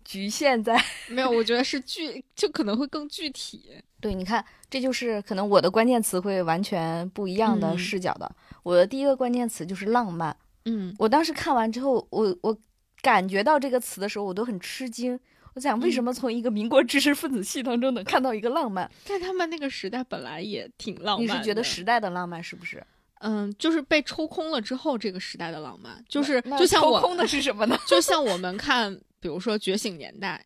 [0.04, 0.82] 局限在。
[1.10, 3.70] 没有，我觉得是具，就可能会更具体。
[4.00, 8.36] 对，你看，这就是可能我的关键词会完全不一样的嗯视角的。
[8.64, 10.36] 我的第一个关键词就是浪漫。
[10.66, 12.58] 嗯我当时看完之后，我我
[13.02, 15.20] 感觉到这个词的时候，我都很吃惊。
[15.56, 18.90] 我想，为什嗯么从一个民国知识分子系当中能看到一个浪漫？
[19.08, 21.24] 但他们那个时代本来也挺浪漫。
[21.24, 22.84] 你是觉得时代的浪漫是不是？
[23.20, 27.78] 嗯，就是被抽空了之后，这个时代的浪漫，就是就像我抽空的是什么呢？
[27.88, 30.46] 就像我们看，比如说《觉醒年代》，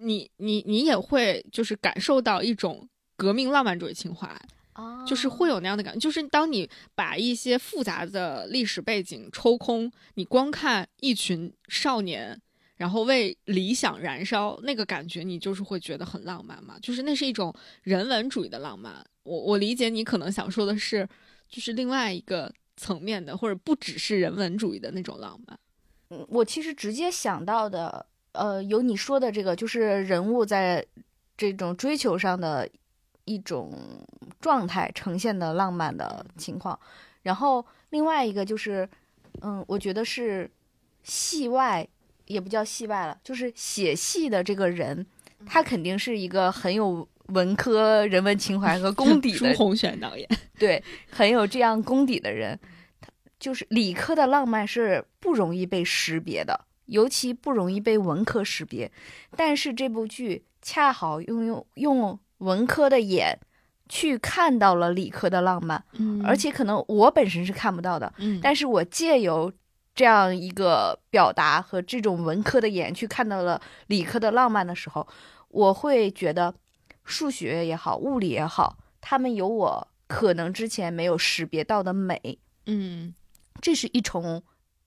[0.00, 4.28] 你你你也会就是感受到一种革命浪漫主义情怀，
[4.74, 6.00] 啊就是会有那样的感觉。
[6.00, 12.38] 就是当你把一些复杂的历史背景抽空，你光看一群少年，
[12.76, 16.76] 然后为理想燃烧，那个感觉你就是会觉得很浪漫嘛。
[16.80, 19.04] 就是那是一种人文主义的浪漫。
[19.22, 21.08] 我我理解你可能想说的是，
[21.48, 25.58] 就是另外一个层面的，或者不只是人文主义的那种浪漫。
[26.10, 30.84] 嗯，我其实直接想到的，呃，有你说的这个，就是人物在
[31.36, 32.68] 这种追求上的
[33.24, 33.72] 一种
[34.40, 36.78] 状态呈现的浪漫的情况。
[37.22, 38.86] 然后另外一个就是，
[39.40, 40.50] 嗯，我觉得是
[41.02, 41.88] 戏外，
[42.26, 45.06] 也不叫戏外了，就是写戏的这个人，
[45.46, 52.58] 他肯定是一个很有文科、人文情怀和功底朱的，导演， 对，很有这样功底的人，
[53.00, 53.08] 他
[53.38, 58.90] 就是理科的浪漫是不容易被识别的，尤其不容易被文科识别。
[59.36, 63.38] 但是这部剧恰好用用用文科的眼
[63.88, 66.22] 去看到了理科的浪漫，嗯。
[66.24, 69.52] 而且可能我本身是看不到的，嗯，但是我借由
[69.94, 75.06] 这样一个表达和这种文科的眼去看到了理科的浪漫的时候，
[75.48, 76.54] 我会觉得
[77.04, 83.14] 数学也好，物理也好，他们有我可能之前没有识别到的美，嗯。
[83.60, 84.42] 这是一重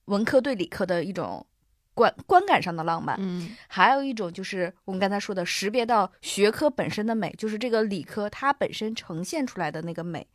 [0.05, 1.47] 文科对理科的一种
[1.93, 3.15] 观观感上的浪漫。
[3.17, 3.55] 嗯。
[3.67, 10.27] 还有一种就是我们刚才说的识别到学科本身的美，就是这个理科它本身呈现出来的那个美，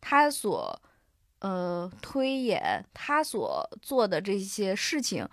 [0.00, 0.80] 它所
[1.40, 5.28] 呃推演，他所做的这些事情，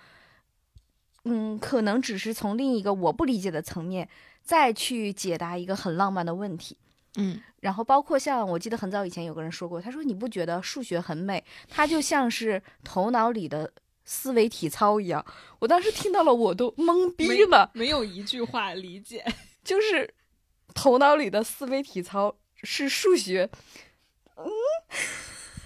[1.26, 4.10] 嗯，可能只是从另一个我不理解的层面
[4.42, 6.78] 再去解答一个很浪漫的问题。
[7.18, 13.72] 嗯然后包括像我记得很早以前有个人说过，他说你不觉得数学很美，它就像是头脑里的
[14.06, 15.24] 思维体操一样。
[15.60, 17.70] 我当时听到了，我都懵逼了。
[17.74, 19.24] 没有一句话理解，
[19.64, 20.12] 就是
[20.74, 23.50] 头脑里的思维体操是数学，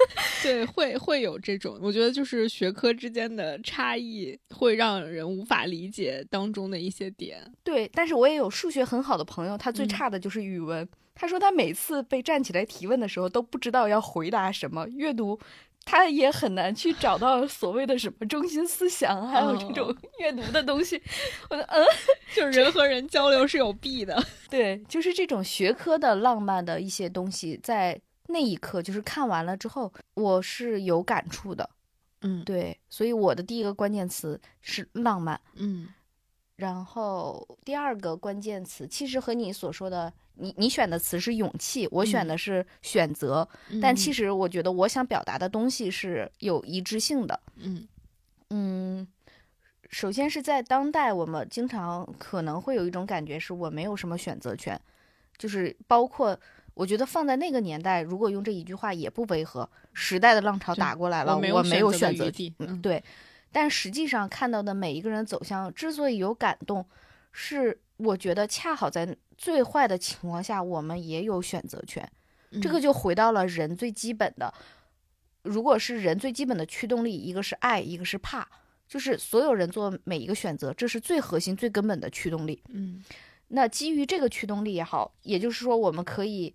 [0.43, 7.41] 对，会会有这种，我觉得就是学科之间的差异会让人无法理解当中的一些点。
[7.63, 7.89] 对。
[7.93, 10.87] 但是我也有数学很好的朋友，他最嗯差的就是语文。
[11.13, 15.39] 他说他每次被站起来提问的时候都不知道要回答什么，阅读
[15.85, 21.01] 他也很难去找到所谓的什么中心思想，还有这种 阅读的东西。
[21.49, 21.85] 我的嗯，
[22.35, 24.21] 就是人和人交流是有弊的。
[24.49, 27.97] 对，就是这种学科的浪漫的一些东西，在
[28.27, 31.69] 那一刻就是看完了之后，我是有感触的。
[32.21, 35.39] 嗯对，所以我的第一个关键词是浪漫。
[35.55, 35.87] 嗯
[36.55, 43.47] 然后第二个关键词其实和你所说的，你你选的词是勇气，我选嗯的是选择，
[43.81, 47.37] 但其实实我觉得我想表达的东西是有一致性的。
[47.57, 47.85] 嗯
[48.51, 49.07] 嗯，
[49.89, 54.79] 首先是在当代，我们经常可能会有一种感觉，是我没有什么选择权，
[55.37, 56.39] 就是包括
[56.75, 59.67] 我觉得放在那个年代，如果用这一句话也不违和。
[59.93, 61.47] 时代的浪潮打过来了，我没
[61.79, 62.29] 有选选择。
[62.59, 63.03] 嗯，对，
[63.51, 66.85] 但实际上看到的每一个人走向，之所以有感动，
[67.31, 72.07] 是我觉得恰好在最坏的情况下，我们也有选择权。
[72.61, 74.53] 这个嗯就回到了人最基本的，
[75.43, 78.45] 如果是人最基本的驱动力，一个是爱，一个是怕，
[78.87, 82.61] 就是所有人做每一个选择，这是最核心、最根本的驱动力。
[82.67, 83.01] 嗯
[83.47, 86.53] 那基于这个驱动力也好，也就是说，我们可以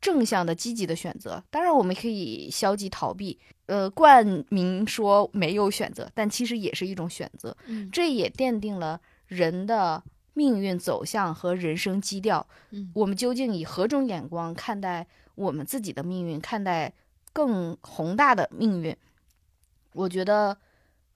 [0.00, 1.42] 正向的、积极的选择。
[1.50, 7.56] 当然，我们可以消极逃避，呃，冠名说没有选择，但其实也是一种选择。
[7.66, 10.02] 嗯这也奠定了人的
[10.34, 12.46] 命运走向和人生基调。
[12.70, 16.92] 嗯我们究竟以何种眼光看待我们自己的命运，看待
[17.32, 18.96] 更宏大的命运？
[19.92, 20.56] 我觉得，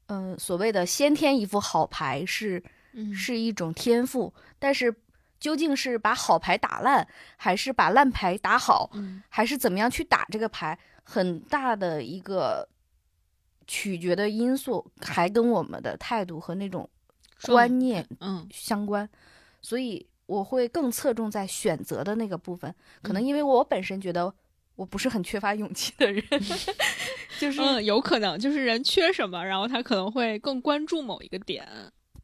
[0.07, 2.63] 嗯、所谓的先天一副好牌是
[2.95, 4.95] 嗯是一种天赋，但是
[5.39, 12.67] 究竟是把好牌打烂，还是把烂牌打好，嗯还是怎么样去打这个牌，很大的一个
[13.67, 16.89] 取决的因素，还跟我们的态度和那种
[17.43, 19.09] 观念嗯相关，
[19.61, 22.75] 所以我会更侧重在选择的那个部分。
[23.03, 24.33] 可能嗯因为我本身觉得
[24.77, 26.25] 我不是很缺乏勇气的人，
[27.39, 31.69] 就是嗯，有可能就是人缺什么，然后他可能会更关注某一个点。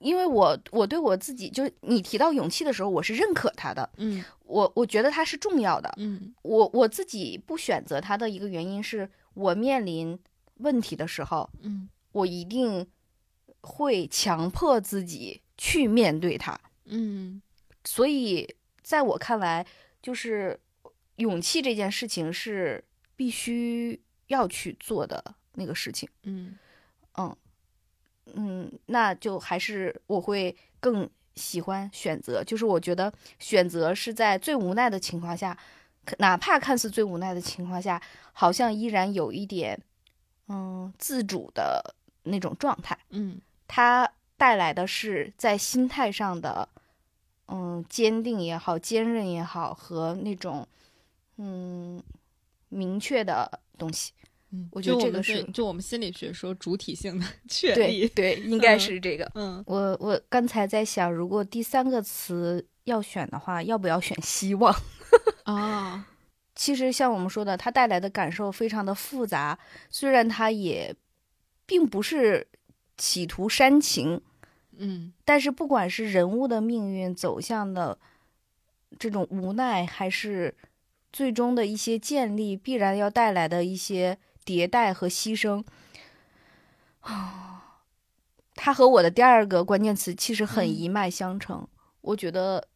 [0.00, 5.92] 因为我我对我自己，就是你提到勇气的时候，我是认可他的，嗯我我觉得他是重要的。
[5.98, 10.18] 嗯我我自己不选择他的一个原因是我面临
[10.56, 12.86] 问题的时候，嗯我一定
[13.60, 16.58] 会强迫自己去面对它。
[16.86, 17.40] 嗯
[17.84, 19.66] 所以在我看来，
[20.02, 20.58] 就是
[21.16, 22.82] 勇气这件事情是
[23.14, 25.22] 必须要去做的
[25.54, 26.08] 那个事情。
[26.24, 26.58] 嗯
[27.18, 27.36] 嗯
[28.34, 35.56] 嗯，那就还是我会更喜欢选择，就是我觉得选择是在最无奈的情况下，
[36.04, 38.00] 可哪怕看似最无奈的情况下，
[38.32, 39.80] 好像依然有一点
[40.48, 41.94] 嗯自主的
[42.24, 42.98] 那种状态。
[43.10, 46.68] 嗯它带来的是在心态上的，
[47.46, 50.66] 嗯，坚定也好，坚韧也好，和那种，
[51.36, 52.02] 嗯，
[52.68, 54.12] 明确的东西。
[54.52, 58.08] 嗯，我觉得这个是对就我们心理学说主体性的 确对立。
[58.08, 59.30] 对，应该嗯是这个。
[59.34, 64.74] 嗯我我刚才在想，如果第三个词要选的话，要不要选希望？
[65.44, 66.06] 啊
[66.54, 69.58] 其实像我们说的，它带来的感受非常的复杂，
[69.88, 70.94] 虽然它也
[71.64, 72.46] 并不是
[72.98, 74.20] 企图煽情，
[74.76, 77.96] 嗯但是不管是人物的命运走向的
[78.98, 80.54] 这种无奈，还是
[81.12, 85.64] 最终的一些建立必然要带来的一些迭代和牺牲
[87.00, 87.78] 啊。
[88.54, 91.66] 它和我的第二个关键词其实很嗯一脉相承，
[92.02, 92.68] 我觉得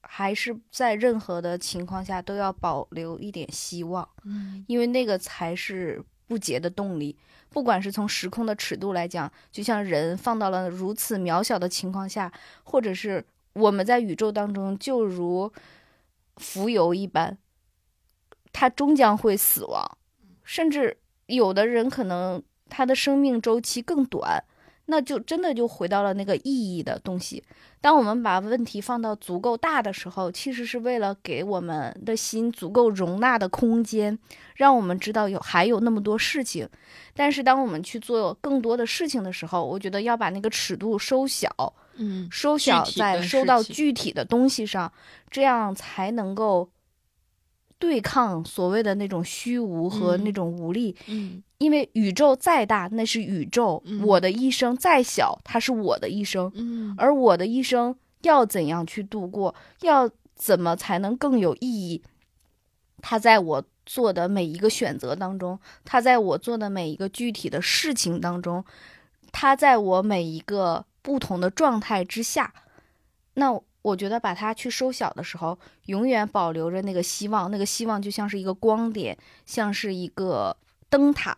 [0.00, 4.08] 还是在任何的情况下都要保留一点希望。
[4.24, 7.16] 嗯因为那个才是不竭的动力。
[7.50, 12.30] 不管是从时空的尺度来讲，就像人放到了如此渺小的情况下，
[12.62, 13.24] 或者是
[13.54, 15.50] 我们在宇宙当中就如
[16.36, 17.38] 浮游一般，
[18.52, 19.98] 它终将会死亡。
[20.44, 20.98] 甚至
[21.28, 24.42] 有的人可能他的生命周期更短，
[24.86, 26.42] 那就真的就回到了那个意
[26.76, 27.42] 义的东西。
[27.80, 34.18] 当我们把问题放到足够大的时候，其实是为了给我们的心足够容纳的空间，
[34.56, 36.68] 让我们知道有还有那么多事情。
[37.14, 41.48] 但是当我们去做更多的事情的时候，我觉得要把那个尺度收小，
[41.96, 44.92] 嗯收小在收到具体的东西上，
[45.30, 46.68] 这样才能够
[47.78, 50.96] 对抗所谓的那种虚无和那嗯种无力。
[51.06, 56.50] 嗯因为宇宙再大，那是宇宙；嗯我的一生再小，它是我的一生。
[56.54, 62.02] 嗯而我的一生要怎样去度过，要怎么才能更有意义？
[63.02, 68.64] 它在我做的每一个选择当中，它在我做的每一个具体的事情当中，
[69.32, 72.52] 它在我每一个不同的状态之下，
[73.34, 79.16] 那我觉得把它去收小的时候，永远保留着那个希望，那个希望就像是一个光点，
[79.46, 80.56] 像是一个
[80.88, 81.36] 灯塔，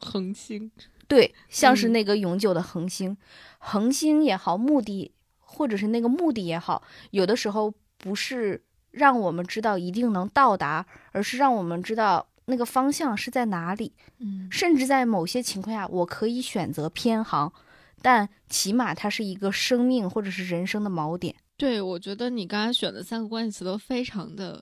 [0.00, 0.70] 恒星
[1.06, 3.16] 对，像是嗯那个永久的恒星，
[3.58, 13.92] 恒星也好，目的或者是那个目的也好，有的时候不是让我们知道一定能到达，而是让我们知道那个方向是在哪里。
[14.18, 17.52] 嗯甚至在某些情况下，我可以选择偏航，
[18.00, 21.34] 但起码它是一个生命或者是人生的锚点。
[21.62, 24.60] 对，我觉得你刚才选的三个关键词都非常的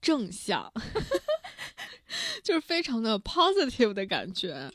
[0.00, 0.72] 正向，
[2.42, 4.72] 就是非常的 positive 的感觉。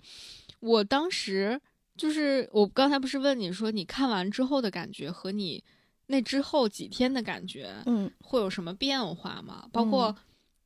[0.60, 1.60] 我当时
[1.98, 5.64] 就是我刚才不是问你说你看完之后的感觉和你
[6.06, 9.68] 那之后几天的感觉嗯会有什么变化吗？
[9.72, 10.16] 包括嗯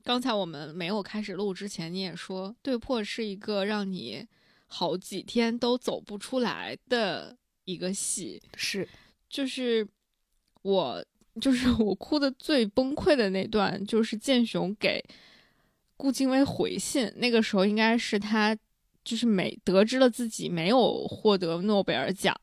[0.04, 4.28] 刚才我们没有开始录之前，你也说对破是一个让你
[4.66, 8.42] 好几天都走不出来的一个戏。
[8.58, 8.86] 是，
[9.30, 9.88] 就是
[10.68, 11.06] 我，
[11.40, 15.04] 就是 我哭的最崩溃的那段，就是建雄给
[15.96, 18.56] 顾静薇回信，那个时候应该是他
[19.04, 22.36] 就是没得知了自己没有获得诺贝尔奖，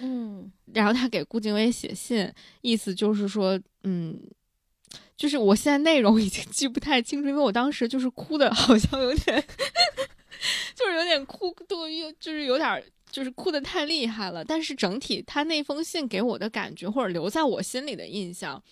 [0.00, 4.20] 嗯然后他给顾静薇写信，意思就是说，嗯。
[5.16, 9.44] 就是我现在内容已经记不太清楚，因为我当时就是哭的，好像有点，
[10.76, 14.44] 就是有点哭，都又就是有点就是哭的太厉害了。
[14.44, 18.62] 但是整体他那封信给我的感觉，或者留在我心里的印象，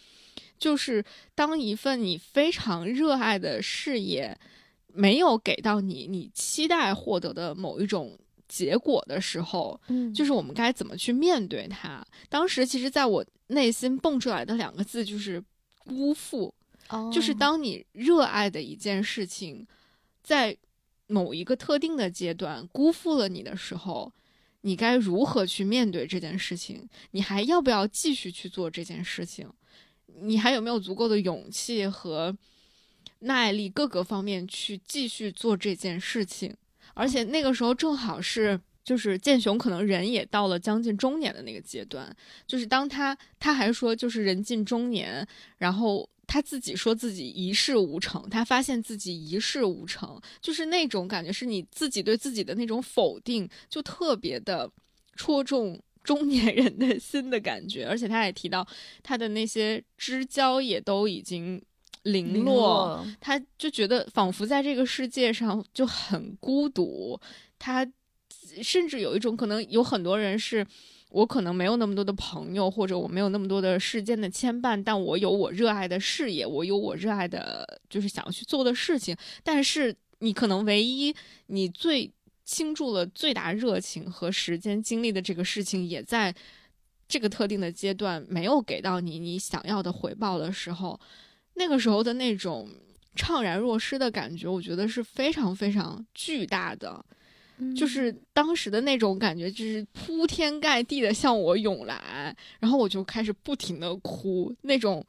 [0.59, 1.05] 就是
[1.35, 4.37] 当一份你非常热爱的事业
[4.93, 8.19] 没有给到你你期待获得的某一种
[8.49, 12.05] 结果的时候，嗯就是我们该怎么去面对它。
[12.29, 15.43] 当时其实在我内心蹦出来的两个字就是
[15.85, 16.55] 辜负。
[17.13, 19.67] 就是哦当你热爱的一件事情，
[20.23, 20.57] 在
[21.09, 24.13] 某一个特定的阶段辜负了你的时候，
[24.67, 26.89] 你该如何去面对这件事情？
[27.13, 29.49] 你还要不要继续去做这件事情？
[30.21, 32.37] 你还有没有足够的勇气和
[33.21, 36.57] 耐力各个方面去继续做这件事情？
[36.95, 38.61] 而且那个时候正好是。
[38.87, 45.27] 就是建雄可能人也到了将近中年的那个阶段，就是当他他还说就是人近中年，
[45.59, 54.71] 然后他自己说自己一事无成，他发现自己一事无成，就是那种感觉，是你自己对自己的那种否定，就特别的
[55.17, 57.85] 戳中中年人的心的感觉。
[57.85, 58.65] 而且他也提到
[59.03, 61.61] 他的那些知交也都已经
[62.05, 67.21] 零零，落他就觉得仿佛在这个世界上就很孤独，
[67.59, 67.85] 他
[68.63, 70.67] 甚至有一种可能，有很多人是。
[71.11, 79.17] 我可能没有那么多的朋友，或者我没有那么多的世间的牵绊，但我有我热爱的事业，我有我热爱的，就是想要去做的事情。
[79.45, 81.15] 但是你可能唯一
[81.47, 82.11] 你最
[82.45, 86.35] 倾注了最大热情和时间精力的这个事情，也在
[87.07, 91.01] 这个特定的阶段没有给到你你想要的回报的时候，
[91.55, 92.69] 那个时候的那种
[93.15, 97.03] 怅然若失的感觉，我觉得是非常非常巨大的。
[97.75, 105.03] 就是当时的那种感觉，就是铺天盖地的向我涌来，然后我就开始不停的哭，那种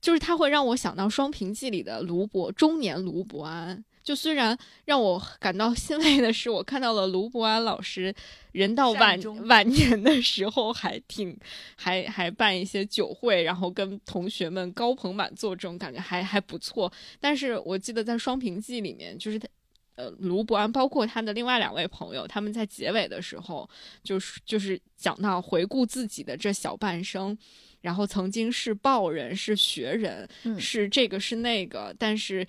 [0.00, 8.14] 就是他会让我想到《双城记》里的卢伯中年卢伯安，就虽然让我感到欣慰的是，我看到了卢伯安老师，
[8.52, 11.36] 人到晚晚年的时候还挺
[11.74, 16.92] 还还办一些酒会，然后跟同学们高朋满座，这种感觉还还不错。
[17.18, 19.48] 但是我记得在《双屏记》里面，就是他。
[19.96, 23.68] 呃，卢伯安包括他的另外两位朋友，他们在结尾的时候，
[24.02, 27.36] 就是就是讲到回顾自己的这小半生，
[27.80, 32.46] 然后曾经是报人，是学人，嗯是这个是那个，但是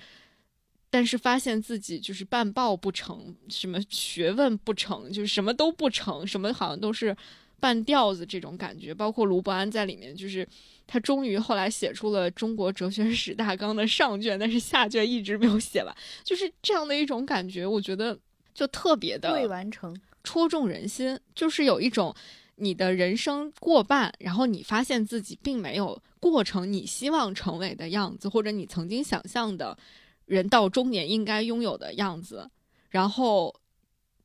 [0.90, 7.16] 但是发现自己就是半报不成，什么学问不成，就是什么都不成，什么好像都是
[7.60, 8.94] 半吊子这种感觉。
[8.94, 10.48] 包括卢伯安在里面，就是
[10.88, 18.18] 他终于后来写出了中国哲学史大纲的上卷，但是下卷一直没有写完，就是这样的一种感觉，我觉得
[18.54, 19.96] 就特别的未完成。
[20.24, 22.16] 戳中人心，就是有一种
[22.56, 29.78] 你的人生过半，然后你发现自己并没有过成你希望成为的样子，或者你曾经想象的
[30.26, 32.50] 人到中年应该拥有的样子，
[32.90, 33.54] 然后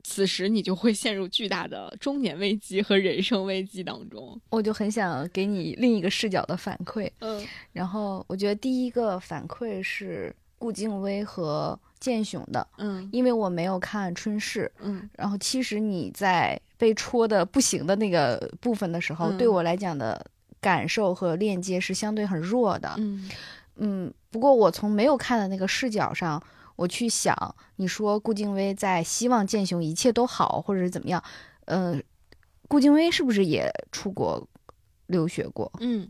[0.03, 4.39] 此时你就会陷入巨大的中年危机和人生危机当中。
[4.49, 7.09] 我就很想给你另一个视角的反馈。
[7.19, 20.25] 嗯然后我觉得第一个反馈是顾静薇和建雄的，嗯因为我没有看春逝，嗯然后其实你在被戳的不行的那个部分的时候，嗯对我来讲的
[20.59, 22.93] 感受和链接是相对很弱的。
[22.97, 23.29] 嗯
[23.77, 26.41] 嗯，不过我从没有看的那个视角上，
[26.75, 31.23] 我去想，你说顾静薇在希望建雄一切都好，或者是怎么样？
[31.65, 31.99] 呃，
[32.67, 34.47] 顾静薇是不是也出国
[35.07, 35.71] 留学过？
[35.79, 36.09] 嗯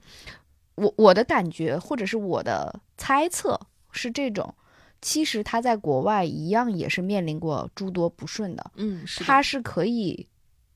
[0.75, 3.59] 我我的感觉或者是我的猜测
[3.91, 4.55] 是这种，
[5.01, 10.27] 其实他在国外一样也是面临过诸多不顺的，嗯，是他是可以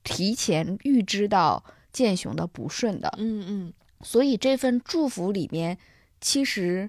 [0.03, 5.79] 提前预知到建雄的不顺的，嗯嗯所以这份祝福里面，
[6.21, 6.87] 其实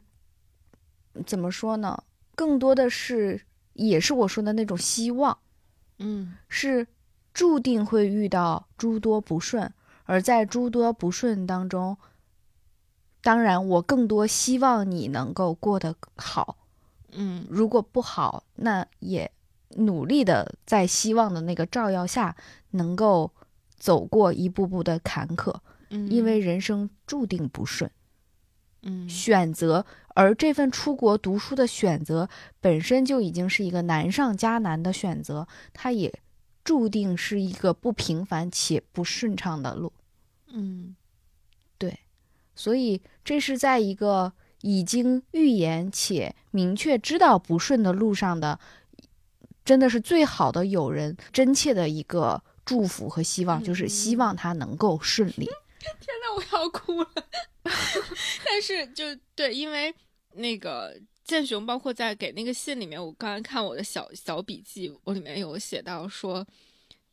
[1.25, 2.03] 怎么说呢？
[2.39, 3.43] 更多的是
[3.73, 5.37] 也是我说的那种希望，
[5.99, 6.87] 嗯是
[7.35, 9.73] 注定会遇到诸多不顺，
[10.05, 11.97] 而在诸多不顺当中，
[13.23, 16.57] 当然我更多希望你能够过得好。
[17.11, 19.33] 嗯如果不好，那也
[19.71, 22.37] 努力的在希望的那个照耀下，
[22.71, 23.33] 能够
[23.77, 25.53] 走过一步步的坎坷，
[25.91, 27.91] 嗯，因为人生注定不顺。
[28.83, 29.85] 嗯选择，
[30.19, 32.29] 而这份出国读书的选择
[32.61, 36.13] 本身就已经是一个难上加难的选择，它也
[36.65, 39.93] 注定是一个不平凡且不顺畅的路。
[40.49, 40.97] 嗯
[41.79, 42.01] 对
[42.57, 44.33] 所以，这是在一个
[44.63, 48.59] 已经预言且明确知道不顺的路上的，
[49.65, 55.47] 真的是最好的友人，真切的一个祝福和希望，就是希望他能够顺利。
[55.79, 57.09] 天呐，我要哭了。
[58.45, 59.05] 但是就
[59.37, 59.95] 对，因为
[60.35, 66.47] 那个建雄，包括在给那个信里面，我刚才看我的小小笔记，我里面有写到说，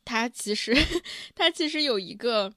[0.04, 0.74] 他其实
[1.34, 2.52] 他其实有一个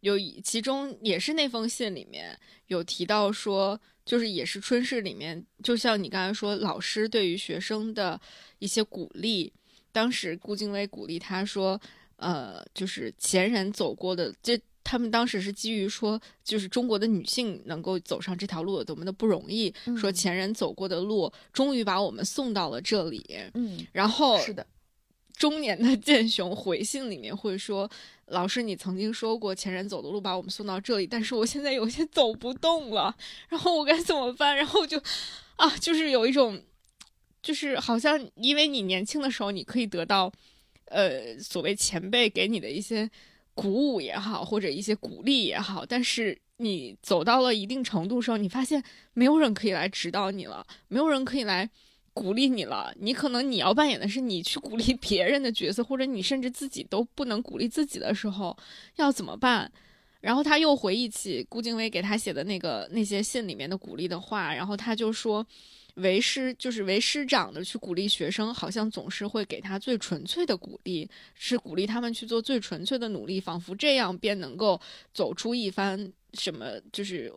[0.00, 8.20] 有一其中也是那封信里面有提到说，就是也是春逝里面，就像你刚才说，老师对于学生的
[8.58, 9.52] 一些鼓励，
[9.92, 11.80] 当时顾静薇鼓励他说，
[12.16, 14.60] 呃，就是前人走过的这。
[14.88, 23.26] 他们当时是基于说，就是中国的女性能够走上这条路有多么的不容易，说嗯前人走过的路，终于把我们送到了这里。
[23.54, 24.64] 嗯，然后是的，
[25.36, 27.90] 中年的剑雄回信里面会说
[28.30, 33.12] ：“老师，你曾经说过前人走的路把我们送到这里，但是我现在有些走不动了，
[33.48, 35.02] 然后我该怎么办？”然后就
[35.56, 36.62] 啊，就是有一种，
[37.42, 40.32] 就是好像因为你年轻的时候你可以得到，
[40.84, 43.10] 呃，所谓前辈给你的一些
[43.56, 48.80] 鼓舞也好，或者一些鼓励也好，但是你走到了一定程度的时候，你发现
[49.14, 51.68] 没有人可以来指导你了，没有人可以来。
[52.18, 58.56] 鼓励你了，你可能你要扮演的是你去鼓励 别人的角色，或者你甚至自己都不能鼓励自己的时候，
[58.94, 59.70] 要怎么办？
[60.22, 65.46] 然后他又回忆起顾静薇给他写的那个那些信里面的鼓励的话，然后他就说，
[65.96, 74.80] 为师就是为师长的去鼓励学生，好像总是会给他最纯粹的鼓励，是鼓励他们去做最纯粹的努力，仿佛这样便能够
[75.12, 77.32] 走出一番什么就是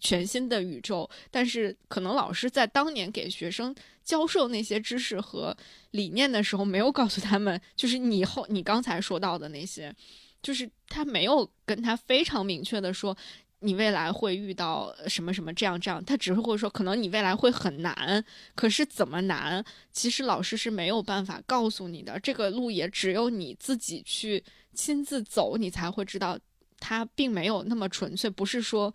[0.00, 1.08] 全新的宇宙。
[1.30, 3.74] 但是可能老师在当年给学生
[4.04, 5.56] 教授那些知识和
[5.90, 9.92] 理念的时候，没有告诉他们，就是你后你刚才说到的那些，
[10.40, 13.16] 就是他没有跟他非常明确的说，
[13.60, 18.24] 你未来会遇到什么什么这样这样，他只是会说，可能你未来会很难，
[18.54, 24.42] 可是怎么难，其实老师是没有办法告诉你的，这个路也只有你自己去
[24.74, 26.38] 亲自走，你才会知道，
[26.78, 28.92] 它并没有那么纯粹，不是说。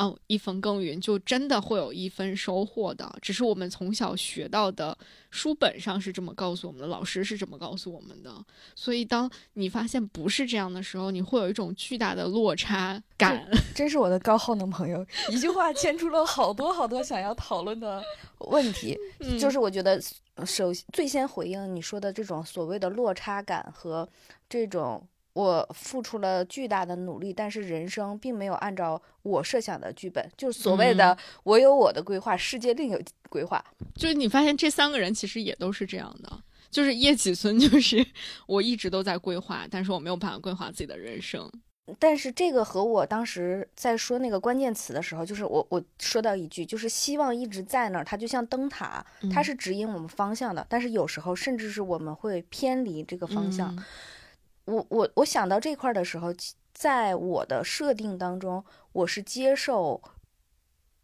[0.00, 4.96] 哦，一分耕耘就真的会有一分收获的，只是我们从小学到的
[5.30, 8.32] 书本上是这么告诉我们的，老师是这么告诉我们的。
[8.74, 13.46] 所以，当你发现不是这样的时候，你会有一种巨大的落差感。
[13.74, 18.02] 真是我的高耗能朋友，一句话牵出了好多好多想要讨论的
[18.38, 18.96] 问题。
[19.20, 20.00] 嗯就是我觉得，
[20.46, 24.08] 首最先回应你说的这种所谓的落差感和
[24.48, 33.64] 这种我付出了巨大的努力，但是人生并没有按照我设想的剧本，就是所谓的我有我的规划，世界另有规划。
[33.94, 36.42] 就是你发现这三个人其实也都是这样的。
[36.70, 38.06] 就是叶启孙，就是
[38.46, 41.50] 我一直都在规划，但是我没有办法规划自己的人生。
[41.98, 50.64] 但是这个和我当时在说那个关键词的时候，就是我我说到一句，就是希望一直在那儿，它就像灯塔，它嗯是指引我们方向的。
[50.68, 53.74] 但是有时候甚至是我们会偏离这个方向。
[53.74, 53.84] 嗯
[54.64, 60.00] 我我我想到这块儿的时候，其在我的设定当中，我是接受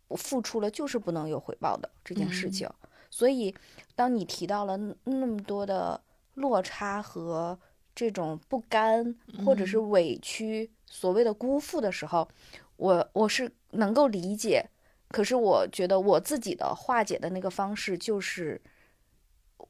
[0.08, 2.70] 我付出了就是不能有回报的这件事嗯情。
[3.10, 3.54] 所以，
[3.94, 6.00] 当你提到了那么多的
[6.34, 7.58] 落差和
[7.94, 12.28] 这种不甘或者是嗯委屈，所谓的辜负的时候，
[12.76, 14.68] 我我是能够理解。
[15.08, 18.60] 可是我觉得我自己的化解的那个方式就是，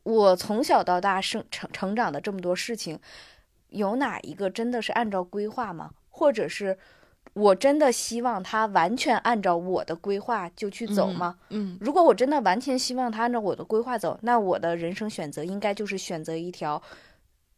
[0.02, 2.98] 我从小到大生成成长的这么多事情，
[3.68, 5.90] 有哪一个真的是按照规划吗？
[6.08, 6.78] 或者是
[7.34, 11.38] 我真的希望他完全按照我的规划就去走吗？
[11.50, 16.82] 嗯如果我真的完全希望他按照我的规划走，那我的人生选择应该就是选择一条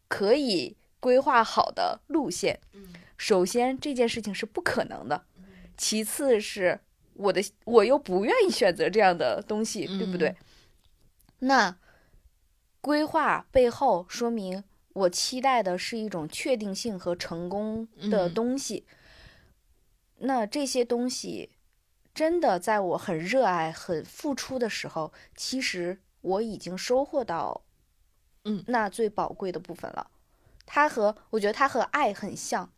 [0.08, 2.58] 可以规划好的路线。
[3.16, 5.22] 首先这件事情是不可能的，
[5.76, 6.80] 其次是
[7.14, 10.36] 我的我又不愿意选择这样的东西，对不对嗯？
[11.40, 11.76] 那
[12.80, 14.64] 规划背后说明
[14.98, 18.84] 我期待的是一种确定性和成功的嗯东西。
[20.18, 21.50] 那这些东西
[22.12, 27.62] 真的在我很热爱、很付出的时候，其实我已经收获到，
[28.44, 30.10] 嗯那最宝贵的部分了。
[30.66, 32.70] 它和我觉得它和爱很像，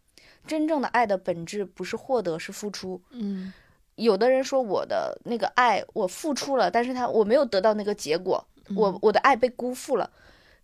[0.46, 3.00] 真正的爱的本质不是获得，是付出。
[3.10, 3.52] 嗯
[3.96, 10.10] 有的人说我的那个爱我付出了，但是他我没有得到那个结果，我嗯我的爱被辜负了。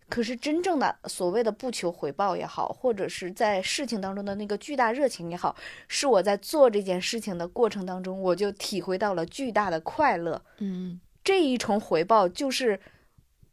[0.09, 5.57] 可是真正的所谓的不求回报也好，或者是在事情当中的那个巨大热情也好，
[5.89, 10.41] 是我在做这件事情的过程当中，我就体会到了巨大的快乐。
[10.59, 12.79] 嗯这一重回报就是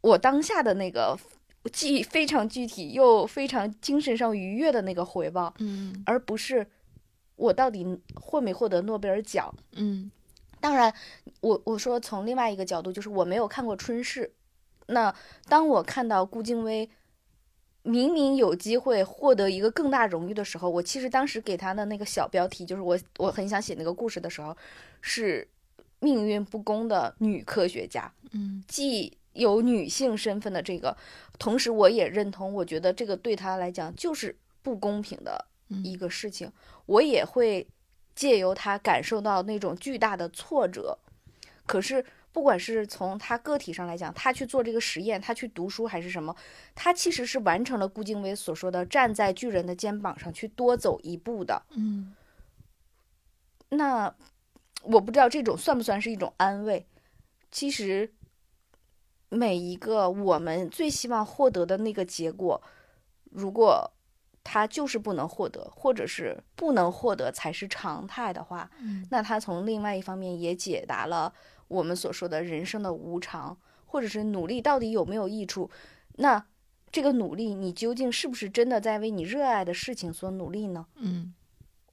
[0.00, 1.18] 我当下的那个
[1.72, 6.64] 既非常具体又非常精神上愉悦的那个回报，嗯而不是
[7.34, 9.52] 我到底获没获得诺贝尔奖。
[9.72, 10.08] 嗯
[10.60, 10.94] 当然，
[11.40, 14.32] 我我说从另外一个角度，就是我没有看过春逝。
[14.86, 15.14] 那
[15.48, 16.88] 当我看到顾静薇
[17.82, 24.56] 明明有机会获得一个更大荣誉的时候，我其实当时给她的那个小标题，就是我我很想写那个故事的时候，
[25.00, 25.46] 是
[26.00, 30.96] 命运不公的女科学家，嗯既有女性身份的这个，
[31.38, 35.46] 同时我也认同，我觉得这个对她来讲就是不公平的
[35.82, 36.50] 一个事情，
[36.86, 37.66] 我也会
[38.14, 40.98] 借由她感受到那种巨大的挫折。
[41.66, 42.04] 可是，
[42.34, 46.34] 不管是从他个体上来讲，他去做这个实验，他去读书还是什么，
[46.74, 51.62] 他其实是完成了顾静薇所说的站在巨人的肩膀上去多走一步的。
[51.76, 52.12] 嗯
[53.68, 54.12] 那
[54.82, 56.84] 我不知道这种算不算是一种安慰。
[57.52, 58.12] 其实，
[59.28, 62.60] 每一个我们最希望获得的那个结果，
[63.30, 63.88] 如果
[64.42, 71.32] 他就是不能获得，或者是不能获得才是常态的话，嗯那他从另外一方面也解答了
[71.68, 75.70] 我们所说的人生的无常，或者是努力到底有没有益处。
[76.16, 76.46] 那
[76.90, 80.86] 这个努力，你究竟是不是真的在为你热爱的事情所努力呢？
[80.96, 81.34] 嗯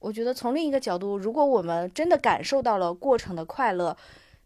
[0.00, 3.96] 我觉得从另一个角度，如果我们真的感受到了过程的快乐，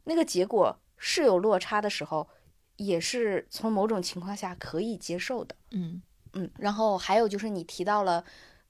[0.04, 2.28] 那个结果是有落差的时候，
[2.76, 5.54] 也是从某种情况下可以接受的。
[5.70, 6.02] 嗯
[6.34, 8.22] 嗯，然后还有就是你提到了，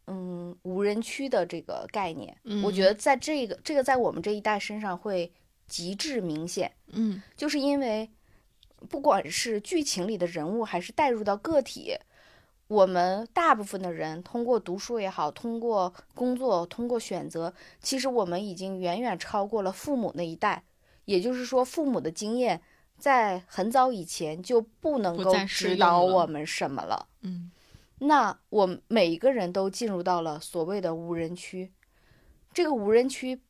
[0.06, 5.32] 嗯，无人区的这个概念，我觉得在这个这个在我们这一代身上会
[5.66, 8.10] 极致明显，嗯就是因为
[8.88, 11.96] 不管是剧情里的人物，还是带入到个体，
[12.68, 20.64] 我们大部分的人通过读书也好，通过工作，通过选择，其实我们已经远远超过了父母那一代。
[21.04, 22.60] 也就是说，父母的经验
[22.98, 27.06] 在很早以前就不能够指导我们什么了。
[27.22, 27.50] 嗯
[28.00, 31.72] 那我们每一个人都进入到了所谓的无人区。
[32.52, 33.40] 这个无人区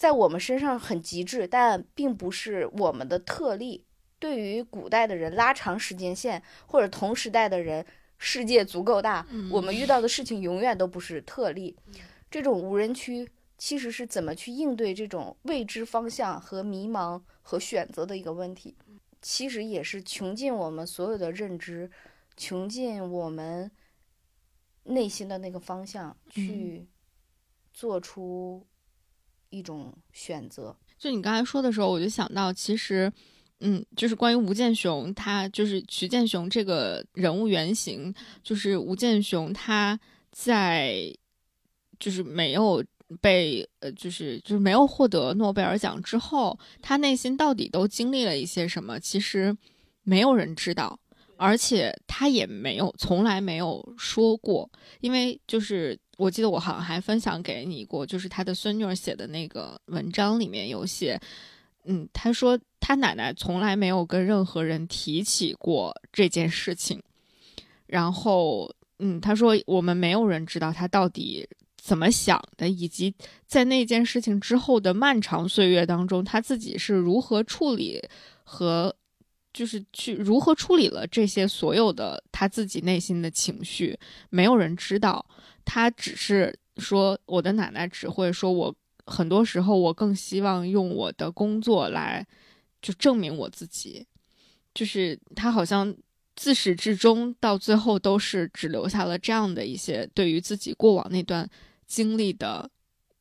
[0.00, 3.84] 在我们身上很极致，但并不是我们的特例。
[4.18, 7.84] 对于古代的人，拉长时间线，或者同时代的人，
[8.16, 11.76] 世界足够大，我们遇到的事情永远都不是特例。
[12.30, 13.28] 这种无人区
[13.58, 18.74] 其实是怎么去应对这种未知方向和迷茫和选择的一个问题。
[19.20, 21.90] 其实也是穷尽我们所有的认知，
[22.38, 23.70] 穷尽我们
[24.84, 26.88] 内心的那个方向去
[27.74, 28.66] 做出
[29.50, 30.74] 一种选择。
[30.98, 33.10] 就你刚才说的时候，我就想到，其实，
[33.60, 39.98] 嗯，就是关于吴建雄，他就是徐建雄这个人物原型，就是吴建雄他
[40.30, 41.12] 在
[41.98, 42.84] 就是没有
[43.20, 49.00] 被呃，就是就是没有获得诺贝尔奖之后，他内心到底都经历了一些什么？
[49.00, 49.56] 其实
[50.02, 51.00] 没有人知道，
[51.36, 54.70] 而且他也没有从来没有说过，
[55.00, 55.98] 因为就是。
[56.20, 61.18] 我记得我好像还分享给你过，就是他的孙女儿写的那个文章里面有写，
[61.84, 67.02] 嗯，他说他奶奶从来没有跟任何人提起过这件事情，
[67.86, 71.48] 然后，嗯，他说我们没有人知道他到底
[71.80, 73.14] 怎么想的，以及
[73.46, 77.98] 在那件事情之后的漫长岁月当中，他自己是如何处理
[78.44, 78.94] 和
[79.52, 83.98] 就是去如何处理了这些所有的他自己内心的情绪，
[84.28, 85.24] 没有人知道。
[85.64, 88.74] 他只是说，我的奶奶只会说，我
[89.06, 92.26] 很多时候我更希望用我的工作来
[92.80, 94.06] 就证明我自己，
[94.74, 95.94] 就是他好像
[96.34, 101.48] 自始至终到最后都是只留下了这样的一些对于自己过往那段
[101.86, 102.70] 经历的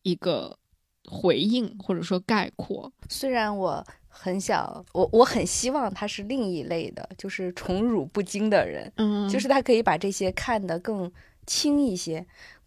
[0.04, 0.58] 一个
[1.06, 2.92] 回应或者说概括。
[3.10, 11.10] 虽然我很想，我我很希望他是另一类的，就是宠辱不惊的人，嗯，就是他可以把这些看得更。
[11.48, 12.23] 轻一些，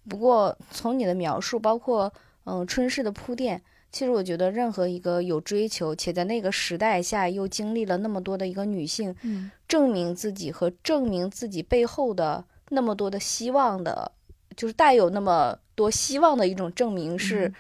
[0.09, 2.12] 不过从你的描述，包括
[2.43, 3.62] 嗯春逝的铺垫，
[3.93, 14.10] 其实我觉得任何一个有追求且在那个时代下又经历了那么多的一个女性，嗯，证明自己和证明自己背后的那么多的希望的，
[14.56, 17.55] 就是带有那么多希望的一种证明是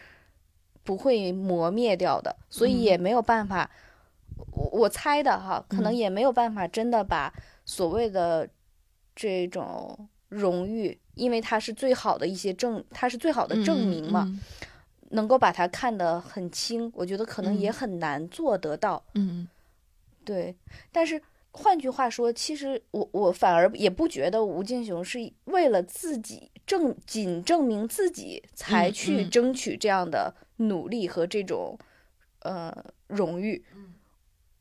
[0.84, 3.70] 不会磨灭掉的，所以也没有办法，
[4.52, 7.32] 我我猜的哈，可能也没有办法真的把
[7.64, 8.48] 所谓的
[9.14, 10.98] 这种荣誉。
[11.14, 14.26] 因为它是最好的一些证，它是最好的证明嘛，
[15.10, 19.04] 能够把它看得很轻，我觉得可能也很难做得到。
[19.12, 19.46] 嗯，
[20.24, 20.56] 对。
[20.90, 21.20] 但是
[21.52, 31.78] 换句话说，其实我我反而也不觉得吴敬雄是为了自己证仅证明自己才去争取这样的努力和这种
[32.40, 32.74] 呃
[33.06, 33.64] 荣誉。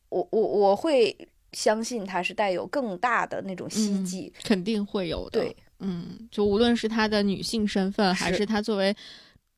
[0.10, 1.16] 我我我会
[1.54, 5.40] 相信他是带有更大的那种希冀，肯定会有的。
[5.40, 5.56] 对。
[5.84, 8.96] 嗯，就无论是他的女性身份，还是他作为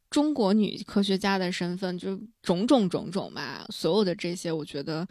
[0.09, 5.05] 中国女科学家的身份，就种种种种吧，所有的这些，我觉得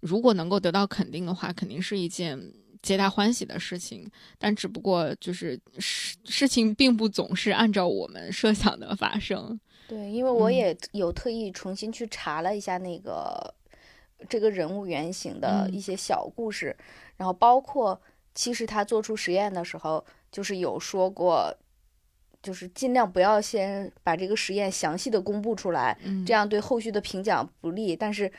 [0.00, 2.38] 如果能够得到肯定的话，肯定是一件
[2.82, 4.10] 皆大欢喜的事情。
[4.38, 9.58] 但只不过就是事事情并不总是按照我们设想的发生。
[9.88, 13.54] 对，因为我也有特意重新去查了一下那个
[14.28, 16.76] 这个人物原型的一些小故事，
[17.16, 18.00] 然后包括
[18.34, 20.04] 其实他做出实验的时候。
[20.32, 21.56] 就是有说过，
[22.42, 25.96] 就是尽量不要先把这个实验详细的公布出来，
[26.26, 27.96] 这样对后续的评奖不利。
[27.96, 28.30] 但是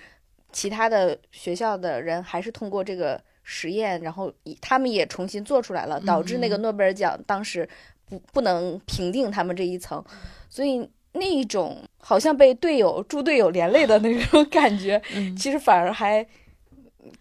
[0.52, 7.68] 其他的学校的人还是通过这个实验，然后他们也重新做出来了，导致那个诺贝尔奖当时
[8.06, 10.03] 不不能评定他们这一层，
[10.49, 15.02] 所以那一种好像被队友助队友连累的那种感觉，
[15.38, 16.26] 其实反而还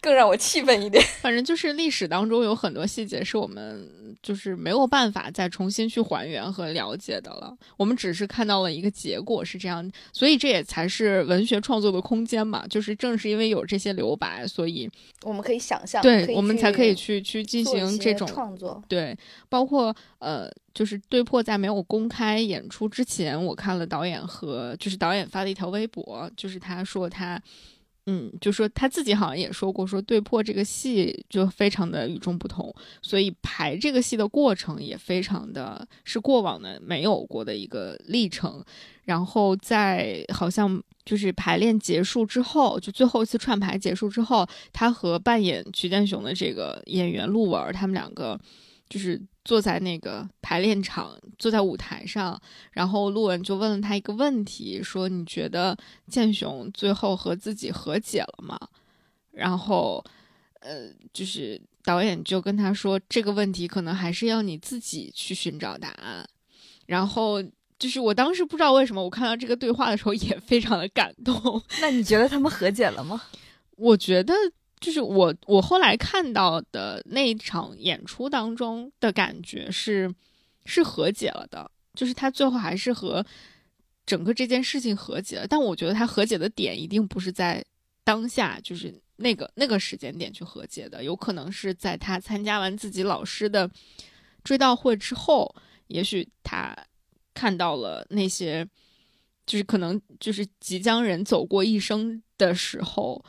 [0.01, 1.03] 更让我气愤一点。
[1.21, 3.89] 反正就是历史当中有很多细节是我们。
[4.23, 7.55] 就是没有办法再重新去还原和了解的了。
[7.77, 12.65] 我们只是看到了一个结果是这样，所以这也才是文学创作的空间嘛。
[12.67, 14.89] 就是正是因为有这些留白，所以
[15.21, 18.83] 我们可以想象，对我们才可以去去进行这种创作。
[18.89, 19.15] 对，
[19.49, 27.39] 包括呃，就是对破在没有公开演出之前，我看了导演和就是导演发的一条微博，就是他说他。
[28.09, 38.63] 嗯，就说他自己好像也说过，说对破这个戏就非常的与众不同，所以排这个戏的过程也非常的是过往的没有过的一个历程。
[39.03, 48.39] 然后在好像就是排练结束之后，就最后一次串排结束之后，他和扮演曲建雄的这个演员陆文，他们两个
[48.89, 49.21] 就是。
[49.47, 52.37] 坐在那个排练场，坐在舞台上，
[52.71, 55.75] 然后陆文就问了他一个问题，说：“你觉得
[56.09, 58.59] 建雄最后和自己和解了吗？”
[59.31, 60.03] 然后，
[60.59, 66.27] 呃，就是导演就跟他说：“这个问题可能还是要你自己去寻找答案。”
[66.85, 67.41] 然后，
[67.79, 71.63] 就是我当时不知道为什么，我看到这个对话的时候也非常的感动。
[71.79, 73.21] 那你觉得他们和解了吗？
[73.77, 74.33] 我觉得。
[74.79, 80.13] 就是我，我后来看到的那一场演出当中的感觉是，
[80.65, 81.69] 是和解了的。
[81.93, 83.25] 就是他最后还是和
[84.05, 85.47] 整个这件事情和解了。
[85.47, 87.63] 但我觉得他和解的点一定不是在
[88.03, 93.69] 当下，就是那个那个时间点去和解的，有可能是在他参加完自己老师的
[94.43, 95.55] 追悼会之后，
[95.87, 96.75] 也许他
[97.33, 98.67] 看到了那些。
[99.47, 103.23] 就是可能就是即将人走过一生的时候，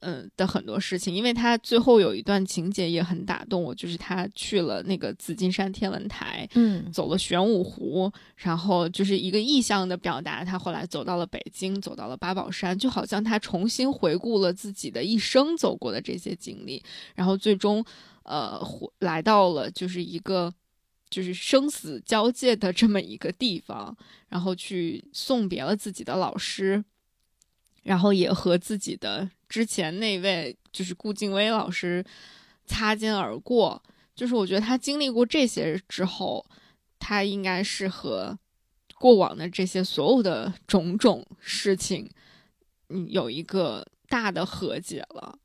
[0.00, 10.44] 嗯的很多事情，因为他最后有一段情节也很打动我，就是他去了那个紫金山天文台，嗯走了玄武湖，然后就是一个意象的表达。
[10.44, 16.82] 他后来走到了北京，走到了八宝山，就好像他重新回顾了自己的一生走过的这些经历，
[17.14, 17.84] 然后最终，
[18.24, 18.60] 呃，
[19.00, 20.52] 来到了就是一个。
[21.10, 23.96] 就是生死交界的这么一个地方，
[24.28, 26.84] 然后去送别了自己的老师，
[27.82, 32.04] 然后也和自己的之前那位就是顾静薇老师
[32.66, 33.82] 擦肩而过。
[34.14, 36.44] 就是我觉得他经历过这些之后，
[36.98, 38.38] 他应该是和
[38.98, 42.10] 过往的这些所有的种种事情，
[42.88, 45.38] 嗯，有一个大的和解了。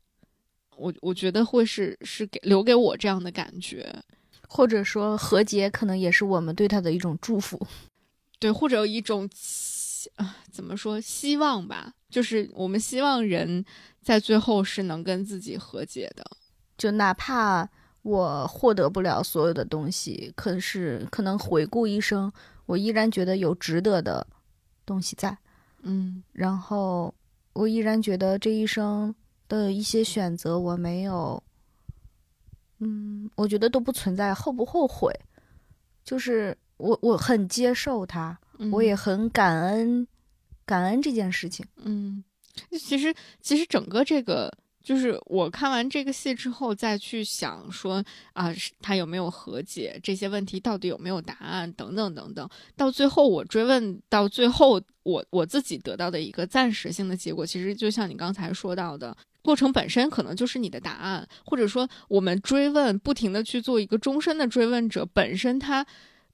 [0.76, 4.03] 我我觉得会是是给留给我这样的感觉。
[4.48, 7.60] 或者说和解，可能也是我们对他的一种祝福，
[8.38, 9.28] 对，或者有一种
[10.15, 13.64] 啊，怎么说希望吧，就是我们希望人
[14.02, 16.26] 在最后是能跟自己和解的，
[16.77, 17.69] 就哪怕
[18.02, 22.32] 我获得不了所有的东西，可是可能回顾一生，
[22.65, 24.26] 我依然觉得有值得的
[24.86, 25.38] 东西在，
[25.84, 27.14] 嗯，然后
[27.53, 29.14] 我依然觉得这一生
[29.48, 31.41] 的一些选择我没有。
[32.80, 35.10] 嗯，我觉得都不存在后不后悔，
[36.03, 38.06] 就是我我很接受
[38.57, 40.07] 他，我也很感恩
[40.65, 41.65] 感恩这件事情。
[41.84, 42.23] 嗯，
[42.80, 44.52] 其实其实整个这个
[44.84, 48.03] 就是我看完这个戏之后再去想说
[48.34, 59.15] 啊，他有没有和解这些问题，到底有没有答案等等等等，到最后我追问到最后，我我自己得到的一个暂时性的结果，其实就像你刚才说到的。
[59.41, 65.86] 过程本身可能就是你的答案，或者说我们追问，不停的去做一个终身的追问者，本身它，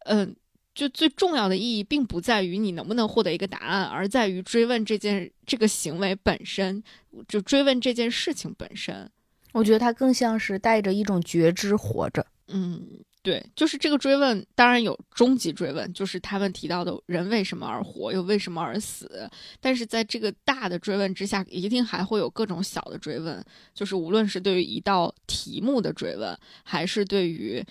[0.06, 0.34] 嗯，
[0.74, 6.84] 就最重要的意义并不在于你能不能获得一个答案，而在于追问这件这个行为本身，
[7.28, 9.10] 就追问这件事情本身。
[9.52, 12.86] 我觉得它更像是带着一种觉知活着，嗯。
[13.24, 19.30] 对，就是这个追问，当然有终极追问，就是他们提到的人为什么而活，又为什么而死。
[19.60, 23.46] 但是在这个大的追问之下，一定还会有各种小的追问，
[23.76, 27.64] 就是无论是对于一道题目的追问，还是对于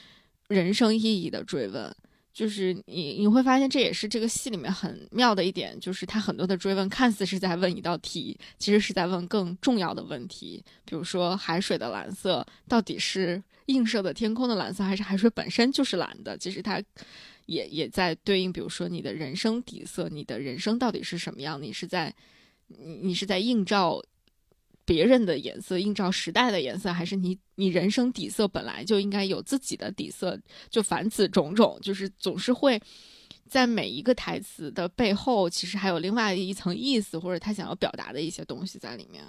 [0.47, 1.93] 人生意义的追问，
[2.33, 13.43] 就是你你会发现，这也是这个戏里面很妙的一点，就是他很多的追问看似是在问一道题，其实是在问更重要的问题，比如说海水的蓝色到底是。
[13.67, 16.37] 映射的天空的蓝色，还是海水本身就是蓝的。
[16.37, 16.83] 其实它
[17.47, 21.63] 也也在对应，比如说你的人生底色，你的人生到底是什么样？
[21.63, 22.13] 你是在
[22.67, 24.03] 你你是在映照
[24.91, 30.37] 别人的颜色，映照时代的颜色，还是你你人生底色本来就应该有自己的底色？
[30.69, 32.83] 就凡此种种，就是总是会
[33.47, 39.25] 在每一个台词的背后，其实还有另外一层意思，或者他想要表达的一些东西在里面。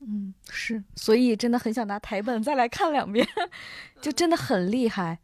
[0.00, 3.26] 嗯，是，所以真的很想拿台本再来看两遍，
[4.02, 5.18] 就真的很厉害。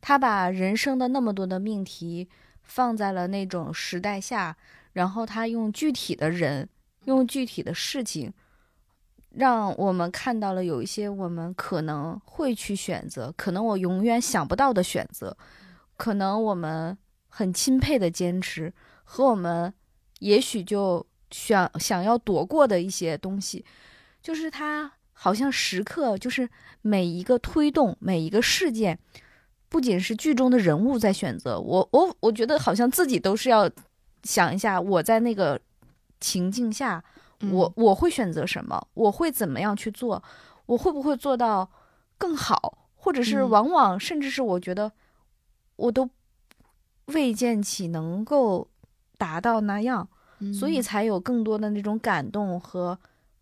[0.00, 2.26] 他把人生的那么多的命题
[2.62, 4.56] 放在了那种时代下，
[4.94, 6.66] 然后他用具体的人，
[7.04, 8.32] 用具体的事情，
[9.36, 15.36] 让我们看到了有一些我们可能会去选择，可能我永远想不到的选择，
[15.96, 16.96] 可能我们
[17.28, 18.72] 很钦佩的坚持，
[19.04, 19.72] 和我们
[20.20, 23.64] 也许就想想要躲过的一些东西。
[24.22, 26.48] 就是他好像时刻就是
[26.80, 28.98] 每一个推动每一个事件，
[29.68, 33.70] 不仅是剧中的人物在选择我，我我觉得好像自己都是要
[34.22, 35.60] 想一下，我在那个
[36.20, 37.04] 情境下，
[37.50, 40.22] 我我会选择什么，我会怎么样去做，
[40.66, 41.70] 我会不会做到
[42.18, 44.92] 更好，或者是往往甚至是我觉得
[45.76, 46.08] 我都
[47.06, 48.68] 未见起能够
[49.18, 50.08] 达到那样，
[50.52, 52.98] 所以才有更多的那种感动和。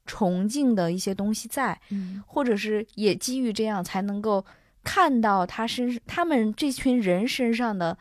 [0.06, 1.80] 崇敬的一些东西在，
[2.26, 4.44] 或者是也基于这样才能够
[4.82, 7.96] 看到他身他们这群人身上的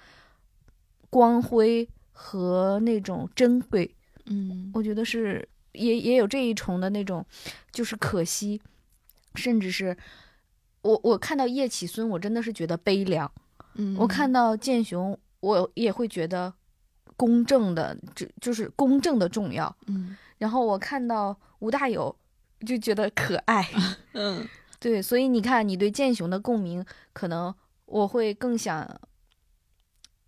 [1.10, 3.96] 光辉和那种珍贵。
[4.26, 7.26] 嗯，我觉得是也也有这一重的那种，
[7.72, 8.62] 就是可惜，
[9.36, 9.96] 甚至是
[10.82, 13.32] 我我看到叶启孙，我真的是觉得悲凉。
[13.76, 16.54] 嗯，我看到剑雄，我也会觉得
[17.18, 19.76] 公正的，就就是公正的重要。
[19.88, 20.16] 嗯。
[20.40, 22.14] 然后我看到吴大有，
[22.66, 23.66] 就觉得可爱，
[24.12, 24.46] 嗯，
[24.78, 27.54] 对，所以你看，你对剑雄的共鸣，可能
[27.86, 28.82] 我会更想，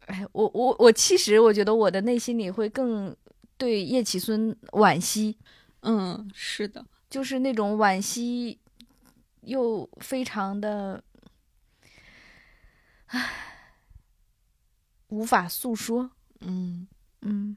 [0.06, 3.14] 哎，我我我其实我觉得我的内心里会更
[3.58, 5.38] 对叶启孙惋惜，
[5.82, 8.60] 嗯，是的，就是那种惋惜，
[9.42, 11.04] 又非常的，
[13.08, 13.30] 唉，
[15.08, 16.12] 无法诉说。
[16.42, 16.88] 嗯
[17.22, 17.56] 嗯，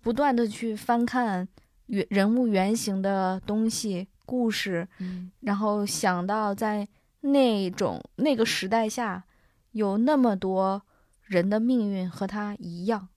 [0.00, 1.46] 不断的去翻看
[1.86, 6.86] 原人物原型的东西、故事，嗯然后想到在
[7.20, 9.24] 那种那个时代下，
[9.72, 10.82] 有那么多
[11.22, 13.08] 人的命运和他一样。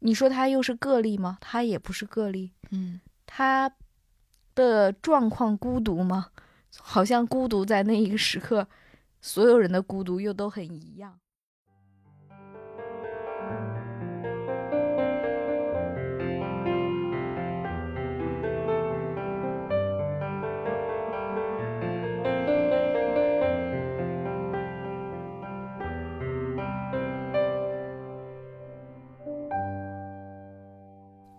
[0.00, 1.38] 你说他又是个例吗？
[1.40, 2.52] 他也不是个例。
[2.70, 3.72] 嗯他
[4.54, 6.30] 的状况孤独吗？
[6.78, 8.66] 好像孤独在那一个时刻，
[9.20, 11.18] 所有人的孤独又都很一样。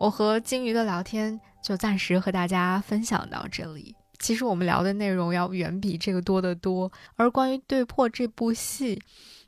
[0.02, 3.96] 我和金鱼的聊天就暂时和大家分享到这里。
[4.18, 9.00] 其实我们聊的内容要远比这个多得多，而关于《对破》这部戏，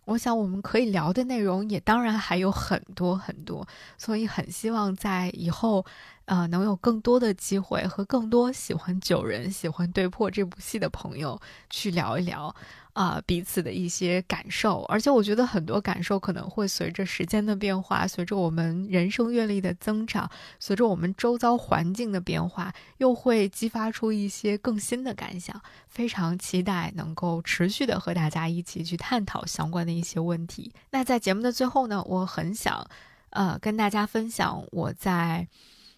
[0.06, 3.68] 我想我们可以聊的内容也当然还有很多很多，
[3.98, 5.84] 所以很希望在以后，
[6.26, 11.40] 呃，能有更多的机会和更多喜欢九人、喜欢《对破》这部戏的朋友
[11.70, 12.56] 去聊一聊。
[12.94, 20.30] 啊、彼此的一些感受，而且我觉得很多感受可能会随着时间的变化，随着我们人生阅历的增长，
[20.60, 25.60] 随着我们周遭环境的变化，又会激发出一些更新的感想。
[25.88, 30.72] 非常期待能够持续的和大家一起去探讨相关的一些问题。
[30.92, 32.88] 那在节目的最后呢，我很想，
[33.32, 35.48] 呃，跟大家分享我在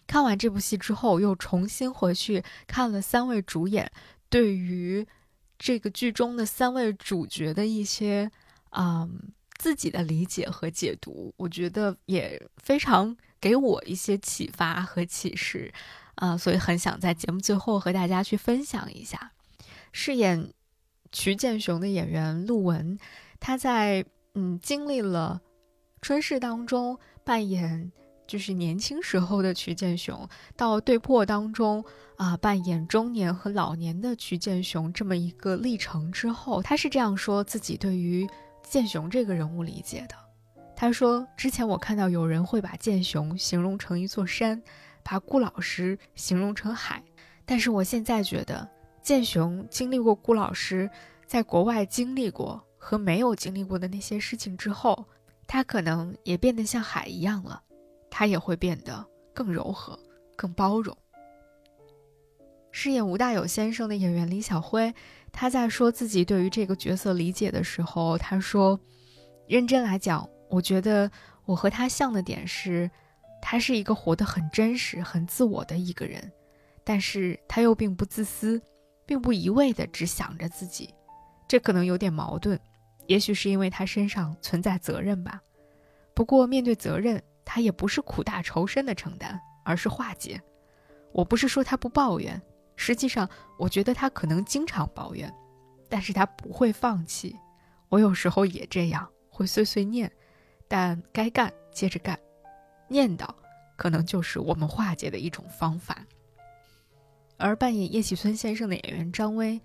[0.06, 3.90] 看完这部戏之后，又重新回去看了三位主演
[4.28, 5.06] 对于。
[5.58, 8.30] 这个剧中的三位主角的一些，
[8.72, 15.72] 嗯，自己的理解和解读，我觉得也非常给我一些启发和启示，
[16.16, 19.32] 啊、所以很想在节目最后和大家去分享一下。
[19.92, 20.52] 饰演
[21.10, 22.98] 瞿建雄的演员陆文，
[23.40, 24.04] 他在
[24.34, 25.40] 嗯经历了
[26.02, 27.90] 春逝当中扮演
[28.26, 31.84] 就是年轻时候的瞿建雄，到对破当中。
[32.16, 38.26] 啊，扮演中年和老年的瞿建雄这么一个历程之后，他是这样说自己对于
[38.62, 40.14] 建雄这个人物理解的。
[40.74, 44.62] 他说：“之前我看到有人会把建雄形容成一座山，
[45.02, 47.02] 把顾老师形容成海，
[47.44, 48.66] 但是我现在觉得，
[49.02, 50.88] 建雄经历过顾老师
[51.26, 55.04] 在国外经历过和没有经历过的那些事情之后，
[55.46, 57.62] 他可能也变得像海一样了，
[58.10, 59.98] 他也会变得更柔和、
[60.36, 60.96] 更包容。”
[62.70, 64.94] 饰演吴大有先生的演员李晓辉，
[65.32, 68.78] 他在说自己对于这个角色理解的时候，他说
[69.48, 71.10] ：“认真来讲，我觉得
[71.46, 72.90] 我和他像的点是，
[73.40, 76.30] 他是一个活得很真实、很自我的一个人，
[76.84, 78.60] 但是他又并不自私，
[79.06, 80.92] 并不一味的只想着自己，
[81.48, 82.60] 这可能有点矛盾，
[83.06, 85.40] 也许是因为他身上存在责任吧。
[86.14, 90.38] 不过面对责任，他也不是苦大仇深的承担，而是化解。
[91.12, 92.38] 我不是说他不抱怨。”
[92.78, 93.26] 实际上，
[93.58, 95.34] 我觉得他可能经常抱怨，
[95.88, 97.34] 但是他不会放弃。
[97.88, 100.12] 我有时候也这样，会碎碎念，
[100.68, 102.18] 但该干接着干。
[102.86, 103.26] 念叨，
[103.76, 106.04] 可能就是我们化解的一种方法。
[107.38, 109.58] 而扮演叶启孙先生的演员张威，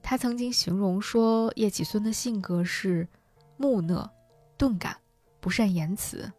[0.00, 3.08] 他曾经形容说，叶启孙的性格是
[3.56, 4.08] 木讷、
[4.56, 4.96] 钝感、
[5.40, 6.32] 不善言辞，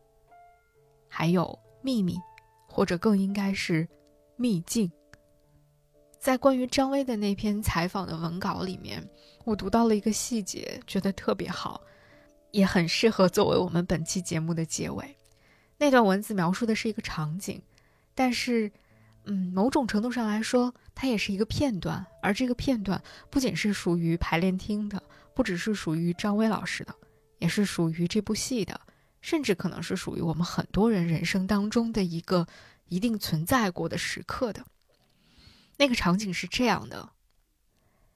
[1.18, 2.20] 还有秘密，
[2.68, 3.88] 或者更应该是
[4.36, 4.92] 秘境。
[6.20, 9.02] 在关于张威的那篇采访的文稿里面，
[9.46, 11.80] 我读到了一个细节，觉得特别好，
[12.52, 15.16] 也很适合作为我们本期节目的结尾。
[15.78, 17.62] 那段文字描述的是一个场景，
[18.14, 18.70] 但是，
[19.24, 25.02] 嗯，某种程度上来说，它也是一个片段，而这个片段不仅是属于排练厅的，
[25.34, 26.94] 不只是属于张威老师的，
[27.40, 28.78] 也是属于这部戏的，
[29.26, 32.46] 甚至可能是属于我们很多人人生当中的一个
[32.90, 34.64] 一定存在过的时刻的。
[35.78, 37.10] 那个场景是这样的：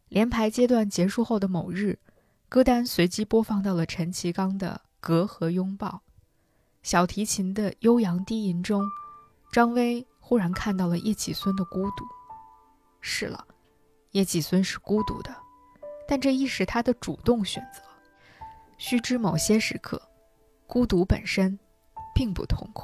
[0.07, 1.97] 连排阶段结束后的某日，
[2.47, 5.87] 歌单随机播放到了陈其刚的《隔阂拥抱》。
[6.83, 8.87] 小提琴的悠扬低吟中，
[9.51, 12.05] 张威忽然看到了叶启孙的孤独。
[13.01, 13.43] 是了，
[14.11, 15.35] 叶启孙是孤独的，
[16.07, 17.81] 但这亦是他的主动选择。
[18.77, 19.99] 须知某些时刻，
[20.69, 21.57] 孤独本身
[22.13, 22.83] 并不痛苦。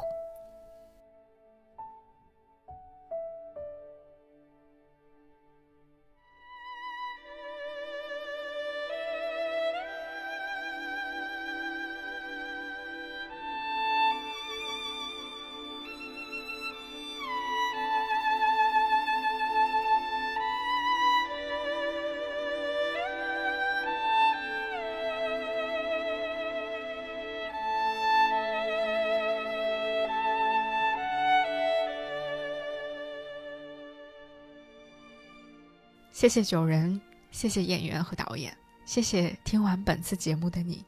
[36.25, 36.99] 谢谢九人，
[37.29, 40.83] 谢谢演员和导演，谢谢听完本次节目的你。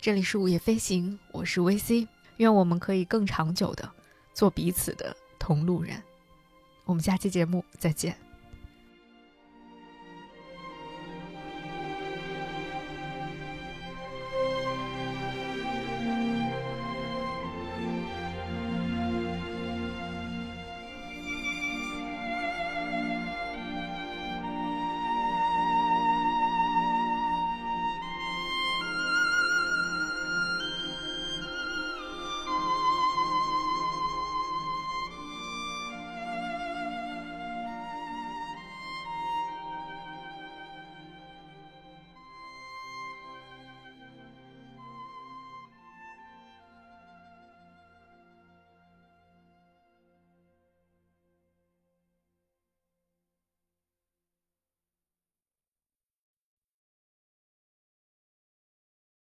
[0.00, 2.08] 这里是午夜飞行，我是 VC，
[2.38, 3.88] 愿我们可以更长久的
[4.34, 6.02] 做彼此的同路人。
[6.86, 8.25] 我们下期节目再见。